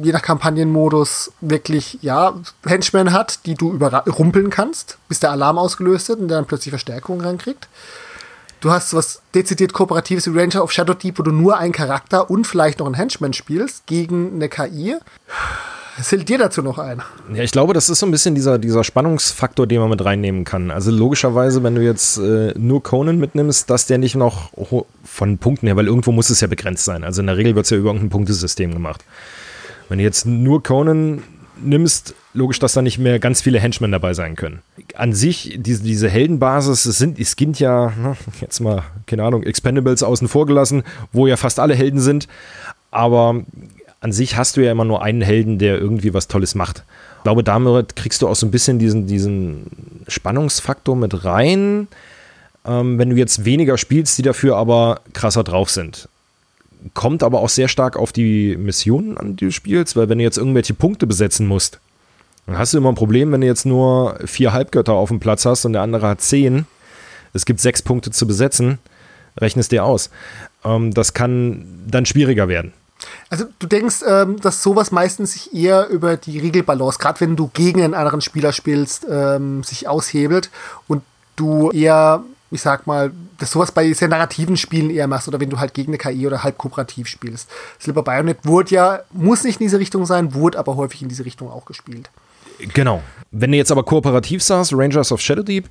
je 0.03 0.13
nach 0.13 0.23
Kampagnenmodus 0.23 1.33
wirklich, 1.41 1.99
ja, 2.03 2.35
Henchmen 2.67 3.13
hat, 3.13 3.47
die 3.47 3.55
du 3.55 3.73
überrumpeln 3.73 4.51
kannst, 4.51 4.99
bis 5.09 5.21
der 5.21 5.31
Alarm 5.31 5.59
ausgelöst 5.59 6.09
wird 6.09 6.21
und 6.21 6.29
der 6.29 6.39
dann 6.39 6.47
plötzlich 6.47 6.73
Verstärkung 6.73 7.21
rankriegt. 7.21 7.69
Du 8.61 8.71
hast 8.71 8.95
was 8.95 9.23
dezidiert 9.35 9.73
Kooperatives 9.73 10.33
wie 10.33 10.39
Ranger 10.39 10.63
of 10.63 10.71
Shadow 10.71 10.95
Deep, 10.95 11.19
wo 11.19 11.23
du 11.23 11.33
nur 11.33 11.59
einen 11.59 11.73
Charakter 11.73 12.31
und 12.31 12.47
vielleicht 12.47 12.79
noch 12.79 12.87
einen 12.87 12.95
Henchman 12.95 13.33
spielst 13.33 13.87
gegen 13.87 14.35
eine 14.35 14.49
KI. 14.49 14.97
Fällt 16.01 16.29
dir 16.29 16.39
dazu 16.39 16.63
noch 16.63 16.79
ein? 16.79 17.03
Ja, 17.35 17.43
ich 17.43 17.51
glaube, 17.51 17.75
das 17.75 17.91
ist 17.91 17.99
so 17.99 18.07
ein 18.07 18.11
bisschen 18.11 18.35
dieser, 18.35 18.59
dieser 18.59 18.83
Spannungsfaktor, 18.83 19.67
den 19.67 19.81
man 19.81 19.91
mit 19.91 20.03
reinnehmen 20.03 20.45
kann. 20.45 20.71
Also 20.71 20.91
logischerweise, 20.91 21.63
wenn 21.63 21.75
du 21.75 21.83
jetzt 21.83 22.17
äh, 22.19 22.55
nur 22.57 22.83
Conan 22.83 23.19
mitnimmst, 23.19 23.69
dass 23.69 23.87
der 23.87 23.99
nicht 23.99 24.15
noch 24.15 24.51
von 25.05 25.39
Punkten 25.39 25.67
her, 25.67 25.77
weil 25.77 25.87
irgendwo 25.87 26.11
muss 26.13 26.31
es 26.31 26.41
ja 26.41 26.47
begrenzt 26.47 26.85
sein. 26.85 27.05
Also 27.05 27.21
in 27.21 27.27
der 27.27 27.37
Regel 27.37 27.55
wird 27.55 27.67
es 27.67 27.71
ja 27.71 27.77
über 27.77 27.91
irgendein 27.91 28.11
Punktesystem 28.11 28.73
gemacht. 28.73 29.05
Wenn 29.89 29.99
du 29.99 30.05
jetzt 30.05 30.25
nur 30.25 30.63
Conan 30.63 31.23
nimmst, 31.63 32.15
logisch, 32.33 32.59
dass 32.59 32.73
da 32.73 32.81
nicht 32.81 32.99
mehr 32.99 33.19
ganz 33.19 33.43
viele 33.43 33.61
Henchmen 33.61 33.93
dabei 33.93 34.15
sein 34.15 34.35
können. 34.35 34.63
An 34.95 35.13
sich, 35.13 35.59
diese, 35.59 35.83
diese 35.83 36.09
Heldenbasis, 36.09 36.87
es 36.87 36.99
sind, 36.99 37.19
es 37.19 37.37
gibt 37.37 37.59
ja, 37.59 37.93
na, 38.01 38.17
jetzt 38.41 38.61
mal, 38.61 38.83
keine 39.07 39.25
Ahnung, 39.25 39.43
Expendables 39.43 40.03
außen 40.03 40.29
vor 40.29 40.47
gelassen, 40.47 40.85
wo 41.13 41.27
ja 41.27 41.37
fast 41.37 41.61
alle 41.61 41.75
Helden 41.75 42.01
sind. 42.01 42.29
Aber 42.91 43.43
an 44.03 44.13
sich 44.13 44.37
hast 44.37 44.57
du 44.57 44.61
ja 44.61 44.73
immer 44.73 44.85
nur 44.85 45.03
einen 45.03 45.23
Helden, 45.23 45.59
der 45.59 45.79
irgendwie 45.79 46.13
was 46.13 46.27
Tolles 46.27 46.57
macht. 46.57 46.83
Ich 47.19 47.23
glaube, 47.23 47.45
damit 47.45 47.95
kriegst 47.95 48.21
du 48.21 48.29
auch 48.29 48.35
so 48.35 48.45
ein 48.45 48.51
bisschen 48.51 48.81
diesen, 48.81 49.07
diesen 49.07 50.03
Spannungsfaktor 50.09 50.97
mit 50.97 51.25
rein, 51.25 51.87
ähm, 52.67 52.99
wenn 52.99 53.11
du 53.11 53.17
jetzt 53.17 53.45
weniger 53.45 53.79
spielst, 53.79 54.19
die 54.19 54.23
dafür 54.23 54.57
aber 54.57 55.01
krasser 55.13 55.45
drauf 55.45 55.71
sind. 55.71 56.09
Kommt 56.95 57.23
aber 57.23 57.41
auch 57.41 57.49
sehr 57.49 57.69
stark 57.69 57.97
auf 57.97 58.11
die 58.11 58.57
Missionen 58.57 59.17
an, 59.17 59.37
die 59.37 59.45
du 59.45 59.53
spielst, 59.53 59.95
weil 59.95 60.09
wenn 60.09 60.19
du 60.19 60.25
jetzt 60.25 60.37
irgendwelche 60.37 60.75
Punkte 60.75 61.07
besetzen 61.07 61.47
musst, 61.47 61.79
dann 62.47 62.59
hast 62.59 62.75
du 62.75 62.79
immer 62.79 62.91
ein 62.91 62.97
Problem, 62.97 63.31
wenn 63.31 63.41
du 63.41 63.47
jetzt 63.47 63.67
nur 63.67 64.19
vier 64.25 64.53
Halbgötter 64.53 64.95
auf 64.95 65.11
dem 65.11 65.21
Platz 65.21 65.47
hast 65.47 65.65
und 65.65 65.75
der 65.75 65.83
andere 65.83 66.09
hat 66.09 66.21
zehn. 66.21 66.67
Es 67.35 67.47
gibt 67.47 67.61
sechs 67.61 67.83
Punkte 67.83 68.11
zu 68.11 68.27
besetzen, 68.27 68.79
rechnest 69.41 69.71
dir 69.71 69.85
aus. 69.85 70.11
Ähm, 70.65 70.93
das 70.93 71.15
kann 71.15 71.85
dann 71.87 72.05
schwieriger 72.05 72.49
werden. 72.49 72.73
Also 73.31 73.47
du 73.59 73.67
denkst, 73.67 74.03
ähm, 74.07 74.41
dass 74.41 74.63
sowas 74.63 74.91
meistens 74.91 75.33
sich 75.33 75.55
eher 75.55 75.89
über 75.89 76.17
die 76.17 76.39
Regelbalance, 76.39 76.99
gerade 76.99 77.21
wenn 77.21 77.37
du 77.37 77.51
gegen 77.53 77.83
einen 77.83 77.95
anderen 77.95 78.21
Spieler 78.21 78.53
spielst, 78.53 79.07
ähm, 79.09 79.63
sich 79.63 79.89
aushebelt 79.89 80.51
und 80.89 81.03
du 81.37 81.71
eher, 81.71 82.23
ich 82.51 82.63
sag 82.63 82.87
mal, 82.87 83.13
dass 83.39 83.51
sowas 83.51 83.73
bei 83.73 83.93
sehr 83.93 84.09
narrativen 84.09 84.57
Spielen 84.57 84.91
eher 84.91 85.07
machst 85.07 85.29
oder 85.29 85.41
wenn 85.41 85.51
du 85.51 85.59
halt 85.59 85.75
gegen 85.75 85.91
eine 85.91 85.99
KI 85.99 86.27
oder 86.27 86.43
halb 86.43 86.59
kooperativ 86.59 87.09
spielst. 87.09 87.49
Silver 87.79 88.03
Bayonet 88.03 88.39
wurde 88.45 88.75
ja, 88.75 89.01
muss 89.13 89.45
nicht 89.45 89.61
in 89.61 89.67
diese 89.67 89.79
Richtung 89.79 90.07
sein, 90.07 90.35
wurde 90.35 90.59
aber 90.59 90.77
häufig 90.77 91.03
in 91.03 91.09
diese 91.09 91.25
Richtung 91.25 91.51
auch 91.51 91.65
gespielt. 91.65 92.11
Genau. 92.75 93.03
Wenn 93.31 93.51
du 93.51 93.57
jetzt 93.57 93.73
aber 93.73 93.83
kooperativ 93.83 94.43
sagst, 94.43 94.73
Rangers 94.75 95.11
of 95.11 95.21
Shadow 95.21 95.43
Deep, 95.43 95.69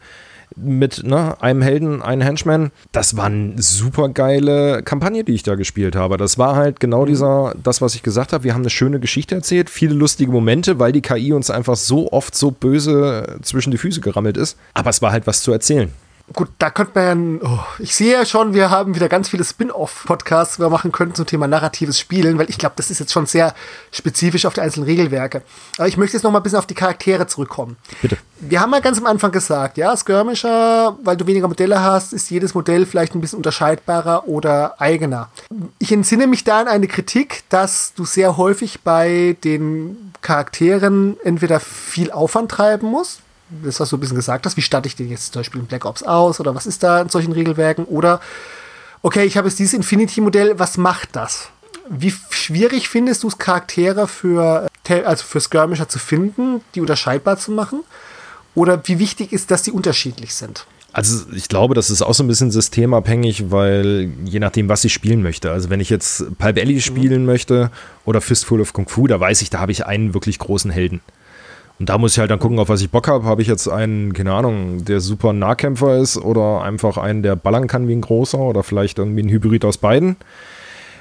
mit 0.56 1.04
ne, 1.04 1.41
einem 1.41 1.62
Helden, 1.62 2.02
einem 2.02 2.22
Henchman. 2.22 2.72
Das 2.91 3.18
war 3.18 3.26
eine 3.26 3.62
super 3.62 4.10
geile 4.10 4.84
Kampagne, 4.84 5.24
die 5.24 5.34
ich 5.34 5.43
da 5.43 5.56
gespielt 5.56 5.95
habe. 5.95 6.18
Das 6.18 6.38
war 6.38 6.56
halt 6.56 6.80
genau 6.80 7.04
mhm. 7.04 7.08
dieser, 7.08 7.56
das, 7.62 7.82
was 7.82 7.95
ich 7.95 8.04
gesagt 8.04 8.34
habe. 8.34 8.43
Wir 8.43 8.54
haben 8.54 8.62
eine 8.62 8.70
schöne 8.70 8.99
Geschichte 8.99 9.36
erzählt, 9.36 9.70
viele 9.70 9.93
lustige 9.93 10.32
Momente, 10.32 10.80
weil 10.80 10.91
die 10.91 11.02
KI 11.02 11.34
uns 11.34 11.49
einfach 11.49 11.76
so 11.76 12.12
oft 12.12 12.36
so 12.36 12.52
böse 12.52 13.38
zwischen 13.41 13.72
die 13.72 13.78
Füße 13.78 14.02
gerammelt 14.02 14.38
ist. 14.38 14.58
Aber 14.74 14.89
es 14.89 15.02
war 15.02 15.12
halt 15.12 15.28
was 15.28 15.41
zu 15.41 15.52
erzählen 15.52 15.91
gut, 16.34 16.49
da 16.59 16.69
könnte 16.69 16.91
man, 16.95 17.41
oh, 17.41 17.59
ich 17.79 17.95
sehe 17.95 18.13
ja 18.13 18.25
schon, 18.25 18.53
wir 18.53 18.69
haben 18.69 18.95
wieder 18.95 19.09
ganz 19.09 19.29
viele 19.29 19.43
Spin-off-Podcasts, 19.43 20.55
die 20.55 20.61
wir 20.61 20.69
machen 20.69 20.91
könnten 20.91 21.15
zum 21.15 21.25
Thema 21.25 21.47
narratives 21.47 21.99
Spielen, 21.99 22.38
weil 22.38 22.49
ich 22.49 22.57
glaube, 22.57 22.73
das 22.77 22.89
ist 22.89 22.99
jetzt 22.99 23.11
schon 23.11 23.25
sehr 23.25 23.53
spezifisch 23.91 24.45
auf 24.45 24.53
die 24.53 24.61
einzelnen 24.61 24.86
Regelwerke. 24.86 25.41
Aber 25.77 25.88
ich 25.88 25.97
möchte 25.97 26.17
jetzt 26.17 26.23
noch 26.23 26.32
mal 26.32 26.39
ein 26.39 26.43
bisschen 26.43 26.59
auf 26.59 26.67
die 26.67 26.73
Charaktere 26.73 27.27
zurückkommen. 27.27 27.77
Bitte. 28.01 28.17
Wir 28.39 28.59
haben 28.59 28.73
ja 28.73 28.79
ganz 28.79 28.97
am 28.97 29.05
Anfang 29.05 29.32
gesagt, 29.32 29.77
ja, 29.77 29.95
Skirmisher, 29.95 30.97
weil 31.03 31.17
du 31.17 31.27
weniger 31.27 31.47
Modelle 31.47 31.82
hast, 31.82 32.13
ist 32.13 32.29
jedes 32.29 32.53
Modell 32.53 32.86
vielleicht 32.86 33.15
ein 33.15 33.21
bisschen 33.21 33.38
unterscheidbarer 33.38 34.27
oder 34.27 34.82
eigener. 34.82 35.29
Ich 35.79 35.91
entsinne 35.91 36.27
mich 36.27 36.43
da 36.43 36.61
an 36.61 36.67
eine 36.67 36.88
Kritik, 36.88 37.43
dass 37.49 37.93
du 37.93 38.05
sehr 38.05 38.38
häufig 38.38 38.82
bei 38.82 39.38
den 39.43 40.13
Charakteren 40.21 41.17
entweder 41.23 41.59
viel 41.59 42.11
Aufwand 42.11 42.51
treiben 42.51 42.88
musst, 42.88 43.21
das, 43.64 43.80
was 43.80 43.89
du 43.89 43.97
ein 43.97 43.99
bisschen 43.99 44.16
gesagt 44.16 44.45
hast, 44.45 44.58
wie 44.58 44.62
starte 44.62 44.88
ich 44.88 44.95
den 44.95 45.10
jetzt 45.10 45.34
zum 45.34 45.41
Beispiel 45.41 45.62
in 45.62 45.68
Black 45.68 45.86
Ops 45.86 46.04
aus 46.04 46.39
oder 46.39 46.56
was 46.56 46.66
ist 46.66 46.84
da 46.84 47.02
in 47.02 47.10
solchen 47.10 47.32
Regelwerken? 47.34 47.86
Oder, 47.86 48.20
okay, 49.02 49.24
ich 49.26 49.38
habe 49.38 49.47
jetzt 49.47 49.60
dieses 49.60 49.74
Infinity-Modell, 49.74 50.60
was 50.60 50.78
macht 50.78 51.16
das? 51.16 51.49
Wie 51.89 52.14
schwierig 52.30 52.88
findest 52.89 53.24
du 53.24 53.28
es, 53.28 53.38
Charaktere 53.38 54.08
für 54.08 54.68
also 55.06 55.24
für 55.24 55.39
Skirmisher 55.39 55.88
zu 55.88 55.99
finden, 55.99 56.62
die 56.76 56.82
unterscheidbar 56.82 57.38
zu 57.38 57.52
machen? 57.52 57.84
Oder 58.56 58.82
wie 58.88 58.99
wichtig 58.99 59.32
ist, 59.32 59.52
dass 59.52 59.64
die 59.64 59.72
unterschiedlich 59.72 60.34
sind? 60.34 60.66
Also 60.93 61.26
ich 61.34 61.47
glaube, 61.47 61.74
das 61.74 61.89
ist 61.89 62.02
auch 62.02 62.14
so 62.14 62.24
ein 62.24 62.28
bisschen 62.28 62.52
systemabhängig, 62.52 63.49
weil 63.49 64.12
je 64.26 64.39
nachdem, 64.39 64.68
was 64.68 64.84
ich 64.84 64.91
spielen 64.91 65.22
möchte. 65.22 65.52
Also 65.52 65.70
wenn 65.70 65.80
ich 65.80 65.89
jetzt 65.89 66.26
Alley 66.39 66.74
mhm. 66.74 66.80
spielen 66.82 67.26
möchte 67.26 67.72
oder 68.04 68.20
Fistful 68.20 68.60
of 68.60 68.74
Kung 68.74 68.89
Fu, 68.89 69.08
da 69.08 69.18
weiß 69.18 69.41
ich, 69.41 69.49
da 69.49 69.60
habe 69.60 69.72
ich 69.72 69.86
einen 69.86 70.14
wirklich 70.14 70.38
großen 70.38 70.70
Helden. 70.70 70.99
Und 71.82 71.89
da 71.89 71.97
muss 71.97 72.11
ich 72.11 72.19
halt 72.19 72.29
dann 72.29 72.38
gucken, 72.38 72.59
auf 72.59 72.69
was 72.69 72.82
ich 72.82 72.91
Bock 72.91 73.07
habe. 73.07 73.25
Habe 73.25 73.41
ich 73.41 73.47
jetzt 73.47 73.67
einen, 73.67 74.13
keine 74.13 74.34
Ahnung, 74.34 74.86
der 74.86 74.99
super 74.99 75.34
Nahkämpfer 75.34 75.97
ist 75.97 76.15
oder 76.15 76.61
einfach 76.61 76.97
einen, 76.97 77.23
der 77.23 77.36
ballern 77.36 77.65
kann 77.65 77.88
wie 77.88 77.93
ein 77.93 78.01
großer 78.01 78.38
oder 78.38 78.61
vielleicht 78.61 78.99
irgendwie 78.99 79.23
ein 79.23 79.29
Hybrid 79.29 79.65
aus 79.65 79.79
beiden. 79.79 80.15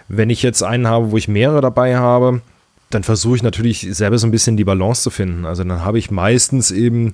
Wenn 0.09 0.31
ich 0.31 0.43
jetzt 0.43 0.63
einen 0.63 0.87
habe, 0.87 1.11
wo 1.11 1.19
ich 1.19 1.29
mehrere 1.29 1.61
dabei 1.61 1.99
habe, 1.99 2.41
dann 2.89 3.03
versuche 3.03 3.37
ich 3.37 3.43
natürlich 3.43 3.89
selber 3.95 4.17
so 4.17 4.27
ein 4.27 4.31
bisschen 4.31 4.57
die 4.57 4.65
Balance 4.65 5.03
zu 5.03 5.11
finden. 5.11 5.45
Also 5.45 5.65
dann 5.65 5.85
habe 5.85 5.99
ich 5.99 6.11
meistens 6.11 6.71
eben 6.71 7.13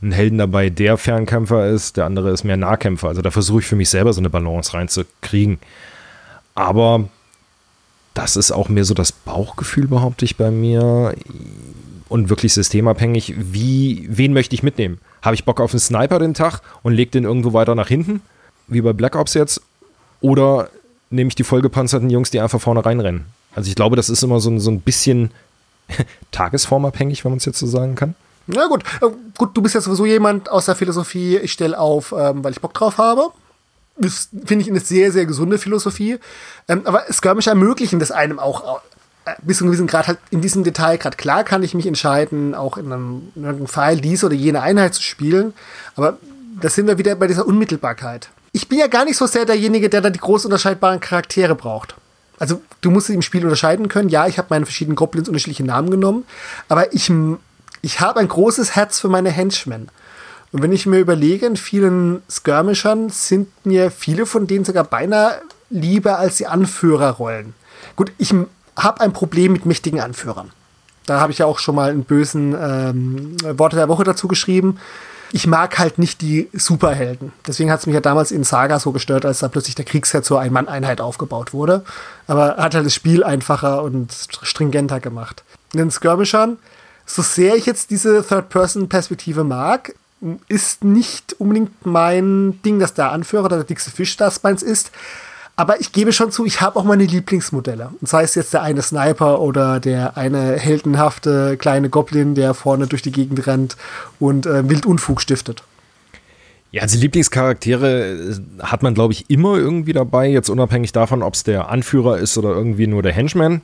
einen 0.00 0.12
Helden 0.12 0.38
dabei, 0.38 0.70
der 0.70 0.96
Fernkämpfer 0.96 1.66
ist, 1.70 1.96
der 1.96 2.04
andere 2.04 2.30
ist 2.30 2.44
mehr 2.44 2.56
Nahkämpfer. 2.56 3.08
Also 3.08 3.20
da 3.20 3.32
versuche 3.32 3.58
ich 3.62 3.66
für 3.66 3.74
mich 3.74 3.90
selber 3.90 4.12
so 4.12 4.20
eine 4.20 4.30
Balance 4.30 4.74
reinzukriegen. 4.74 5.58
Aber 6.54 7.08
das 8.18 8.36
ist 8.36 8.50
auch 8.50 8.68
mehr 8.68 8.84
so 8.84 8.94
das 8.94 9.12
Bauchgefühl, 9.12 9.86
behaupte 9.86 10.24
ich 10.24 10.36
bei 10.36 10.50
mir. 10.50 11.14
Und 12.08 12.30
wirklich 12.30 12.54
systemabhängig, 12.54 13.34
wie, 13.36 14.06
wen 14.10 14.32
möchte 14.32 14.54
ich 14.54 14.62
mitnehmen? 14.62 14.98
Habe 15.22 15.34
ich 15.34 15.44
Bock 15.44 15.60
auf 15.60 15.72
einen 15.72 15.80
Sniper 15.80 16.18
den 16.18 16.34
Tag 16.34 16.62
und 16.82 16.94
lege 16.94 17.10
den 17.10 17.24
irgendwo 17.24 17.52
weiter 17.52 17.74
nach 17.74 17.88
hinten, 17.88 18.22
wie 18.66 18.80
bei 18.80 18.92
Black 18.92 19.14
Ops 19.14 19.34
jetzt? 19.34 19.60
Oder 20.20 20.70
nehme 21.10 21.28
ich 21.28 21.34
die 21.34 21.44
vollgepanzerten 21.44 22.10
Jungs, 22.10 22.30
die 22.30 22.40
einfach 22.40 22.60
vorne 22.60 22.84
reinrennen? 22.84 23.26
Also 23.54 23.68
ich 23.68 23.76
glaube, 23.76 23.96
das 23.96 24.08
ist 24.08 24.22
immer 24.22 24.40
so, 24.40 24.58
so 24.58 24.70
ein 24.70 24.80
bisschen 24.80 25.30
tagesformabhängig, 26.30 27.24
wenn 27.24 27.32
man 27.32 27.38
es 27.38 27.44
jetzt 27.44 27.58
so 27.58 27.66
sagen 27.66 27.94
kann. 27.94 28.14
Na 28.46 28.66
gut, 28.66 28.82
äh, 29.02 29.06
gut, 29.36 29.54
du 29.54 29.60
bist 29.60 29.74
ja 29.74 29.80
sowieso 29.80 30.06
jemand 30.06 30.50
aus 30.50 30.64
der 30.64 30.74
Philosophie, 30.74 31.36
ich 31.36 31.52
stelle 31.52 31.78
auf, 31.78 32.14
ähm, 32.16 32.42
weil 32.42 32.52
ich 32.52 32.60
Bock 32.60 32.72
drauf 32.72 32.96
habe. 32.96 33.30
Das 33.98 34.30
finde 34.46 34.62
ich 34.62 34.70
eine 34.70 34.80
sehr, 34.80 35.12
sehr 35.12 35.26
gesunde 35.26 35.58
Philosophie. 35.58 36.18
Ähm, 36.68 36.82
aber 36.84 37.04
Skirmisher 37.12 37.50
ermöglichen 37.50 37.98
das 37.98 38.10
einem 38.10 38.38
auch 38.38 38.80
bis 39.42 39.58
zu 39.58 39.64
einem 39.64 39.72
gewissen 39.72 39.86
Grad 39.86 40.08
halt 40.08 40.18
in 40.30 40.40
diesem 40.40 40.64
Detail 40.64 40.96
gerade 40.98 41.16
klar 41.16 41.44
kann 41.44 41.62
ich 41.62 41.74
mich 41.74 41.86
entscheiden, 41.86 42.54
auch 42.54 42.76
in 42.76 42.92
einem, 42.92 43.32
in 43.34 43.44
einem 43.44 43.66
Pfeil 43.66 44.00
diese 44.00 44.26
oder 44.26 44.34
jene 44.34 44.62
Einheit 44.62 44.94
zu 44.94 45.02
spielen. 45.02 45.54
Aber 45.96 46.18
da 46.60 46.68
sind 46.68 46.86
wir 46.86 46.98
wieder 46.98 47.14
bei 47.14 47.26
dieser 47.26 47.46
Unmittelbarkeit. 47.46 48.28
Ich 48.52 48.68
bin 48.68 48.78
ja 48.78 48.86
gar 48.86 49.04
nicht 49.04 49.16
so 49.16 49.26
sehr 49.26 49.44
derjenige, 49.44 49.88
der 49.88 50.00
dann 50.00 50.12
die 50.12 50.18
groß 50.18 50.44
unterscheidbaren 50.44 51.00
Charaktere 51.00 51.54
braucht. 51.54 51.94
Also 52.38 52.62
du 52.80 52.90
musst 52.90 53.08
sie 53.08 53.14
im 53.14 53.22
Spiel 53.22 53.42
unterscheiden 53.44 53.88
können. 53.88 54.08
Ja, 54.08 54.26
ich 54.26 54.38
habe 54.38 54.48
meine 54.50 54.66
verschiedenen 54.66 54.96
Goblins 54.96 55.28
unterschiedliche 55.28 55.64
Namen 55.64 55.90
genommen, 55.90 56.24
aber 56.68 56.92
ich 56.92 57.12
ich 57.82 58.00
habe 58.00 58.20
ein 58.20 58.28
großes 58.28 58.74
Herz 58.74 59.00
für 59.00 59.08
meine 59.08 59.30
Henchmen. 59.30 59.88
Und 60.50 60.62
wenn 60.62 60.72
ich 60.72 60.86
mir 60.86 60.98
überlege, 60.98 61.46
in 61.46 61.56
vielen 61.56 62.22
Skirmishern 62.30 63.10
sind 63.10 63.48
mir 63.66 63.90
viele 63.90 64.26
von 64.26 64.46
denen 64.46 64.64
sogar 64.64 64.84
beinahe 64.84 65.42
lieber 65.70 66.18
als 66.18 66.36
die 66.36 66.46
Anführerrollen. 66.46 67.54
Gut, 67.96 68.12
ich 68.18 68.34
habe 68.78 69.00
ein 69.00 69.12
Problem 69.12 69.52
mit 69.52 69.66
mächtigen 69.66 70.00
Anführern. 70.00 70.50
Da 71.06 71.20
habe 71.20 71.32
ich 71.32 71.38
ja 71.38 71.46
auch 71.46 71.58
schon 71.58 71.74
mal 71.74 71.90
einen 71.90 72.04
bösen 72.04 72.54
ähm, 72.54 73.36
Worte 73.58 73.76
der 73.76 73.88
Woche 73.88 74.04
dazu 74.04 74.28
geschrieben. 74.28 74.78
Ich 75.32 75.46
mag 75.46 75.78
halt 75.78 75.98
nicht 75.98 76.22
die 76.22 76.48
Superhelden. 76.52 77.32
Deswegen 77.46 77.70
hat 77.70 77.80
es 77.80 77.86
mich 77.86 77.94
ja 77.94 78.00
damals 78.00 78.30
in 78.30 78.44
Saga 78.44 78.78
so 78.78 78.92
gestört, 78.92 79.26
als 79.26 79.40
da 79.40 79.48
plötzlich 79.48 79.74
der 79.74 79.84
Kriegsherr 79.84 80.22
zur 80.22 80.40
Ein-Mann-Einheit 80.40 81.00
aufgebaut 81.00 81.52
wurde. 81.52 81.84
Aber 82.26 82.56
hat 82.56 82.74
halt 82.74 82.86
das 82.86 82.94
Spiel 82.94 83.24
einfacher 83.24 83.82
und 83.82 84.12
stringenter 84.42 85.00
gemacht. 85.00 85.44
In 85.72 85.78
den 85.78 85.90
Skirmishern 85.90 86.58
so 87.08 87.22
sehr 87.22 87.56
ich 87.56 87.66
jetzt 87.66 87.90
diese 87.90 88.22
Third-Person-Perspektive 88.26 89.44
mag, 89.44 89.94
ist 90.48 90.84
nicht 90.84 91.34
unbedingt 91.38 91.86
mein 91.86 92.60
Ding, 92.62 92.78
dass 92.78 92.94
der 92.94 93.12
Anführer 93.12 93.46
oder 93.46 93.56
der 93.56 93.64
dickste 93.64 93.90
Fisch 93.90 94.16
das 94.16 94.42
meins 94.42 94.62
ist. 94.62 94.90
Aber 95.58 95.80
ich 95.80 95.90
gebe 95.90 96.12
schon 96.12 96.30
zu, 96.30 96.46
ich 96.46 96.60
habe 96.60 96.78
auch 96.78 96.84
meine 96.84 97.04
Lieblingsmodelle. 97.04 97.90
Und 98.00 98.08
sei 98.08 98.22
es 98.22 98.36
jetzt 98.36 98.54
der 98.54 98.62
eine 98.62 98.80
Sniper 98.80 99.40
oder 99.40 99.80
der 99.80 100.16
eine 100.16 100.52
heldenhafte 100.52 101.56
kleine 101.56 101.90
Goblin, 101.90 102.36
der 102.36 102.54
vorne 102.54 102.86
durch 102.86 103.02
die 103.02 103.10
Gegend 103.10 103.44
rennt 103.48 103.76
und 104.20 104.46
äh, 104.46 104.70
wild 104.70 104.86
Unfug 104.86 105.20
stiftet. 105.20 105.64
Ja, 106.70 106.82
also 106.82 106.96
Lieblingscharaktere 106.96 108.12
äh, 108.12 108.34
hat 108.62 108.84
man, 108.84 108.94
glaube 108.94 109.12
ich, 109.12 109.28
immer 109.30 109.56
irgendwie 109.56 109.92
dabei, 109.92 110.28
jetzt 110.28 110.48
unabhängig 110.48 110.92
davon, 110.92 111.24
ob 111.24 111.34
es 111.34 111.42
der 111.42 111.68
Anführer 111.70 112.18
ist 112.18 112.38
oder 112.38 112.50
irgendwie 112.50 112.86
nur 112.86 113.02
der 113.02 113.12
Henchman. 113.12 113.62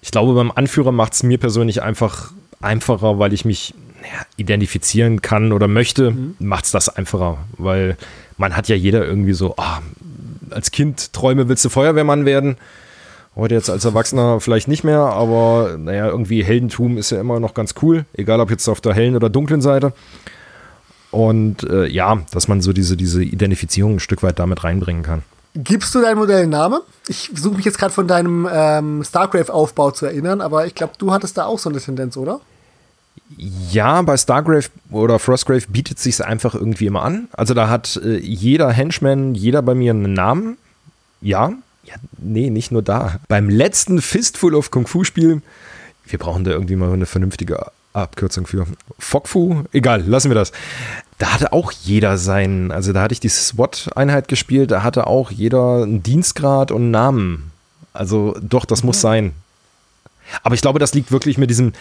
Ich 0.00 0.10
glaube, 0.10 0.34
beim 0.34 0.50
Anführer 0.50 0.90
macht 0.90 1.12
es 1.12 1.22
mir 1.22 1.38
persönlich 1.38 1.82
einfach 1.82 2.32
einfacher, 2.60 3.20
weil 3.20 3.32
ich 3.32 3.44
mich 3.44 3.74
ja, 4.02 4.26
identifizieren 4.38 5.22
kann 5.22 5.52
oder 5.52 5.68
möchte, 5.68 6.10
mhm. 6.10 6.34
macht 6.40 6.64
es 6.64 6.72
das 6.72 6.88
einfacher, 6.88 7.38
weil 7.58 7.96
man 8.38 8.56
hat 8.56 8.66
ja 8.66 8.74
jeder 8.74 9.06
irgendwie 9.06 9.34
so, 9.34 9.54
oh, 9.56 9.78
als 10.52 10.70
Kind 10.70 11.12
Träume 11.12 11.48
willst 11.48 11.64
du 11.64 11.68
Feuerwehrmann 11.68 12.24
werden. 12.24 12.56
Heute 13.34 13.54
jetzt 13.54 13.70
als 13.70 13.84
Erwachsener 13.84 14.40
vielleicht 14.40 14.68
nicht 14.68 14.84
mehr, 14.84 15.00
aber 15.00 15.76
naja, 15.78 16.06
irgendwie 16.06 16.44
Heldentum 16.44 16.98
ist 16.98 17.10
ja 17.10 17.20
immer 17.20 17.40
noch 17.40 17.54
ganz 17.54 17.74
cool, 17.80 18.04
egal 18.12 18.40
ob 18.40 18.50
jetzt 18.50 18.68
auf 18.68 18.82
der 18.82 18.92
hellen 18.92 19.16
oder 19.16 19.30
dunklen 19.30 19.62
Seite. 19.62 19.94
Und 21.10 21.62
äh, 21.64 21.86
ja, 21.86 22.22
dass 22.32 22.48
man 22.48 22.60
so 22.60 22.72
diese, 22.72 22.96
diese 22.96 23.22
Identifizierung 23.22 23.94
ein 23.94 24.00
Stück 24.00 24.22
weit 24.22 24.38
damit 24.38 24.64
reinbringen 24.64 25.02
kann. 25.02 25.22
Gibst 25.54 25.94
du 25.94 26.00
dein 26.00 26.16
Modell 26.16 26.42
einen 26.42 26.50
Namen? 26.50 26.80
Ich 27.08 27.28
versuche 27.28 27.56
mich 27.56 27.64
jetzt 27.64 27.78
gerade 27.78 27.92
von 27.92 28.08
deinem 28.08 28.48
ähm, 28.50 29.04
Starcraft-Aufbau 29.04 29.90
zu 29.90 30.06
erinnern, 30.06 30.40
aber 30.40 30.66
ich 30.66 30.74
glaube, 30.74 30.94
du 30.96 31.12
hattest 31.12 31.36
da 31.36 31.44
auch 31.44 31.58
so 31.58 31.68
eine 31.68 31.80
Tendenz, 31.80 32.16
oder? 32.16 32.40
Ja, 33.36 34.02
bei 34.02 34.16
Stargrave 34.16 34.68
oder 34.90 35.18
Frostgrave 35.18 35.66
bietet 35.68 35.98
sich 35.98 36.22
einfach 36.24 36.54
irgendwie 36.54 36.86
immer 36.86 37.02
an. 37.02 37.28
Also 37.32 37.54
da 37.54 37.68
hat 37.68 38.00
äh, 38.04 38.18
jeder 38.18 38.70
Henchman, 38.70 39.34
jeder 39.34 39.62
bei 39.62 39.74
mir 39.74 39.92
einen 39.92 40.12
Namen. 40.12 40.58
Ja, 41.20 41.52
ja, 41.84 41.94
nee, 42.18 42.50
nicht 42.50 42.72
nur 42.72 42.82
da. 42.82 43.20
Beim 43.28 43.48
letzten 43.48 44.00
Fistful 44.00 44.54
of 44.54 44.70
Kung 44.70 44.86
Fu 44.86 45.04
Spiel, 45.04 45.42
wir 46.06 46.18
brauchen 46.18 46.44
da 46.44 46.50
irgendwie 46.50 46.76
mal 46.76 46.92
eine 46.92 47.06
vernünftige 47.06 47.66
Abkürzung 47.92 48.46
für. 48.46 48.66
Fogfu, 48.98 49.64
egal, 49.72 50.02
lassen 50.06 50.30
wir 50.30 50.34
das. 50.34 50.52
Da 51.18 51.34
hatte 51.34 51.52
auch 51.52 51.72
jeder 51.72 52.18
seinen, 52.18 52.72
also 52.72 52.92
da 52.92 53.02
hatte 53.02 53.12
ich 53.12 53.20
die 53.20 53.28
SWAT-Einheit 53.28 54.28
gespielt, 54.28 54.70
da 54.70 54.82
hatte 54.82 55.06
auch 55.06 55.30
jeder 55.30 55.82
einen 55.82 56.02
Dienstgrad 56.02 56.70
und 56.70 56.82
einen 56.82 56.90
Namen. 56.90 57.52
Also 57.92 58.36
doch, 58.40 58.64
das 58.64 58.82
mhm. 58.82 58.88
muss 58.88 59.00
sein. 59.00 59.32
Aber 60.42 60.54
ich 60.54 60.62
glaube, 60.62 60.78
das 60.78 60.94
liegt 60.94 61.12
wirklich 61.12 61.38
mit 61.38 61.50
diesem, 61.50 61.72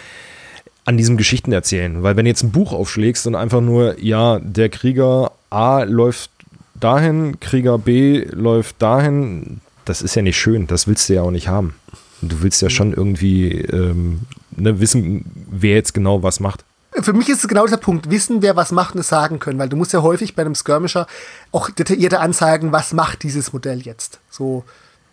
an 0.85 0.97
diesem 0.97 1.17
Geschichten 1.17 1.51
erzählen. 1.51 2.03
Weil 2.03 2.15
wenn 2.15 2.25
du 2.25 2.31
jetzt 2.31 2.43
ein 2.43 2.51
Buch 2.51 2.73
aufschlägst 2.73 3.27
und 3.27 3.35
einfach 3.35 3.61
nur, 3.61 3.99
ja, 3.99 4.39
der 4.39 4.69
Krieger 4.69 5.31
A 5.49 5.83
läuft 5.83 6.31
dahin, 6.75 7.39
Krieger 7.39 7.77
B 7.77 8.25
läuft 8.31 8.81
dahin, 8.81 9.61
das 9.85 10.01
ist 10.01 10.15
ja 10.15 10.21
nicht 10.21 10.39
schön, 10.39 10.67
das 10.67 10.87
willst 10.87 11.09
du 11.09 11.13
ja 11.13 11.21
auch 11.21 11.31
nicht 11.31 11.47
haben. 11.47 11.75
Du 12.21 12.41
willst 12.41 12.61
ja 12.61 12.69
schon 12.69 12.93
irgendwie 12.93 13.61
ähm, 13.61 14.21
ne, 14.51 14.79
wissen, 14.79 15.25
wer 15.49 15.75
jetzt 15.75 15.93
genau 15.93 16.23
was 16.23 16.39
macht. 16.39 16.63
Für 16.93 17.13
mich 17.13 17.29
ist 17.29 17.39
es 17.39 17.47
genau 17.47 17.65
dieser 17.65 17.77
Punkt, 17.77 18.09
wissen, 18.11 18.41
wer 18.41 18.55
was 18.55 18.71
macht 18.71 18.95
und 18.95 19.01
es 19.01 19.07
sagen 19.07 19.39
können, 19.39 19.57
weil 19.57 19.69
du 19.69 19.77
musst 19.77 19.93
ja 19.93 20.01
häufig 20.01 20.35
bei 20.35 20.41
einem 20.41 20.55
Skirmisher 20.55 21.07
auch 21.51 21.69
detaillierte 21.69 22.19
anzeigen, 22.19 22.71
was 22.71 22.93
macht 22.93 23.23
dieses 23.23 23.53
Modell 23.53 23.81
jetzt. 23.81 24.19
So 24.29 24.65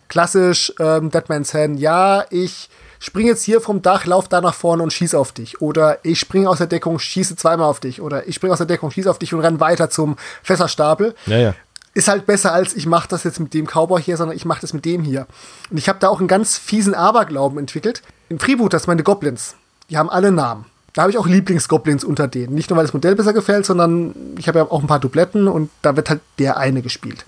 klassisch 0.09 0.73
ähm, 0.79 1.09
Deadman's 1.09 1.53
Hand, 1.53 1.79
ja, 1.79 2.25
ich 2.31 2.69
spring 2.99 3.27
jetzt 3.27 3.43
hier 3.43 3.61
vom 3.61 3.81
Dach, 3.81 4.05
lauf 4.05 4.27
da 4.27 4.41
nach 4.41 4.53
vorne 4.53 4.83
und 4.83 4.93
schieß 4.93 5.15
auf 5.15 5.31
dich. 5.31 5.61
Oder 5.61 5.99
ich 6.03 6.19
springe 6.19 6.49
aus 6.49 6.57
der 6.57 6.67
Deckung, 6.67 6.99
schieße 6.99 7.35
zweimal 7.35 7.67
auf 7.67 7.79
dich. 7.79 8.01
Oder 8.01 8.27
ich 8.27 8.35
springe 8.35 8.53
aus 8.53 8.59
der 8.59 8.67
Deckung, 8.67 8.91
schieße 8.91 9.09
auf 9.09 9.19
dich 9.19 9.33
und 9.33 9.39
renn 9.39 9.59
weiter 9.59 9.89
zum 9.89 10.17
Fässerstapel. 10.43 11.15
Ja, 11.25 11.37
ja. 11.37 11.55
Ist 11.93 12.07
halt 12.07 12.27
besser 12.27 12.53
als 12.53 12.75
ich 12.75 12.85
mache 12.85 13.07
das 13.09 13.23
jetzt 13.23 13.39
mit 13.39 13.53
dem 13.53 13.65
Cowboy 13.65 14.01
hier, 14.01 14.15
sondern 14.15 14.37
ich 14.37 14.45
mache 14.45 14.61
das 14.61 14.73
mit 14.73 14.85
dem 14.85 15.03
hier. 15.03 15.25
Und 15.71 15.77
ich 15.77 15.89
habe 15.89 15.99
da 15.99 16.09
auch 16.09 16.19
einen 16.19 16.27
ganz 16.27 16.57
fiesen 16.57 16.93
Aberglauben 16.93 17.57
entwickelt. 17.57 18.03
In 18.29 18.39
Freeboot, 18.39 18.73
das 18.73 18.85
meine 18.85 19.03
Goblins. 19.03 19.55
Die 19.89 19.97
haben 19.97 20.09
alle 20.09 20.31
Namen. 20.31 20.65
Da 20.93 21.03
habe 21.03 21.11
ich 21.11 21.17
auch 21.17 21.27
Lieblingsgoblins 21.27 22.03
unter 22.03 22.27
denen. 22.27 22.53
Nicht 22.53 22.69
nur, 22.69 22.77
weil 22.77 22.85
das 22.85 22.93
Modell 22.93 23.15
besser 23.15 23.33
gefällt, 23.33 23.65
sondern 23.65 24.13
ich 24.37 24.47
habe 24.47 24.59
ja 24.59 24.65
auch 24.65 24.81
ein 24.81 24.87
paar 24.87 24.99
Dubletten 24.99 25.47
und 25.47 25.69
da 25.81 25.95
wird 25.95 26.09
halt 26.09 26.21
der 26.37 26.57
eine 26.57 26.81
gespielt. 26.81 27.25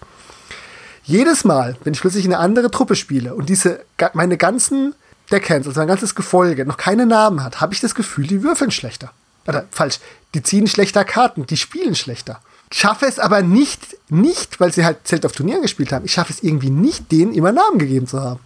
Jedes 1.04 1.44
Mal, 1.44 1.78
wenn 1.84 1.94
ich 1.94 2.02
plötzlich 2.02 2.26
eine 2.26 2.38
andere 2.38 2.70
Truppe 2.70 2.96
spiele 2.96 3.34
und 3.34 3.50
diese, 3.50 3.82
meine 4.14 4.38
ganzen 4.38 4.94
Deckhands, 5.32 5.68
also 5.68 5.80
mein 5.80 5.88
ganzes 5.88 6.16
Gefolge, 6.16 6.66
noch 6.66 6.78
keine 6.78 7.06
Namen 7.06 7.44
hat, 7.44 7.62
habe 7.62 7.74
ich 7.74 7.80
das 7.80 7.96
Gefühl, 7.96 8.28
die 8.28 8.44
würfeln 8.44 8.72
schlechter. 8.72 9.12
Oder 9.48 9.66
falsch, 9.72 10.00
die 10.34 10.44
ziehen 10.44 10.68
schlechter 10.68 11.04
Karten, 11.04 11.46
die 11.46 11.58
spielen 11.58 11.96
schlechter. 11.96 12.42
Ich 12.72 12.80
schaffe 12.80 13.06
es 13.06 13.20
aber 13.20 13.42
nicht, 13.42 13.98
nicht, 14.10 14.60
weil 14.60 14.72
sie 14.72 14.86
halt 14.86 15.00
Zelt 15.06 15.26
auf 15.26 15.34
Turnieren 15.34 15.62
gespielt 15.62 15.92
haben, 15.92 16.06
ich 16.06 16.14
schaffe 16.14 16.32
es 16.32 16.44
irgendwie 16.44 16.70
nicht, 16.70 17.12
denen 17.12 17.34
immer 17.34 17.52
Namen 17.52 17.80
gegeben 17.80 18.08
zu 18.08 18.22
haben. 18.22 18.40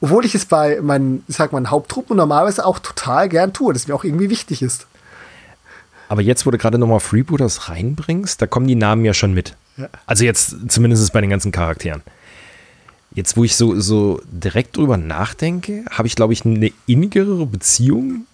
Obwohl 0.00 0.24
ich 0.24 0.34
es 0.34 0.46
bei 0.46 0.80
meinen, 0.82 1.24
ich 1.28 1.36
sag 1.36 1.52
mal, 1.52 1.70
Haupttruppen 1.70 2.16
normalerweise 2.16 2.66
auch 2.66 2.80
total 2.80 3.28
gern 3.28 3.52
tue, 3.52 3.72
das 3.72 3.86
mir 3.86 3.94
auch 3.94 4.04
irgendwie 4.04 4.30
wichtig 4.30 4.60
ist. 4.60 4.86
Aber 6.08 6.20
jetzt, 6.20 6.44
wo 6.44 6.50
du 6.50 6.58
gerade 6.58 6.76
nochmal 6.76 7.00
Freebooters 7.00 7.68
reinbringst, 7.68 8.42
da 8.42 8.46
kommen 8.46 8.66
die 8.66 8.74
Namen 8.74 9.04
ja 9.04 9.14
schon 9.14 9.32
mit. 9.32 9.56
Ja. 9.76 9.88
Also 10.04 10.24
jetzt 10.24 10.56
zumindest 10.68 11.10
bei 11.12 11.20
den 11.20 11.30
ganzen 11.30 11.52
Charakteren 11.52 12.02
Jetzt, 13.14 13.36
wo 13.36 13.44
ich 13.44 13.56
so, 13.56 13.78
so 13.78 14.20
direkt 14.30 14.76
drüber 14.76 14.96
nachdenke, 14.96 15.84
habe 15.90 16.08
ich, 16.08 16.16
glaube 16.16 16.32
ich, 16.32 16.46
eine 16.46 16.72
innigere 16.86 17.46
Beziehung, 17.46 18.26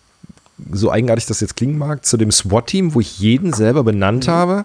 so 0.72 0.90
eigenartig 0.90 1.26
das 1.26 1.40
jetzt 1.40 1.56
klingen 1.56 1.78
mag, 1.78 2.04
zu 2.04 2.16
dem 2.16 2.30
SWAT-Team, 2.30 2.94
wo 2.94 3.00
ich 3.00 3.18
jeden 3.18 3.52
selber 3.52 3.82
benannt 3.82 4.26
mhm. 4.26 4.30
habe, 4.30 4.64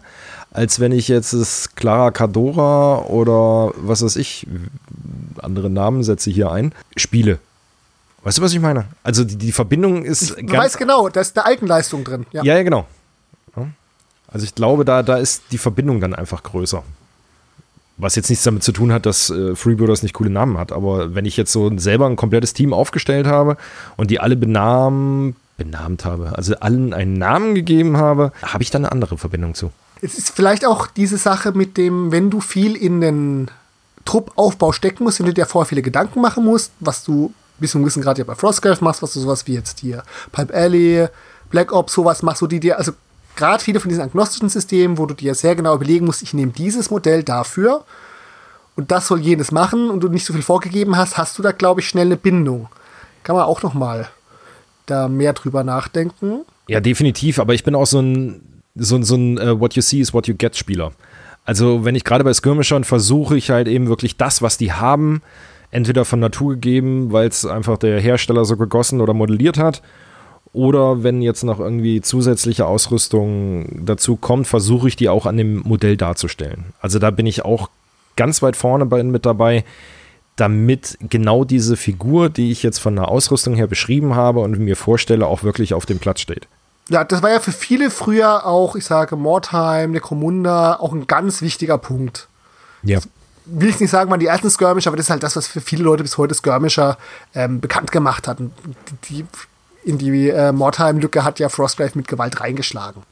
als 0.51 0.79
wenn 0.79 0.91
ich 0.91 1.07
jetzt 1.07 1.33
das 1.33 1.75
Clara 1.75 2.11
Cadora 2.11 3.05
oder 3.05 3.73
was 3.77 4.03
weiß 4.03 4.15
ich, 4.17 4.47
andere 5.41 5.69
Namen 5.69 6.03
setze 6.03 6.29
hier 6.29 6.51
ein, 6.51 6.73
spiele. 6.95 7.39
Weißt 8.23 8.37
du, 8.37 8.41
was 8.41 8.53
ich 8.53 8.59
meine? 8.59 8.85
Also 9.03 9.23
die, 9.23 9.35
die 9.35 9.51
Verbindung 9.51 10.05
ist. 10.05 10.37
Ich 10.37 10.51
weiß 10.51 10.77
genau, 10.77 11.09
da 11.09 11.21
ist 11.21 11.37
eine 11.37 11.45
Eigenleistung 11.45 12.03
drin. 12.03 12.25
Ja, 12.31 12.43
ja, 12.43 12.55
ja 12.55 12.63
genau. 12.63 12.87
Also 14.33 14.45
ich 14.45 14.55
glaube, 14.55 14.83
da, 14.83 15.03
da 15.03 15.17
ist 15.17 15.43
die 15.51 15.59
Verbindung 15.59 16.01
dann 16.01 16.15
einfach 16.15 16.41
größer. 16.41 16.83
Was 17.97 18.15
jetzt 18.15 18.29
nichts 18.29 18.43
damit 18.43 18.63
zu 18.63 18.71
tun 18.71 18.91
hat, 18.91 19.05
dass 19.05 19.29
äh, 19.29 19.55
Freebooters 19.55 20.01
nicht 20.03 20.13
coole 20.13 20.29
Namen 20.29 20.57
hat. 20.57 20.71
Aber 20.71 21.13
wenn 21.13 21.25
ich 21.25 21.37
jetzt 21.37 21.51
so 21.51 21.71
selber 21.77 22.07
ein 22.07 22.15
komplettes 22.15 22.53
Team 22.53 22.73
aufgestellt 22.73 23.27
habe 23.27 23.57
und 23.97 24.09
die 24.09 24.19
alle 24.19 24.35
benamen, 24.35 25.35
benannt 25.57 26.03
habe, 26.03 26.35
also 26.35 26.55
allen 26.55 26.93
einen 26.93 27.13
Namen 27.13 27.53
gegeben 27.53 27.97
habe, 27.97 28.31
habe 28.41 28.63
ich 28.63 28.71
da 28.71 28.79
eine 28.79 28.91
andere 28.91 29.17
Verbindung 29.17 29.53
zu. 29.53 29.71
Es 30.01 30.17
ist 30.17 30.31
vielleicht 30.31 30.65
auch 30.65 30.87
diese 30.87 31.17
Sache 31.17 31.51
mit 31.51 31.77
dem, 31.77 32.11
wenn 32.11 32.29
du 32.29 32.41
viel 32.41 32.75
in 32.75 32.99
den 32.99 33.51
Truppaufbau 34.05 34.71
stecken 34.71 35.03
musst, 35.03 35.19
wenn 35.19 35.27
du 35.27 35.33
dir 35.33 35.45
vorher 35.45 35.67
viele 35.67 35.81
Gedanken 35.81 36.19
machen 36.19 36.43
musst, 36.43 36.71
was 36.79 37.03
du 37.03 37.33
bis 37.59 37.71
zum 37.71 37.81
gewissen 37.81 38.01
Grad 38.01 38.17
ja 38.17 38.23
bei 38.23 38.35
Frostgrave 38.35 38.83
machst, 38.83 39.01
was 39.01 39.13
du 39.13 39.19
sowas 39.19 39.47
wie 39.47 39.53
jetzt 39.53 39.79
hier 39.79 40.03
Pipe 40.31 40.53
Alley, 40.53 41.07
Black 41.49 41.71
Ops, 41.71 41.93
sowas 41.93 42.23
machst, 42.23 42.41
du 42.41 42.47
die 42.47 42.59
dir, 42.59 42.77
also 42.77 42.91
gerade 43.35 43.63
viele 43.63 43.79
von 43.79 43.89
diesen 43.89 44.03
agnostischen 44.03 44.49
Systemen, 44.49 44.97
wo 44.97 45.05
du 45.05 45.13
dir 45.13 45.35
sehr 45.35 45.55
genau 45.55 45.75
überlegen 45.75 46.05
musst, 46.05 46.21
ich 46.21 46.33
nehme 46.33 46.51
dieses 46.51 46.89
Modell 46.89 47.23
dafür 47.23 47.83
und 48.75 48.91
das 48.91 49.07
soll 49.07 49.21
jenes 49.21 49.51
machen 49.51 49.89
und 49.89 50.01
du 50.01 50.09
nicht 50.09 50.25
so 50.25 50.33
viel 50.33 50.41
vorgegeben 50.41 50.97
hast, 50.97 51.17
hast 51.17 51.37
du 51.37 51.43
da, 51.43 51.51
glaube 51.51 51.81
ich, 51.81 51.87
schnell 51.87 52.07
eine 52.07 52.17
Bindung. 52.17 52.67
Kann 53.23 53.35
man 53.35 53.45
auch 53.45 53.61
noch 53.63 53.73
mal 53.73 54.09
da 54.85 55.07
mehr 55.07 55.33
drüber 55.33 55.63
nachdenken. 55.63 56.41
Ja, 56.67 56.79
definitiv, 56.79 57.39
aber 57.39 57.53
ich 57.53 57.63
bin 57.63 57.75
auch 57.75 57.85
so 57.85 57.99
ein, 57.99 58.41
so, 58.75 59.01
so 59.01 59.15
ein 59.15 59.37
uh, 59.37 59.59
What 59.59 59.75
you 59.75 59.81
see 59.81 59.99
is 59.99 60.13
what 60.13 60.27
you 60.27 60.35
get 60.35 60.55
Spieler. 60.55 60.91
Also 61.45 61.85
wenn 61.85 61.95
ich 61.95 62.03
gerade 62.03 62.23
bei 62.23 62.33
Skirmishern 62.33 62.83
versuche 62.83 63.37
ich 63.37 63.49
halt 63.49 63.67
eben 63.67 63.87
wirklich 63.87 64.17
das, 64.17 64.41
was 64.41 64.57
die 64.57 64.71
haben, 64.71 65.21
entweder 65.71 66.05
von 66.05 66.19
Natur 66.19 66.53
gegeben, 66.53 67.11
weil 67.11 67.27
es 67.27 67.45
einfach 67.45 67.77
der 67.77 67.99
Hersteller 67.99 68.45
so 68.45 68.55
gegossen 68.55 69.01
oder 69.01 69.13
modelliert 69.13 69.57
hat, 69.57 69.81
oder 70.53 71.01
wenn 71.03 71.21
jetzt 71.21 71.43
noch 71.43 71.59
irgendwie 71.59 72.01
zusätzliche 72.01 72.67
Ausrüstung 72.67 73.85
dazu 73.85 74.15
kommt, 74.15 74.47
versuche 74.47 74.87
ich 74.87 74.95
die 74.95 75.09
auch 75.09 75.25
an 75.25 75.35
dem 75.35 75.63
Modell 75.65 75.97
darzustellen. 75.97 76.65
Also 76.79 76.99
da 76.99 77.09
bin 77.09 77.25
ich 77.25 77.43
auch 77.43 77.69
ganz 78.15 78.41
weit 78.43 78.55
vorne 78.55 78.85
bei, 78.85 79.01
mit 79.03 79.25
dabei, 79.25 79.65
damit 80.35 80.97
genau 81.01 81.43
diese 81.43 81.75
Figur, 81.75 82.29
die 82.29 82.51
ich 82.51 82.61
jetzt 82.63 82.79
von 82.79 82.95
der 82.95 83.07
Ausrüstung 83.09 83.55
her 83.55 83.67
beschrieben 83.67 84.15
habe 84.15 84.39
und 84.39 84.57
mir 84.59 84.75
vorstelle, 84.75 85.25
auch 85.25 85.43
wirklich 85.43 85.73
auf 85.73 85.87
dem 85.87 85.99
Platz 85.99 86.21
steht. 86.21 86.47
Ja, 86.89 87.03
das 87.03 87.23
war 87.23 87.31
ja 87.31 87.39
für 87.39 87.51
viele 87.51 87.89
früher 87.89 88.45
auch, 88.45 88.75
ich 88.75 88.85
sage, 88.85 89.15
Mordheim, 89.15 89.91
Necromunda, 89.91 90.75
auch 90.75 90.93
ein 90.93 91.07
ganz 91.07 91.41
wichtiger 91.41 91.77
Punkt. 91.77 92.27
Ja. 92.83 92.99
Will 93.45 93.69
ich 93.69 93.79
nicht 93.79 93.89
sagen, 93.89 94.09
waren 94.11 94.19
die 94.19 94.27
ersten 94.27 94.49
Skirmisher, 94.49 94.89
aber 94.89 94.97
das 94.97 95.07
ist 95.07 95.09
halt 95.09 95.23
das, 95.23 95.35
was 95.35 95.47
für 95.47 95.61
viele 95.61 95.83
Leute 95.83 96.03
bis 96.03 96.17
heute 96.17 96.35
Skirmisher 96.35 96.97
ähm, 97.33 97.59
bekannt 97.59 97.91
gemacht 97.91 98.27
hat. 98.27 98.37
Die 99.09 99.25
in 99.85 99.97
die 99.97 100.29
äh, 100.29 100.51
Mordheim-Lücke 100.51 101.23
hat 101.23 101.39
ja 101.39 101.49
Frostgrave 101.49 101.91
mit 101.95 102.07
Gewalt 102.07 102.39
reingeschlagen. 102.39 103.03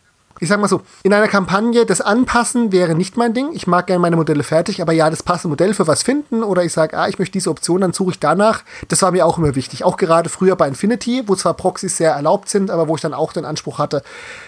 Ich 0.43 0.49
sag 0.49 0.59
mal 0.59 0.67
so, 0.67 0.81
in 1.03 1.13
einer 1.13 1.27
Kampagne 1.27 1.85
das 1.85 2.01
Anpassen 2.01 2.71
wäre 2.71 2.95
nicht 2.95 3.15
mein 3.15 3.35
Ding. 3.35 3.49
Ich 3.53 3.67
mag 3.67 3.85
gerne 3.85 3.99
meine 3.99 4.15
Modelle 4.15 4.41
fertig, 4.41 4.81
aber 4.81 4.91
ja, 4.91 5.07
das 5.07 5.21
passende 5.21 5.49
Modell 5.49 5.75
für 5.75 5.85
was 5.85 6.01
finden 6.01 6.41
oder 6.41 6.63
ich 6.63 6.73
sage, 6.73 6.97
ah, 6.97 7.07
ich 7.07 7.19
möchte 7.19 7.33
diese 7.33 7.51
Option, 7.51 7.81
dann 7.81 7.93
suche 7.93 8.13
ich 8.13 8.19
danach. 8.19 8.63
Das 8.87 9.03
war 9.03 9.11
mir 9.11 9.23
auch 9.23 9.37
immer 9.37 9.53
wichtig. 9.53 9.83
Auch 9.83 9.97
gerade 9.97 10.29
früher 10.29 10.55
bei 10.55 10.67
Infinity, 10.67 11.21
wo 11.27 11.35
zwar 11.35 11.53
Proxys 11.53 11.95
sehr 11.95 12.13
erlaubt 12.13 12.49
sind, 12.49 12.71
aber 12.71 12.87
wo 12.87 12.95
ich 12.95 13.01
dann 13.01 13.13
auch 13.13 13.33
den 13.33 13.45
Anspruch 13.45 13.77
hatte, 13.77 14.01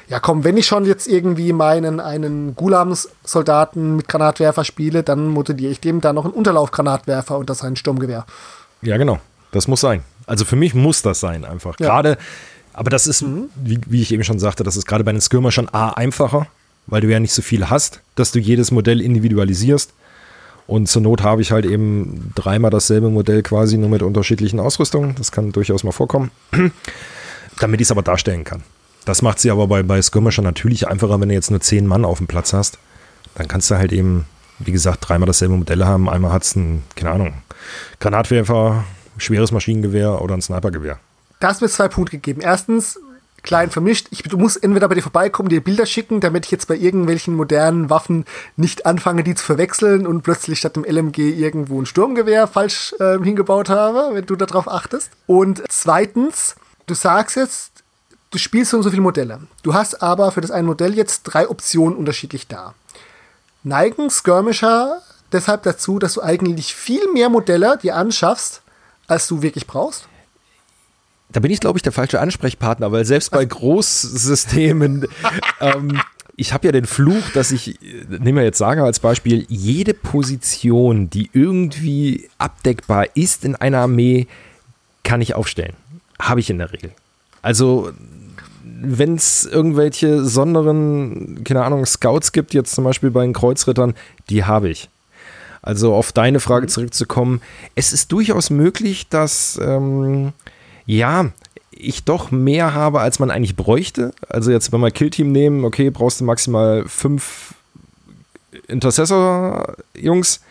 ja 0.08 0.20
komm, 0.20 0.44
wenn 0.44 0.58
ich 0.58 0.66
schon 0.66 0.86
jetzt 0.86 1.08
irgendwie 1.08 1.54
meinen 1.54 2.00
einen 2.00 2.56
Gulams-Soldaten 2.56 3.98
mit 3.98 4.08
Granatwerfer 4.08 4.64
spiele, 4.64 5.04
dann 5.04 5.28
modelliere 5.28 5.72
ich 5.72 5.80
dem 5.80 6.02
da 6.02 6.12
noch 6.12 6.26
einen 6.26 6.34
Unterlaufgranatwerfer 6.34 7.38
und 7.38 7.52
das 7.52 7.64
ein 7.64 7.76
Sturmgewehr. 7.76 8.26
Ja, 8.82 8.98
genau. 8.98 9.20
Das 9.52 9.68
muss 9.68 9.82
sein. 9.82 10.04
Also 10.26 10.46
für 10.46 10.56
mich 10.56 10.74
muss 10.74 11.02
das 11.02 11.20
sein 11.20 11.46
einfach. 11.46 11.80
Ja. 11.80 11.88
Gerade, 11.88 12.18
aber 12.74 12.90
das 12.90 13.08
ist, 13.08 13.22
mhm. 13.22 13.50
wie, 13.56 13.80
wie, 13.88 14.02
ich 14.02 14.12
eben 14.14 14.24
schon 14.24 14.40
sagte, 14.40 14.64
das 14.64 14.78
ist 14.78 14.86
gerade 14.86 15.04
bei 15.04 15.12
den 15.12 15.22
Skirmer 15.22 15.52
schon 15.52 15.70
A 15.70 15.90
einfacher, 15.90 16.48
weil 16.88 17.02
du 17.02 17.10
ja 17.10 17.20
nicht 17.20 17.34
so 17.34 17.42
viel 17.42 17.70
hast, 17.70 18.02
dass 18.16 18.32
du 18.32 18.40
jedes 18.40 18.72
Modell 18.72 19.02
individualisierst. 19.02 19.94
Und 20.66 20.88
zur 20.88 21.02
Not 21.02 21.24
habe 21.24 21.42
ich 21.42 21.52
halt 21.52 21.66
eben 21.66 22.32
dreimal 22.36 22.72
dasselbe 22.72 23.10
Modell 23.10 23.44
quasi, 23.44 23.78
nur 23.78 23.90
mit 23.90 24.02
unterschiedlichen 24.02 24.60
Ausrüstungen. 24.60 25.14
Das 25.16 25.32
kann 25.32 25.52
durchaus 25.52 25.84
mal 25.84 25.92
vorkommen. 25.92 26.32
Damit 27.60 27.82
ich 27.82 27.88
es 27.88 27.92
aber 27.92 28.02
darstellen 28.02 28.44
kann. 28.44 28.64
Das 29.06 29.22
macht 29.22 29.40
sie 29.40 29.52
aber 29.52 29.68
bei, 29.68 29.84
bei 29.84 30.02
Skirmisher 30.02 30.42
natürlich 30.42 30.88
einfacher, 30.88 31.20
wenn 31.20 31.30
du 31.30 31.36
jetzt 31.36 31.52
nur 31.52 31.60
zehn 31.60 31.86
Mann 31.86 32.06
auf 32.06 32.20
dem 32.20 32.28
Platz 32.28 32.54
hast. 32.54 32.80
Dann 33.36 33.48
kannst 33.48 33.70
du 33.70 33.76
halt 33.76 33.92
eben, 33.92 34.26
wie 34.60 34.72
gesagt, 34.72 35.08
dreimal 35.08 35.28
dasselbe 35.28 35.56
Modell 35.56 35.84
haben. 35.84 36.10
Einmal 36.10 36.32
hat 36.32 36.44
es 36.44 36.56
einen, 36.56 36.84
keine 36.96 37.12
Ahnung, 37.12 37.34
Granatwerfer, 38.00 38.86
schweres 39.18 39.52
Maschinengewehr 39.52 40.22
oder 40.22 40.36
ein 40.36 40.42
Snipergewehr. 40.42 41.00
Da 41.40 41.50
hast 41.50 41.62
mir 41.62 41.70
zwei 41.70 41.88
Punkte 41.88 42.18
gegeben. 42.18 42.42
Erstens, 42.42 43.00
klein 43.44 43.70
vermischt. 43.70 44.08
Ich, 44.12 44.24
du 44.24 44.38
musst 44.38 44.64
entweder 44.64 44.88
bei 44.88 44.96
dir 44.96 45.02
vorbeikommen, 45.02 45.50
dir 45.50 45.64
Bilder 45.64 45.86
schicken, 45.86 46.22
damit 46.22 46.46
ich 46.46 46.52
jetzt 46.52 46.68
bei 46.68 46.76
irgendwelchen 46.76 47.36
modernen 47.36 47.90
Waffen 47.90 48.26
nicht 48.56 48.86
anfange, 48.86 49.24
die 49.24 49.36
zu 49.36 49.46
verwechseln 49.46 50.08
und 50.08 50.24
plötzlich 50.24 50.60
statt 50.60 50.76
dem 50.76 50.86
LMG 50.86 51.20
irgendwo 51.20 51.80
ein 51.82 51.86
Sturmgewehr 51.86 52.48
falsch 52.48 52.96
äh, 53.00 53.20
hingebaut 53.20 53.70
habe, 53.70 54.16
wenn 54.16 54.26
du 54.26 54.36
darauf 54.36 54.68
achtest. 54.68 55.12
Und 55.28 55.62
zweitens, 55.70 56.56
du 56.88 56.94
sagst 56.94 57.36
jetzt, 57.36 57.72
du 58.32 58.38
spielst 58.38 58.72
so 58.72 58.78
und 58.78 58.84
so 58.84 58.90
viele 58.90 59.02
Modelle. 59.02 59.42
Du 59.62 59.74
hast 59.74 60.02
aber 60.02 60.32
für 60.32 60.42
das 60.42 60.52
eine 60.52 60.68
Modell 60.68 60.96
jetzt 60.96 61.24
drei 61.24 61.50
Optionen 61.50 61.98
unterschiedlich 61.98 62.48
da. 62.48 62.74
Neigen 63.64 64.10
Skirmisher 64.10 65.02
deshalb 65.34 65.64
dazu, 65.64 66.00
dass 66.00 66.14
du 66.14 66.22
eigentlich 66.22 66.74
viel 66.74 67.12
mehr 67.12 67.30
Modelle 67.30 67.78
dir 67.82 67.96
anschaffst, 67.96 68.62
als 69.08 69.28
du 69.28 69.42
wirklich 69.42 69.68
brauchst? 69.68 70.08
Da 71.32 71.40
bin 71.40 71.52
ich, 71.52 71.60
glaube 71.60 71.78
ich, 71.78 71.84
der 71.84 71.92
falsche 71.92 72.20
Ansprechpartner, 72.20 72.92
weil 72.92 73.06
selbst 73.06 73.32
bei 73.32 73.44
Großsystemen, 73.44 75.08
ähm, 75.60 76.00
ich 76.36 76.54
habe 76.54 76.68
ja 76.68 76.72
den 76.72 76.86
Fluch, 76.86 77.30
dass 77.34 77.52
ich, 77.52 77.80
nehmen 78.08 78.38
wir 78.38 78.44
jetzt 78.44 78.60
Saga 78.60 78.84
als 78.86 79.00
Beispiel, 79.00 79.46
jede 79.50 79.94
Position, 79.94 81.10
die 81.10 81.30
irgendwie 81.34 82.30
abdeckbar 82.38 83.08
ist 83.16 83.46
in 83.46 83.56
einer 83.56 83.80
Armee, 83.80 84.28
kann 85.04 85.22
ich 85.22 85.36
aufstellen. 85.36 85.74
Habe 86.20 86.40
ich 86.40 86.50
in 86.50 86.60
der 86.60 86.72
Regel. 86.72 86.92
Also, 87.42 87.92
wenn 88.64 89.16
es 89.16 89.46
irgendwelche 89.46 90.18
besonderen, 90.18 91.44
keine 91.44 91.64
Ahnung, 91.64 91.86
Scouts 91.86 92.32
gibt, 92.32 92.54
jetzt 92.54 92.74
zum 92.74 92.84
Beispiel 92.84 93.12
bei 93.12 93.24
den 93.24 93.34
Kreuzrittern, 93.34 93.96
die 94.30 94.44
habe 94.44 94.70
ich. 94.70 94.90
Also 95.64 95.96
auf 95.96 96.12
deine 96.12 96.40
Frage 96.40 96.66
mhm. 96.66 96.70
zurückzukommen, 96.70 97.42
es 97.74 97.94
ist 97.94 98.12
durchaus 98.12 98.52
möglich, 98.52 99.08
dass 99.08 99.60
ähm, 99.64 100.34
ja, 100.86 101.32
ich 101.72 102.04
doch 102.04 102.30
mehr 102.32 102.74
habe, 102.74 103.00
als 103.00 103.18
man 103.18 103.32
eigentlich 103.32 103.56
bräuchte. 103.56 104.14
Also 104.30 104.52
jetzt, 104.52 104.72
wenn 104.72 104.82
wir 104.82 104.92
Killteam 104.92 105.32
nehmen, 105.32 105.66
okay, 105.66 105.90
brauchst 105.90 106.20
du 106.20 106.26
maximal 106.26 106.84
fünf 106.86 107.56
Intercessor-Jungs. 108.68 110.42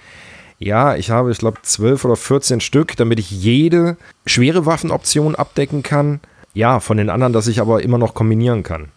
Ja, 0.58 0.96
ich 0.96 1.10
habe, 1.10 1.30
ich 1.30 1.38
glaube, 1.38 1.58
zwölf 1.62 2.04
oder 2.04 2.16
14 2.16 2.60
Stück, 2.60 2.96
damit 2.96 3.18
ich 3.18 3.30
jede 3.30 3.96
schwere 4.26 4.64
Waffenoption 4.64 5.34
abdecken 5.34 5.82
kann. 5.82 6.20
Ja, 6.54 6.80
von 6.80 6.96
den 6.96 7.10
anderen, 7.10 7.32
dass 7.32 7.48
ich 7.48 7.60
aber 7.60 7.82
immer 7.82 7.98
noch 7.98 8.14
kombinieren 8.14 8.62
kann. 8.62 8.88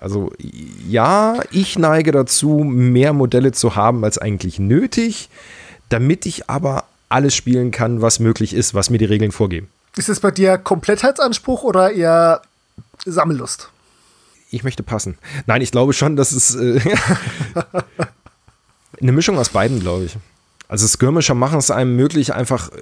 Also 0.00 0.32
ja, 0.88 1.40
ich 1.50 1.78
neige 1.78 2.10
dazu, 2.10 2.58
mehr 2.58 3.12
Modelle 3.12 3.52
zu 3.52 3.76
haben 3.76 4.04
als 4.04 4.18
eigentlich 4.18 4.58
nötig 4.58 5.28
damit 5.88 6.26
ich 6.26 6.48
aber 6.48 6.84
alles 7.08 7.34
spielen 7.34 7.70
kann, 7.70 8.00
was 8.00 8.18
möglich 8.18 8.54
ist, 8.54 8.74
was 8.74 8.90
mir 8.90 8.98
die 8.98 9.04
Regeln 9.04 9.32
vorgeben. 9.32 9.68
Ist 9.96 10.08
es 10.08 10.20
bei 10.20 10.30
dir 10.30 10.56
Komplettheitsanspruch 10.56 11.62
oder 11.62 11.92
eher 11.92 12.42
Sammellust? 13.04 13.68
Ich 14.50 14.64
möchte 14.64 14.82
passen. 14.82 15.18
Nein, 15.46 15.62
ich 15.62 15.70
glaube 15.70 15.92
schon, 15.92 16.16
dass 16.16 16.32
es 16.32 16.54
äh, 16.54 16.80
eine 19.00 19.12
Mischung 19.12 19.38
aus 19.38 19.50
beiden, 19.50 19.80
glaube 19.80 20.04
ich. 20.04 20.16
Also 20.68 20.86
Skirmisher 20.86 21.34
machen 21.34 21.58
es 21.58 21.70
einem 21.70 21.96
möglich, 21.96 22.34
einfach 22.34 22.70
äh, 22.70 22.80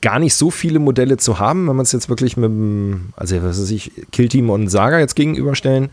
gar 0.00 0.18
nicht 0.18 0.34
so 0.34 0.50
viele 0.50 0.78
Modelle 0.78 1.18
zu 1.18 1.38
haben, 1.38 1.68
wenn 1.68 1.76
man 1.76 1.84
es 1.84 1.92
jetzt 1.92 2.08
wirklich 2.08 2.36
mit 2.36 2.50
dem, 2.50 3.12
also 3.16 3.42
was 3.42 3.60
weiß 3.60 3.70
ich, 3.70 3.92
Killteam 4.12 4.48
und 4.48 4.68
Saga 4.68 4.98
jetzt 4.98 5.16
gegenüberstellen. 5.16 5.90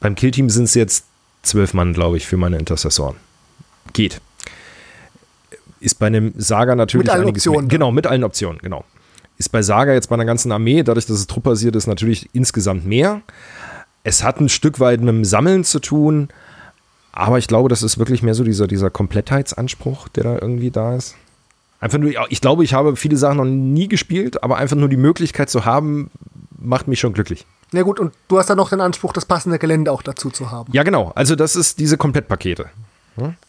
Beim 0.00 0.14
Killteam 0.14 0.50
sind 0.50 0.64
es 0.64 0.74
jetzt 0.74 1.04
zwölf 1.42 1.74
Mann, 1.74 1.92
glaube 1.92 2.16
ich, 2.16 2.26
für 2.26 2.36
meine 2.36 2.58
Intercessoren. 2.58 3.16
Geht 3.92 4.20
ist 5.80 5.98
bei 5.98 6.06
einem 6.06 6.32
Saga 6.36 6.74
natürlich 6.74 7.06
mit 7.06 7.14
allen 7.14 7.28
Optionen. 7.28 7.62
Mehr. 7.62 7.68
Genau, 7.68 7.90
mit 7.90 8.06
allen 8.06 8.24
Optionen, 8.24 8.58
genau. 8.58 8.84
Ist 9.38 9.50
bei 9.50 9.62
Saga 9.62 9.92
jetzt 9.92 10.08
bei 10.08 10.14
einer 10.14 10.26
ganzen 10.26 10.52
Armee, 10.52 10.82
dadurch, 10.82 11.06
dass 11.06 11.16
es 11.16 11.26
truppbasiert 11.26 11.74
ist, 11.74 11.86
natürlich 11.86 12.28
insgesamt 12.34 12.86
mehr. 12.86 13.22
Es 14.04 14.22
hat 14.22 14.40
ein 14.40 14.48
Stück 14.48 14.80
weit 14.80 15.00
mit 15.00 15.08
dem 15.08 15.24
Sammeln 15.24 15.64
zu 15.64 15.78
tun, 15.80 16.28
aber 17.12 17.38
ich 17.38 17.48
glaube, 17.48 17.68
das 17.68 17.82
ist 17.82 17.98
wirklich 17.98 18.22
mehr 18.22 18.34
so 18.34 18.44
dieser, 18.44 18.66
dieser 18.66 18.90
Komplettheitsanspruch, 18.90 20.08
der 20.08 20.24
da 20.24 20.34
irgendwie 20.34 20.70
da 20.70 20.96
ist. 20.96 21.16
Einfach 21.80 21.98
nur, 21.98 22.12
ich 22.28 22.40
glaube, 22.42 22.62
ich 22.62 22.74
habe 22.74 22.94
viele 22.96 23.16
Sachen 23.16 23.38
noch 23.38 23.46
nie 23.46 23.88
gespielt, 23.88 24.42
aber 24.42 24.58
einfach 24.58 24.76
nur 24.76 24.90
die 24.90 24.98
Möglichkeit 24.98 25.48
zu 25.48 25.64
haben, 25.64 26.10
macht 26.58 26.88
mich 26.88 27.00
schon 27.00 27.14
glücklich. 27.14 27.46
Na 27.72 27.82
gut, 27.82 27.98
und 27.98 28.12
du 28.28 28.38
hast 28.38 28.50
dann 28.50 28.58
noch 28.58 28.68
den 28.68 28.80
Anspruch, 28.80 29.12
das 29.12 29.24
passende 29.24 29.58
Gelände 29.58 29.90
auch 29.90 30.02
dazu 30.02 30.30
zu 30.30 30.50
haben. 30.50 30.70
Ja, 30.72 30.82
genau. 30.82 31.12
Also 31.14 31.36
das 31.36 31.56
ist 31.56 31.78
diese 31.78 31.96
Komplettpakete. 31.96 32.68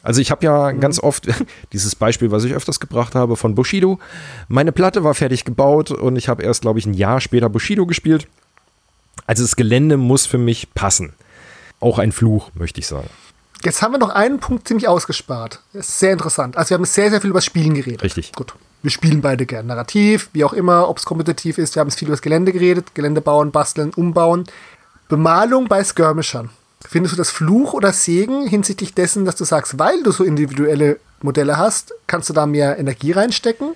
Also 0.04 0.22
ich 0.22 0.32
habe 0.32 0.46
ja 0.46 0.72
mhm. 0.72 0.80
ganz 0.80 1.00
oft 1.00 1.28
dieses 1.74 1.96
Beispiel, 1.96 2.32
was 2.32 2.44
ich 2.44 2.54
öfters 2.54 2.80
gebracht 2.80 3.16
habe 3.16 3.36
von 3.36 3.56
Bushido. 3.56 4.00
Meine 4.48 4.72
Platte 4.72 5.04
war 5.04 5.14
fertig 5.14 5.46
gebaut 5.46 5.92
und 5.92 6.16
ich 6.16 6.30
habe 6.30 6.44
erst, 6.44 6.62
glaube 6.62 6.80
ich, 6.80 6.86
ein 6.86 6.94
Jahr 6.94 7.22
später 7.22 7.50
Bushido 7.50 7.86
gespielt. 7.86 8.28
Also 9.26 9.44
das 9.44 9.56
Gelände 9.56 9.98
muss 9.98 10.26
für 10.26 10.38
mich 10.38 10.74
passen. 10.74 11.14
Auch 11.80 12.00
ein 12.00 12.12
Fluch, 12.12 12.52
möchte 12.54 12.80
ich 12.80 12.88
sagen. 12.88 13.10
Jetzt 13.64 13.82
haben 13.82 13.92
wir 13.92 14.00
noch 14.00 14.10
einen 14.10 14.40
Punkt 14.40 14.68
ziemlich 14.68 14.88
ausgespart. 14.88 15.62
Das 15.74 15.90
ist 15.90 16.00
sehr 16.00 16.14
interessant. 16.14 16.58
Also 16.58 16.72
wir 16.72 16.78
haben 16.78 16.86
sehr, 16.86 17.12
sehr 17.12 17.22
viel 17.22 17.30
über 17.30 17.38
das 17.38 17.46
Spielen 17.46 17.76
geredet. 17.76 18.04
Richtig. 18.04 18.34
Gut. 18.34 18.54
Wir 18.82 18.90
spielen 18.90 19.22
beide 19.22 19.46
gern. 19.46 19.68
Narrativ, 19.68 20.30
wie 20.34 20.44
auch 20.44 20.54
immer, 20.54 20.90
ob 20.90 20.98
es 20.98 21.06
kompetitiv 21.06 21.60
ist. 21.60 21.76
Wir 21.76 21.82
haben 21.82 21.92
viel 21.92 22.08
über 22.08 22.16
das 22.16 22.24
Gelände 22.24 22.52
geredet. 22.52 22.96
Gelände 22.96 23.22
bauen, 23.22 23.52
basteln, 23.52 23.92
umbauen. 23.96 24.46
Bemalung 25.08 25.68
bei 25.68 25.84
Skirmishern. 25.84 26.50
Findest 26.88 27.14
du 27.14 27.18
das 27.18 27.30
Fluch 27.30 27.74
oder 27.74 27.94
Segen 27.94 28.48
hinsichtlich 28.48 28.94
dessen, 28.94 29.26
dass 29.26 29.36
du 29.36 29.44
sagst, 29.46 29.80
weil 29.80 30.04
du 30.04 30.12
so 30.12 30.24
individuelle 30.24 31.00
Modelle 31.22 31.58
hast, 31.58 31.94
kannst 32.08 32.30
du 32.30 32.34
da 32.34 32.46
mehr 32.46 32.80
Energie 32.80 33.12
reinstecken? 33.12 33.76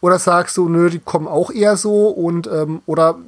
Oder 0.00 0.18
sagst 0.18 0.56
du, 0.56 0.68
nö, 0.68 0.90
die 0.90 1.00
kommen 1.00 1.26
auch 1.26 1.50
eher 1.50 1.76
so 1.76 2.08
und 2.08 2.46
ähm, 2.46 2.82
oder 2.86 3.18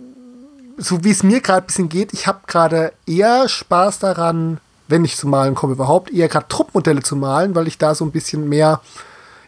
so 0.76 1.04
wie 1.04 1.10
es 1.10 1.22
mir 1.22 1.40
gerade 1.40 1.64
ein 1.64 1.66
bisschen 1.66 1.88
geht, 1.88 2.12
ich 2.12 2.26
habe 2.26 2.40
gerade 2.46 2.92
eher 3.06 3.48
Spaß 3.48 3.98
daran, 3.98 4.58
wenn 4.88 5.04
ich 5.04 5.16
zum 5.16 5.30
Malen 5.30 5.54
komme 5.54 5.74
überhaupt, 5.74 6.10
eher 6.10 6.28
gerade 6.28 6.48
Truppmodelle 6.48 7.02
zu 7.02 7.16
malen, 7.16 7.54
weil 7.54 7.68
ich 7.68 7.76
da 7.76 7.94
so 7.94 8.04
ein 8.04 8.12
bisschen 8.12 8.48
mehr 8.48 8.80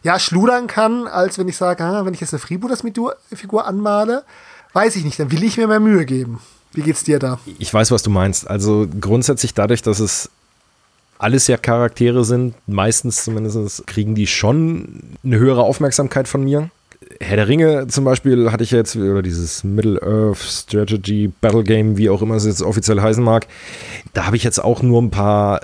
ja, 0.03 0.18
schludern 0.18 0.66
kann, 0.66 1.07
als 1.07 1.39
wenn 1.39 1.49
ich 1.49 1.57
sage, 1.57 1.85
ah, 1.85 2.05
wenn 2.05 2.14
ich 2.14 2.20
jetzt 2.20 2.35
eine 2.35 2.41
Freebooters-Figur 2.41 3.66
anmale, 3.66 4.25
weiß 4.73 4.97
ich 4.97 5.05
nicht, 5.05 5.18
dann 5.18 5.31
will 5.31 5.43
ich 5.43 5.57
mir 5.57 5.68
mehr 5.68 5.81
Mühe 5.81 6.05
geben. 6.05 6.41
Wie 6.75 6.83
geht's 6.83 7.05
dir 7.05 7.18
da? 7.18 7.39
Ich 7.59 7.73
weiß, 7.73 7.91
was 7.91 8.03
du 8.03 8.11
meinst. 8.11 8.49
Also 8.49 8.87
grundsätzlich 9.01 9.55
dadurch, 9.55 9.83
dass 9.83 10.01
es 10.01 10.31
alles 11.18 11.47
ja 11.47 11.57
Charaktere 11.57 12.25
sind, 12.25 12.55
meistens 12.66 13.25
zumindest 13.25 13.87
kriegen 13.87 14.14
die 14.14 14.27
schon 14.27 15.16
eine 15.25 15.39
höhere 15.39 15.62
Aufmerksamkeit 15.62 16.27
von 16.27 16.43
mir. 16.43 16.70
Herr 17.20 17.37
der 17.37 17.47
Ringe 17.47 17.87
zum 17.89 18.05
Beispiel 18.05 18.51
hatte 18.51 18.64
ich 18.64 18.73
jetzt, 18.73 18.97
oder 18.97 19.23
dieses 19.23 19.62
Middle-earth 19.62 20.39
Strategy 20.39 21.31
Battle 21.41 21.62
Game, 21.62 21.97
wie 21.97 22.11
auch 22.11 22.23
immer 22.23 22.35
es 22.35 22.45
jetzt 22.45 22.62
offiziell 22.62 23.01
heißen 23.01 23.23
mag, 23.23 23.47
da 24.14 24.27
habe 24.27 24.37
ich 24.37 24.43
jetzt 24.43 24.59
auch 24.59 24.83
nur 24.83 25.01
ein 25.01 25.11
paar 25.11 25.61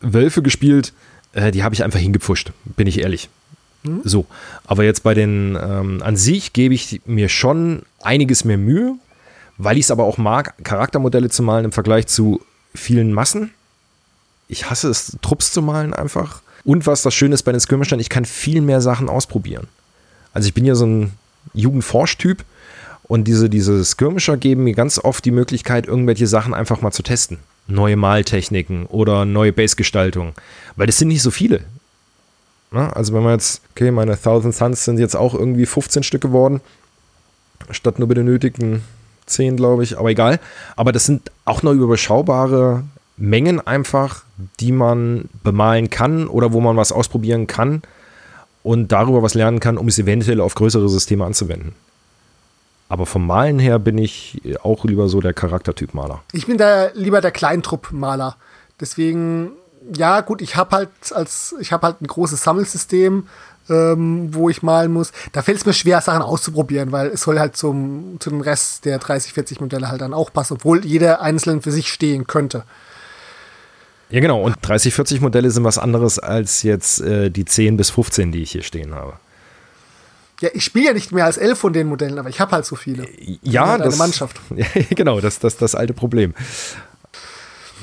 Wölfe 0.00 0.42
gespielt, 0.42 0.92
äh, 1.34 1.50
die 1.52 1.62
habe 1.62 1.74
ich 1.74 1.84
einfach 1.84 2.00
hingepfuscht, 2.00 2.52
bin 2.64 2.86
ich 2.86 3.00
ehrlich. 3.00 3.28
Hm? 3.84 4.00
So, 4.04 4.26
aber 4.64 4.84
jetzt 4.84 5.02
bei 5.02 5.14
den, 5.14 5.56
ähm, 5.60 6.02
an 6.02 6.16
sich 6.16 6.52
gebe 6.52 6.74
ich 6.74 7.00
mir 7.06 7.28
schon 7.28 7.82
einiges 8.02 8.44
mehr 8.44 8.58
Mühe, 8.58 8.96
weil 9.62 9.76
ich 9.76 9.84
es 9.84 9.90
aber 9.90 10.04
auch 10.04 10.16
mag, 10.16 10.54
Charaktermodelle 10.64 11.28
zu 11.28 11.42
malen 11.42 11.66
im 11.66 11.72
Vergleich 11.72 12.06
zu 12.06 12.40
vielen 12.74 13.12
Massen. 13.12 13.50
Ich 14.48 14.70
hasse 14.70 14.88
es, 14.88 15.18
Trupps 15.20 15.52
zu 15.52 15.60
malen 15.60 15.92
einfach. 15.92 16.40
Und 16.64 16.86
was 16.86 17.02
das 17.02 17.14
Schöne 17.14 17.34
ist 17.34 17.42
bei 17.42 17.52
den 17.52 17.60
Skirmishern, 17.60 18.00
ich 18.00 18.08
kann 18.08 18.24
viel 18.24 18.62
mehr 18.62 18.80
Sachen 18.80 19.08
ausprobieren. 19.10 19.68
Also 20.32 20.48
ich 20.48 20.54
bin 20.54 20.64
ja 20.64 20.74
so 20.74 20.86
ein 20.86 21.12
Jugendforsch-Typ 21.52 22.44
und 23.02 23.24
diese, 23.24 23.50
diese 23.50 23.84
Skirmisher 23.84 24.38
geben 24.38 24.64
mir 24.64 24.74
ganz 24.74 24.98
oft 24.98 25.24
die 25.24 25.30
Möglichkeit, 25.30 25.86
irgendwelche 25.86 26.26
Sachen 26.26 26.54
einfach 26.54 26.80
mal 26.80 26.92
zu 26.92 27.02
testen. 27.02 27.38
Neue 27.66 27.96
Maltechniken 27.96 28.86
oder 28.86 29.26
neue 29.26 29.52
Base-Gestaltung. 29.52 30.32
Weil 30.76 30.86
das 30.86 30.98
sind 30.98 31.08
nicht 31.08 31.22
so 31.22 31.30
viele. 31.30 31.60
Na, 32.70 32.90
also 32.94 33.12
wenn 33.12 33.22
man 33.22 33.32
jetzt, 33.32 33.60
okay, 33.72 33.90
meine 33.90 34.20
Thousand 34.20 34.54
Suns 34.54 34.84
sind 34.84 34.98
jetzt 34.98 35.16
auch 35.16 35.34
irgendwie 35.34 35.66
15 35.66 36.02
Stück 36.02 36.22
geworden, 36.22 36.62
statt 37.70 37.98
nur 37.98 38.08
benötigten 38.08 38.82
10, 39.30 39.56
glaube 39.56 39.82
ich, 39.84 39.98
aber 39.98 40.10
egal. 40.10 40.40
Aber 40.76 40.92
das 40.92 41.06
sind 41.06 41.30
auch 41.44 41.62
noch 41.62 41.72
überschaubare 41.72 42.84
Mengen 43.16 43.64
einfach, 43.64 44.24
die 44.60 44.72
man 44.72 45.28
bemalen 45.44 45.90
kann 45.90 46.26
oder 46.26 46.52
wo 46.52 46.60
man 46.60 46.76
was 46.76 46.92
ausprobieren 46.92 47.46
kann 47.46 47.82
und 48.62 48.92
darüber 48.92 49.22
was 49.22 49.34
lernen 49.34 49.60
kann, 49.60 49.78
um 49.78 49.88
es 49.88 49.98
eventuell 49.98 50.40
auf 50.40 50.54
größere 50.54 50.88
Systeme 50.88 51.24
anzuwenden. 51.24 51.74
Aber 52.88 53.06
vom 53.06 53.24
Malen 53.26 53.60
her 53.60 53.78
bin 53.78 53.98
ich 53.98 54.42
auch 54.62 54.84
lieber 54.84 55.08
so 55.08 55.20
der 55.20 55.32
Charaktertyp 55.32 55.94
Maler. 55.94 56.22
Ich 56.32 56.46
bin 56.46 56.58
da 56.58 56.88
lieber 56.94 57.20
der 57.20 57.30
Kleintrupp-Maler. 57.30 58.36
Deswegen, 58.80 59.52
ja, 59.94 60.22
gut, 60.22 60.42
ich 60.42 60.56
habe 60.56 60.74
halt 60.74 60.88
als 61.12 61.54
ich 61.60 61.72
habe 61.72 61.86
halt 61.86 62.00
ein 62.02 62.08
großes 62.08 62.42
Sammelsystem 62.42 63.28
ähm, 63.70 64.34
wo 64.34 64.50
ich 64.50 64.62
malen 64.62 64.92
muss. 64.92 65.12
Da 65.32 65.42
fällt 65.42 65.58
es 65.58 65.66
mir 65.66 65.72
schwer, 65.72 66.00
Sachen 66.00 66.22
auszuprobieren, 66.22 66.92
weil 66.92 67.08
es 67.08 67.22
soll 67.22 67.38
halt 67.38 67.56
zum, 67.56 68.16
zu 68.20 68.30
dem 68.30 68.40
Rest 68.40 68.84
der 68.84 68.98
30, 68.98 69.32
40 69.32 69.60
Modelle 69.60 69.88
halt 69.88 70.00
dann 70.00 70.12
auch 70.12 70.32
passen, 70.32 70.54
obwohl 70.54 70.84
jeder 70.84 71.22
einzeln 71.22 71.62
für 71.62 71.72
sich 71.72 71.88
stehen 71.88 72.26
könnte. 72.26 72.64
Ja, 74.10 74.20
genau. 74.20 74.42
Und 74.42 74.56
30, 74.60 74.92
40 74.92 75.20
Modelle 75.20 75.50
sind 75.50 75.64
was 75.64 75.78
anderes 75.78 76.18
als 76.18 76.62
jetzt 76.62 77.00
äh, 77.00 77.30
die 77.30 77.44
10 77.44 77.76
bis 77.76 77.90
15, 77.90 78.32
die 78.32 78.42
ich 78.42 78.50
hier 78.50 78.62
stehen 78.62 78.94
habe. 78.94 79.14
Ja, 80.40 80.48
ich 80.54 80.64
spiele 80.64 80.86
ja 80.86 80.92
nicht 80.94 81.12
mehr 81.12 81.26
als 81.26 81.36
elf 81.36 81.58
von 81.58 81.72
den 81.72 81.86
Modellen, 81.86 82.18
aber 82.18 82.30
ich 82.30 82.40
habe 82.40 82.52
halt 82.52 82.64
so 82.64 82.74
viele. 82.74 83.06
Ja, 83.42 83.68
halt 83.68 83.84
das, 83.84 83.98
Mannschaft. 83.98 84.40
genau, 84.90 85.20
das 85.20 85.34
ist 85.34 85.44
das, 85.44 85.56
das 85.58 85.74
alte 85.74 85.92
Problem. 85.92 86.34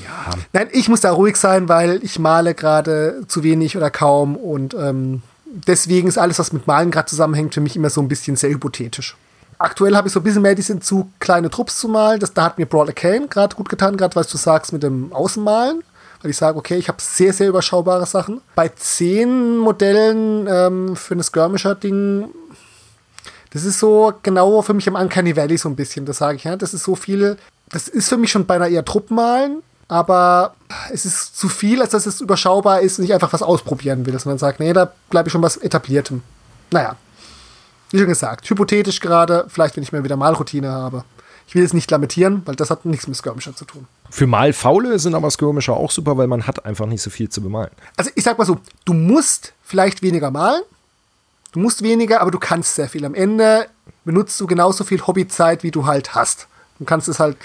Ja. 0.04 0.34
Nein, 0.52 0.68
ich 0.72 0.88
muss 0.88 1.00
da 1.00 1.12
ruhig 1.12 1.36
sein, 1.36 1.68
weil 1.68 2.02
ich 2.02 2.18
male 2.18 2.54
gerade 2.54 3.22
zu 3.28 3.44
wenig 3.44 3.76
oder 3.76 3.90
kaum 3.90 4.36
und 4.36 4.74
ähm, 4.74 5.22
deswegen 5.50 6.08
ist 6.08 6.18
alles, 6.18 6.38
was 6.38 6.52
mit 6.52 6.66
Malen 6.66 6.90
gerade 6.90 7.08
zusammenhängt, 7.08 7.54
für 7.54 7.60
mich 7.60 7.76
immer 7.76 7.90
so 7.90 8.00
ein 8.00 8.08
bisschen 8.08 8.36
sehr 8.36 8.50
hypothetisch. 8.50 9.16
Aktuell 9.58 9.96
habe 9.96 10.06
ich 10.06 10.14
so 10.14 10.20
ein 10.20 10.22
bisschen 10.22 10.42
mehr 10.42 10.54
diesen 10.54 10.80
Zug, 10.82 11.08
kleine 11.18 11.50
Trupps 11.50 11.80
zu 11.80 11.88
malen. 11.88 12.20
Das, 12.20 12.32
da 12.32 12.44
hat 12.44 12.58
mir 12.58 12.66
Brawler 12.66 12.92
Kane 12.92 13.26
gerade 13.26 13.56
gut 13.56 13.68
getan, 13.68 13.96
gerade 13.96 14.14
was 14.14 14.28
du 14.28 14.36
sagst 14.36 14.72
mit 14.72 14.84
dem 14.84 15.12
Außenmalen. 15.12 15.82
Weil 16.22 16.30
ich 16.30 16.36
sage, 16.36 16.58
okay, 16.58 16.76
ich 16.76 16.88
habe 16.88 17.00
sehr, 17.00 17.32
sehr 17.32 17.48
überschaubare 17.48 18.06
Sachen. 18.06 18.40
Bei 18.54 18.68
zehn 18.68 19.56
Modellen 19.56 20.46
ähm, 20.48 20.96
für 20.96 21.14
ein 21.14 21.22
Skirmisher-Ding, 21.22 22.28
das 23.50 23.64
ist 23.64 23.80
so 23.80 24.12
genau 24.22 24.62
für 24.62 24.74
mich 24.74 24.86
im 24.86 24.94
Uncanny 24.94 25.36
Valley 25.36 25.56
so 25.56 25.68
ein 25.68 25.76
bisschen. 25.76 26.06
Das 26.06 26.18
sage 26.18 26.36
ich, 26.36 26.44
ja. 26.44 26.56
Das 26.56 26.74
ist 26.74 26.84
so 26.84 26.94
viel, 26.94 27.36
das 27.70 27.88
ist 27.88 28.08
für 28.08 28.16
mich 28.16 28.30
schon 28.30 28.46
beinahe 28.46 28.70
eher 28.70 28.84
Truppenmalen 28.84 29.62
aber 29.88 30.54
es 30.92 31.06
ist 31.06 31.36
zu 31.36 31.48
viel, 31.48 31.80
als 31.80 31.90
dass 31.90 32.06
es 32.06 32.20
überschaubar 32.20 32.80
ist 32.80 32.98
und 32.98 33.06
ich 33.06 33.14
einfach 33.14 33.32
was 33.32 33.42
ausprobieren 33.42 34.04
will, 34.04 34.12
dass 34.12 34.26
man 34.26 34.38
sagt, 34.38 34.60
nee, 34.60 34.72
da 34.72 34.92
bleibe 35.08 35.28
ich 35.28 35.32
schon 35.32 35.42
was 35.42 35.56
etabliertem. 35.56 36.22
Naja, 36.70 36.96
wie 37.90 37.98
schon 37.98 38.08
gesagt, 38.08 38.48
hypothetisch 38.48 39.00
gerade, 39.00 39.46
vielleicht 39.48 39.76
wenn 39.76 39.82
ich 39.82 39.92
mir 39.92 40.04
wieder 40.04 40.16
Malroutine 40.16 40.70
habe. 40.70 41.04
Ich 41.46 41.54
will 41.54 41.64
es 41.64 41.72
nicht 41.72 41.90
lamentieren, 41.90 42.42
weil 42.44 42.56
das 42.56 42.68
hat 42.68 42.84
nichts 42.84 43.06
mit 43.06 43.16
Skirmisher 43.16 43.56
zu 43.56 43.64
tun. 43.64 43.86
Für 44.10 44.26
Malfaule 44.26 44.98
sind 44.98 45.14
aber 45.14 45.30
Skirmisher 45.30 45.72
auch 45.72 45.90
super, 45.90 46.18
weil 46.18 46.26
man 46.26 46.46
hat 46.46 46.66
einfach 46.66 46.84
nicht 46.84 47.00
so 47.00 47.08
viel 47.08 47.30
zu 47.30 47.40
bemalen. 47.40 47.70
Also 47.96 48.10
ich 48.14 48.24
sag 48.24 48.36
mal 48.36 48.44
so, 48.44 48.58
du 48.84 48.92
musst 48.92 49.54
vielleicht 49.62 50.02
weniger 50.02 50.30
malen, 50.30 50.60
du 51.52 51.60
musst 51.60 51.82
weniger, 51.82 52.20
aber 52.20 52.30
du 52.30 52.38
kannst 52.38 52.74
sehr 52.74 52.90
viel. 52.90 53.06
Am 53.06 53.14
Ende 53.14 53.66
benutzt 54.04 54.38
du 54.38 54.46
genauso 54.46 54.84
viel 54.84 55.00
Hobbyzeit, 55.06 55.62
wie 55.62 55.70
du 55.70 55.86
halt 55.86 56.14
hast. 56.14 56.48
Du 56.78 56.84
kannst 56.84 57.08
es 57.08 57.18
halt 57.18 57.38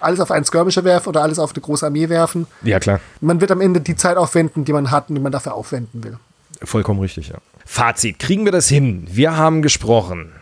alles 0.00 0.20
auf 0.20 0.30
einen 0.30 0.44
Skirmisher 0.44 0.84
werfen 0.84 1.08
oder 1.08 1.22
alles 1.22 1.38
auf 1.38 1.52
eine 1.52 1.60
große 1.60 1.86
Armee 1.86 2.08
werfen. 2.08 2.46
Ja, 2.62 2.78
klar. 2.78 3.00
Man 3.20 3.40
wird 3.40 3.50
am 3.50 3.60
Ende 3.60 3.80
die 3.80 3.96
Zeit 3.96 4.16
aufwenden, 4.16 4.64
die 4.64 4.72
man 4.72 4.90
hat 4.90 5.08
und 5.08 5.14
die 5.14 5.20
man 5.20 5.32
dafür 5.32 5.54
aufwenden 5.54 6.04
will. 6.04 6.18
Vollkommen 6.62 7.00
richtig, 7.00 7.28
ja. 7.28 7.36
Fazit, 7.64 8.18
kriegen 8.18 8.44
wir 8.44 8.52
das 8.52 8.68
hin? 8.68 9.06
Wir 9.10 9.36
haben 9.36 9.62
gesprochen. 9.62 10.32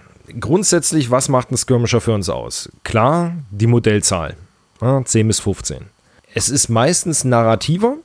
Grundsätzlich, 0.40 1.10
was 1.10 1.28
macht 1.28 1.50
ein 1.50 1.56
Skirmisher 1.56 2.00
für 2.00 2.12
uns 2.12 2.28
aus? 2.28 2.70
Klar, 2.84 3.32
die 3.50 3.66
Modellzahl. 3.66 4.36
Ja, 4.80 5.04
10 5.04 5.26
bis 5.26 5.40
15. 5.40 5.78
Es 6.34 6.48
ist 6.48 6.68
meistens 6.68 7.24
narrativer. 7.24 7.96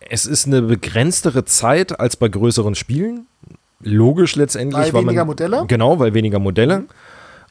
Es 0.00 0.26
ist 0.26 0.46
eine 0.46 0.62
begrenztere 0.62 1.44
Zeit 1.44 1.98
als 1.98 2.16
bei 2.16 2.28
größeren 2.28 2.74
Spielen. 2.74 3.26
Logisch 3.80 4.36
letztendlich. 4.36 4.86
Weil, 4.86 4.94
weil 4.94 5.02
weniger 5.02 5.22
man, 5.22 5.28
Modelle? 5.28 5.64
Genau, 5.66 5.98
weil 5.98 6.14
weniger 6.14 6.38
Modelle. 6.38 6.80
Mhm 6.80 6.88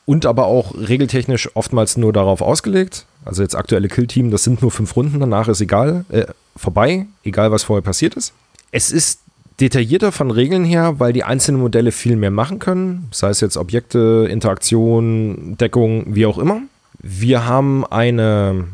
und 0.05 0.25
aber 0.25 0.45
auch 0.45 0.73
regeltechnisch 0.75 1.49
oftmals 1.55 1.97
nur 1.97 2.13
darauf 2.13 2.41
ausgelegt. 2.41 3.05
Also 3.25 3.41
jetzt 3.41 3.55
aktuelle 3.55 3.87
Kill-Team, 3.87 4.31
das 4.31 4.43
sind 4.43 4.61
nur 4.61 4.71
fünf 4.71 4.95
Runden, 4.95 5.19
danach 5.19 5.47
ist 5.47 5.61
egal, 5.61 6.05
äh, 6.09 6.25
vorbei, 6.55 7.05
egal 7.23 7.51
was 7.51 7.63
vorher 7.63 7.81
passiert 7.81 8.15
ist. 8.15 8.33
Es 8.71 8.91
ist 8.91 9.19
detaillierter 9.59 10.11
von 10.11 10.31
Regeln 10.31 10.65
her, 10.65 10.99
weil 10.99 11.13
die 11.13 11.23
einzelnen 11.23 11.61
Modelle 11.61 11.91
viel 11.91 12.15
mehr 12.15 12.31
machen 12.31 12.59
können, 12.59 13.07
sei 13.11 13.29
es 13.29 13.39
jetzt 13.39 13.55
Objekte, 13.55 14.27
Interaktion, 14.29 15.55
Deckung, 15.57 16.15
wie 16.15 16.25
auch 16.25 16.37
immer. 16.37 16.61
Wir 16.99 17.45
haben 17.45 17.85
eine 17.85 18.65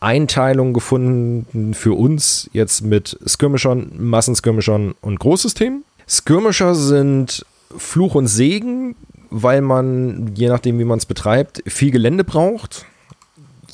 Einteilung 0.00 0.72
gefunden 0.72 1.74
für 1.74 1.92
uns 1.92 2.50
jetzt 2.52 2.82
mit 2.82 3.18
Skirmishern, 3.26 3.92
Massenskirmishern 3.98 4.94
und 5.00 5.20
Großsystemen. 5.20 5.84
Skirmisher 6.08 6.74
sind 6.74 7.46
Fluch 7.76 8.14
und 8.14 8.26
Segen, 8.26 8.96
weil 9.32 9.60
man, 9.60 10.32
je 10.34 10.48
nachdem, 10.48 10.78
wie 10.78 10.84
man 10.84 10.98
es 10.98 11.06
betreibt, 11.06 11.62
viel 11.66 11.90
Gelände 11.90 12.24
braucht. 12.24 12.86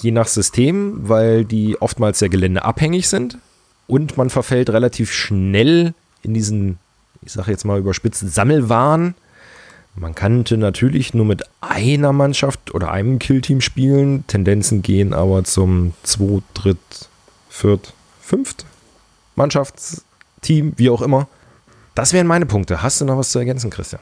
Je 0.00 0.12
nach 0.12 0.28
System, 0.28 1.08
weil 1.08 1.44
die 1.44 1.80
oftmals 1.80 2.20
sehr 2.20 2.28
geländeabhängig 2.28 3.08
sind. 3.08 3.38
Und 3.86 4.16
man 4.16 4.30
verfällt 4.30 4.70
relativ 4.70 5.12
schnell 5.12 5.94
in 6.22 6.34
diesen 6.34 6.78
ich 7.22 7.32
sage 7.32 7.50
jetzt 7.50 7.64
mal 7.64 7.78
überspitzt, 7.78 8.20
Sammelwahn. 8.20 9.14
Man 9.94 10.14
könnte 10.14 10.56
natürlich 10.56 11.12
nur 11.12 11.24
mit 11.24 11.42
einer 11.60 12.12
Mannschaft 12.12 12.74
oder 12.74 12.92
einem 12.92 13.18
Killteam 13.18 13.60
spielen. 13.60 14.24
Tendenzen 14.26 14.82
gehen 14.82 15.12
aber 15.12 15.44
zum 15.44 15.94
2, 16.04 16.42
3, 16.54 16.74
4, 17.48 17.80
5 18.20 18.54
Mannschaftsteam, 19.34 20.72
wie 20.76 20.90
auch 20.90 21.02
immer. 21.02 21.28
Das 21.94 22.12
wären 22.12 22.28
meine 22.28 22.46
Punkte. 22.46 22.82
Hast 22.82 23.00
du 23.00 23.04
noch 23.04 23.18
was 23.18 23.32
zu 23.32 23.40
ergänzen, 23.40 23.70
Christian? 23.70 24.00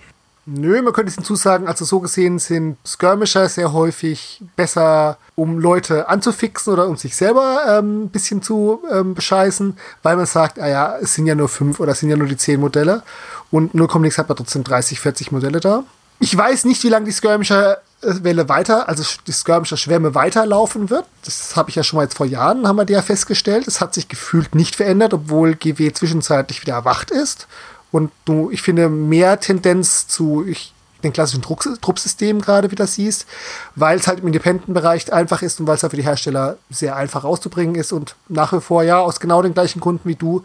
Nö, 0.49 0.81
man 0.81 0.93
könnte 0.93 1.09
es 1.09 1.17
hinzusagen, 1.17 1.67
also 1.67 1.85
so 1.85 1.99
gesehen 1.99 2.39
sind 2.39 2.77
Skirmisher 2.87 3.49
sehr 3.49 3.73
häufig 3.73 4.41
besser, 4.55 5.19
um 5.35 5.59
Leute 5.59 6.09
anzufixen 6.09 6.73
oder 6.73 6.87
um 6.87 6.97
sich 6.97 7.17
selber 7.17 7.63
ähm, 7.69 8.05
ein 8.05 8.11
bisschen 8.11 8.43
zu 8.43 8.81
ähm, 8.93 9.15
bescheißen, 9.15 9.77
weil 10.05 10.15
man 10.15 10.27
sagt, 10.27 10.61
ah 10.61 10.69
ja, 10.69 10.99
es 11.03 11.15
sind 11.15 11.27
ja 11.27 11.35
nur 11.35 11.49
fünf 11.49 11.81
oder 11.81 11.93
es 11.93 11.99
sind 11.99 12.11
ja 12.11 12.17
nur 12.17 12.29
die 12.29 12.37
zehn 12.37 12.61
Modelle 12.61 13.03
und 13.51 13.75
nur 13.75 13.89
Comics 13.89 14.19
hat 14.19 14.29
man 14.29 14.37
trotzdem 14.37 14.63
30, 14.63 15.01
40 15.01 15.33
Modelle 15.33 15.59
da. 15.59 15.83
Ich 16.21 16.35
weiß 16.37 16.65
nicht, 16.65 16.85
wie 16.85 16.91
lange 16.91 17.07
die 17.07 17.13
Skirmisher-Welle 17.13 18.49
weiter, 18.49 18.89
also 18.89 19.03
die 19.27 19.33
Skirmisher-Schwärme 19.33 20.15
weiterlaufen 20.15 20.91
wird. 20.91 21.07
Das 21.25 21.57
habe 21.57 21.71
ich 21.71 21.77
ja 21.77 21.83
schon 21.83 21.97
mal 21.97 22.05
jetzt 22.05 22.17
vor 22.17 22.25
Jahren, 22.25 22.69
haben 22.69 22.79
wir 22.79 22.89
ja 22.89 23.03
festgestellt. 23.03 23.67
Es 23.67 23.81
hat 23.81 23.95
sich 23.95 24.07
gefühlt 24.09 24.55
nicht 24.55 24.77
verändert, 24.77 25.13
obwohl 25.13 25.57
GW 25.57 25.93
zwischenzeitlich 25.93 26.63
wieder 26.63 26.75
erwacht 26.75 27.11
ist 27.11 27.49
und 27.93 28.11
du, 28.25 28.51
ich 28.51 28.63
finde, 28.63 28.89
mehr 28.89 29.41
Tendenz 29.41 30.09
zu 30.09 30.45
ich, 30.47 30.73
den 31.03 31.13
klassischen 31.13 31.43
Truppsystemen 31.43 32.43
gerade 32.43 32.71
wieder 32.71 32.87
siehst, 32.87 33.27
weil 33.75 33.99
es 33.99 34.07
halt 34.07 34.21
im 34.21 34.27
Independent-Bereich 34.27 35.13
einfach 35.13 35.43
ist 35.43 35.61
und 35.61 35.67
weil 35.67 35.77
es 35.77 35.83
halt 35.83 35.93
für 35.93 35.97
die 35.97 36.05
Hersteller 36.05 36.57
sehr 36.71 36.97
einfach 36.97 37.25
rauszubringen 37.25 37.77
ist 37.77 37.93
und 37.93 38.17
nach 38.29 38.53
wie 38.53 38.61
vor, 38.61 38.83
ja, 38.83 38.99
aus 38.99 39.21
genau 39.21 39.43
den 39.43 39.55
gleichen 39.55 39.81
Gründen 39.81 40.09
wie 40.09 40.17
du, 40.17 40.43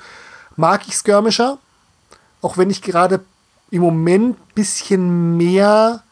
mag 0.56 0.88
ich 0.88 0.96
Skirmisher, 0.96 1.58
auch 2.42 2.58
wenn 2.58 2.70
ich 2.70 2.82
gerade 2.82 3.22
im 3.72 3.82
Moment 3.82 4.38
ein 4.38 4.54
bisschen 4.54 5.38
mehr 5.38 6.04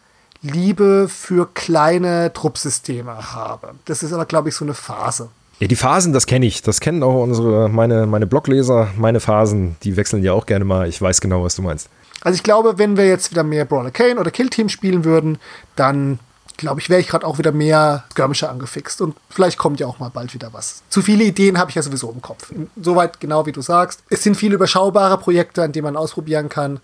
Liebe 0.41 1.09
für 1.09 1.47
kleine 1.53 2.31
Truppsysteme 2.33 3.33
habe. 3.33 3.75
Das 3.85 4.03
ist 4.03 4.13
aber, 4.13 4.25
glaube 4.25 4.49
ich, 4.49 4.55
so 4.55 4.63
eine 4.63 4.73
Phase. 4.73 5.29
Ja, 5.59 5.67
die 5.67 5.75
Phasen, 5.75 6.13
das 6.13 6.25
kenne 6.25 6.45
ich. 6.45 6.61
Das 6.61 6.79
kennen 6.79 7.03
auch 7.03 7.21
unsere, 7.21 7.69
meine, 7.69 8.05
meine 8.05 8.25
Blogleser. 8.25 8.89
Meine 8.97 9.19
Phasen, 9.19 9.75
die 9.83 9.97
wechseln 9.97 10.23
ja 10.23 10.33
auch 10.33 10.45
gerne 10.45 10.63
mal. 10.65 10.87
Ich 10.87 11.01
weiß 11.01 11.19
genau, 11.19 11.43
was 11.43 11.55
du 11.55 11.61
meinst. 11.61 11.89
Also 12.21 12.35
ich 12.35 12.43
glaube, 12.43 12.77
wenn 12.77 12.97
wir 12.97 13.07
jetzt 13.07 13.31
wieder 13.31 13.43
mehr 13.43 13.65
Brawler 13.65 13.91
Kane 13.91 14.19
oder 14.19 14.31
Kill 14.31 14.49
Team 14.49 14.69
spielen 14.69 15.03
würden, 15.03 15.37
dann 15.75 16.19
glaube 16.55 16.79
ich, 16.79 16.89
wäre 16.89 16.99
ich 16.99 17.07
gerade 17.07 17.25
auch 17.25 17.37
wieder 17.37 17.51
mehr 17.51 18.05
Skirmisher 18.11 18.49
angefixt. 18.49 19.01
Und 19.01 19.15
vielleicht 19.29 19.57
kommt 19.57 19.79
ja 19.81 19.87
auch 19.87 19.99
mal 19.99 20.09
bald 20.09 20.33
wieder 20.33 20.53
was. 20.53 20.81
Zu 20.89 21.01
viele 21.01 21.25
Ideen 21.25 21.57
habe 21.57 21.71
ich 21.71 21.75
ja 21.75 21.81
sowieso 21.81 22.09
im 22.11 22.21
Kopf. 22.21 22.51
Soweit 22.81 23.19
genau 23.19 23.45
wie 23.45 23.51
du 23.51 23.61
sagst. 23.61 24.03
Es 24.09 24.23
sind 24.23 24.35
viele 24.35 24.55
überschaubare 24.55 25.17
Projekte, 25.17 25.63
an 25.63 25.73
denen 25.73 25.85
man 25.85 25.97
ausprobieren 25.97 26.47
kann. 26.47 26.79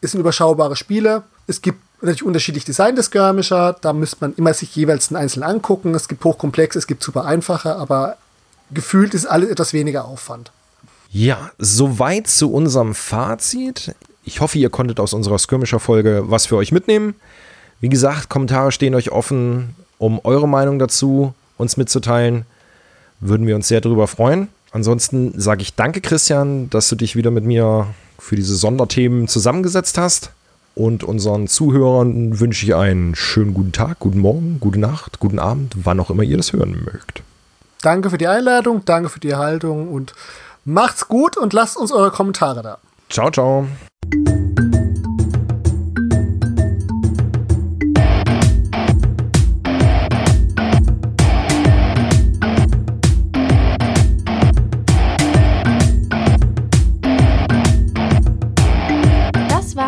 Es 0.00 0.12
sind 0.12 0.20
überschaubare 0.20 0.76
Spiele. 0.76 1.22
Es 1.46 1.62
gibt 1.62 1.80
natürlich 2.00 2.22
unterschiedlich 2.22 2.64
designte 2.64 3.02
Skirmisher. 3.02 3.76
Da 3.80 3.92
müsste 3.92 4.18
man 4.20 4.34
immer 4.34 4.54
sich 4.54 4.74
jeweils 4.76 5.10
einen 5.10 5.16
einzelnen 5.16 5.48
angucken. 5.48 5.94
Es 5.94 6.08
gibt 6.08 6.24
hochkomplexe, 6.24 6.78
es 6.78 6.86
gibt 6.86 7.02
super 7.02 7.24
einfache, 7.24 7.76
aber 7.76 8.16
gefühlt 8.70 9.14
ist 9.14 9.26
alles 9.26 9.50
etwas 9.50 9.72
weniger 9.72 10.04
Aufwand. 10.04 10.52
Ja, 11.10 11.50
soweit 11.58 12.26
zu 12.26 12.52
unserem 12.52 12.94
Fazit. 12.94 13.94
Ich 14.24 14.40
hoffe, 14.40 14.58
ihr 14.58 14.70
konntet 14.70 15.00
aus 15.00 15.14
unserer 15.14 15.38
Skirmisher-Folge 15.38 16.24
was 16.26 16.46
für 16.46 16.56
euch 16.56 16.70
mitnehmen. 16.70 17.14
Wie 17.80 17.88
gesagt, 17.88 18.28
Kommentare 18.28 18.72
stehen 18.72 18.94
euch 18.94 19.10
offen, 19.10 19.74
um 19.98 20.20
eure 20.24 20.48
Meinung 20.48 20.78
dazu 20.78 21.32
uns 21.56 21.76
mitzuteilen. 21.76 22.44
Würden 23.20 23.46
wir 23.46 23.56
uns 23.56 23.68
sehr 23.68 23.80
darüber 23.80 24.06
freuen. 24.06 24.48
Ansonsten 24.70 25.32
sage 25.40 25.62
ich 25.62 25.74
danke, 25.74 26.00
Christian, 26.00 26.68
dass 26.70 26.88
du 26.88 26.96
dich 26.96 27.16
wieder 27.16 27.30
mit 27.30 27.44
mir 27.44 27.86
für 28.18 28.36
diese 28.36 28.54
Sonderthemen 28.54 29.28
zusammengesetzt 29.28 29.96
hast. 29.96 30.30
Und 30.78 31.02
unseren 31.02 31.48
Zuhörern 31.48 32.38
wünsche 32.38 32.64
ich 32.64 32.72
einen 32.72 33.16
schönen 33.16 33.52
guten 33.52 33.72
Tag, 33.72 33.98
guten 33.98 34.20
Morgen, 34.20 34.58
gute 34.60 34.78
Nacht, 34.78 35.18
guten 35.18 35.40
Abend, 35.40 35.74
wann 35.82 35.98
auch 35.98 36.08
immer 36.08 36.22
ihr 36.22 36.36
das 36.36 36.52
hören 36.52 36.84
mögt. 36.84 37.24
Danke 37.82 38.10
für 38.10 38.18
die 38.18 38.28
Einladung, 38.28 38.84
danke 38.84 39.08
für 39.08 39.18
die 39.18 39.30
Erhaltung 39.30 39.88
und 39.88 40.14
macht's 40.64 41.08
gut 41.08 41.36
und 41.36 41.52
lasst 41.52 41.76
uns 41.76 41.90
eure 41.90 42.12
Kommentare 42.12 42.62
da. 42.62 42.78
Ciao, 43.10 43.28
ciao. 43.28 43.66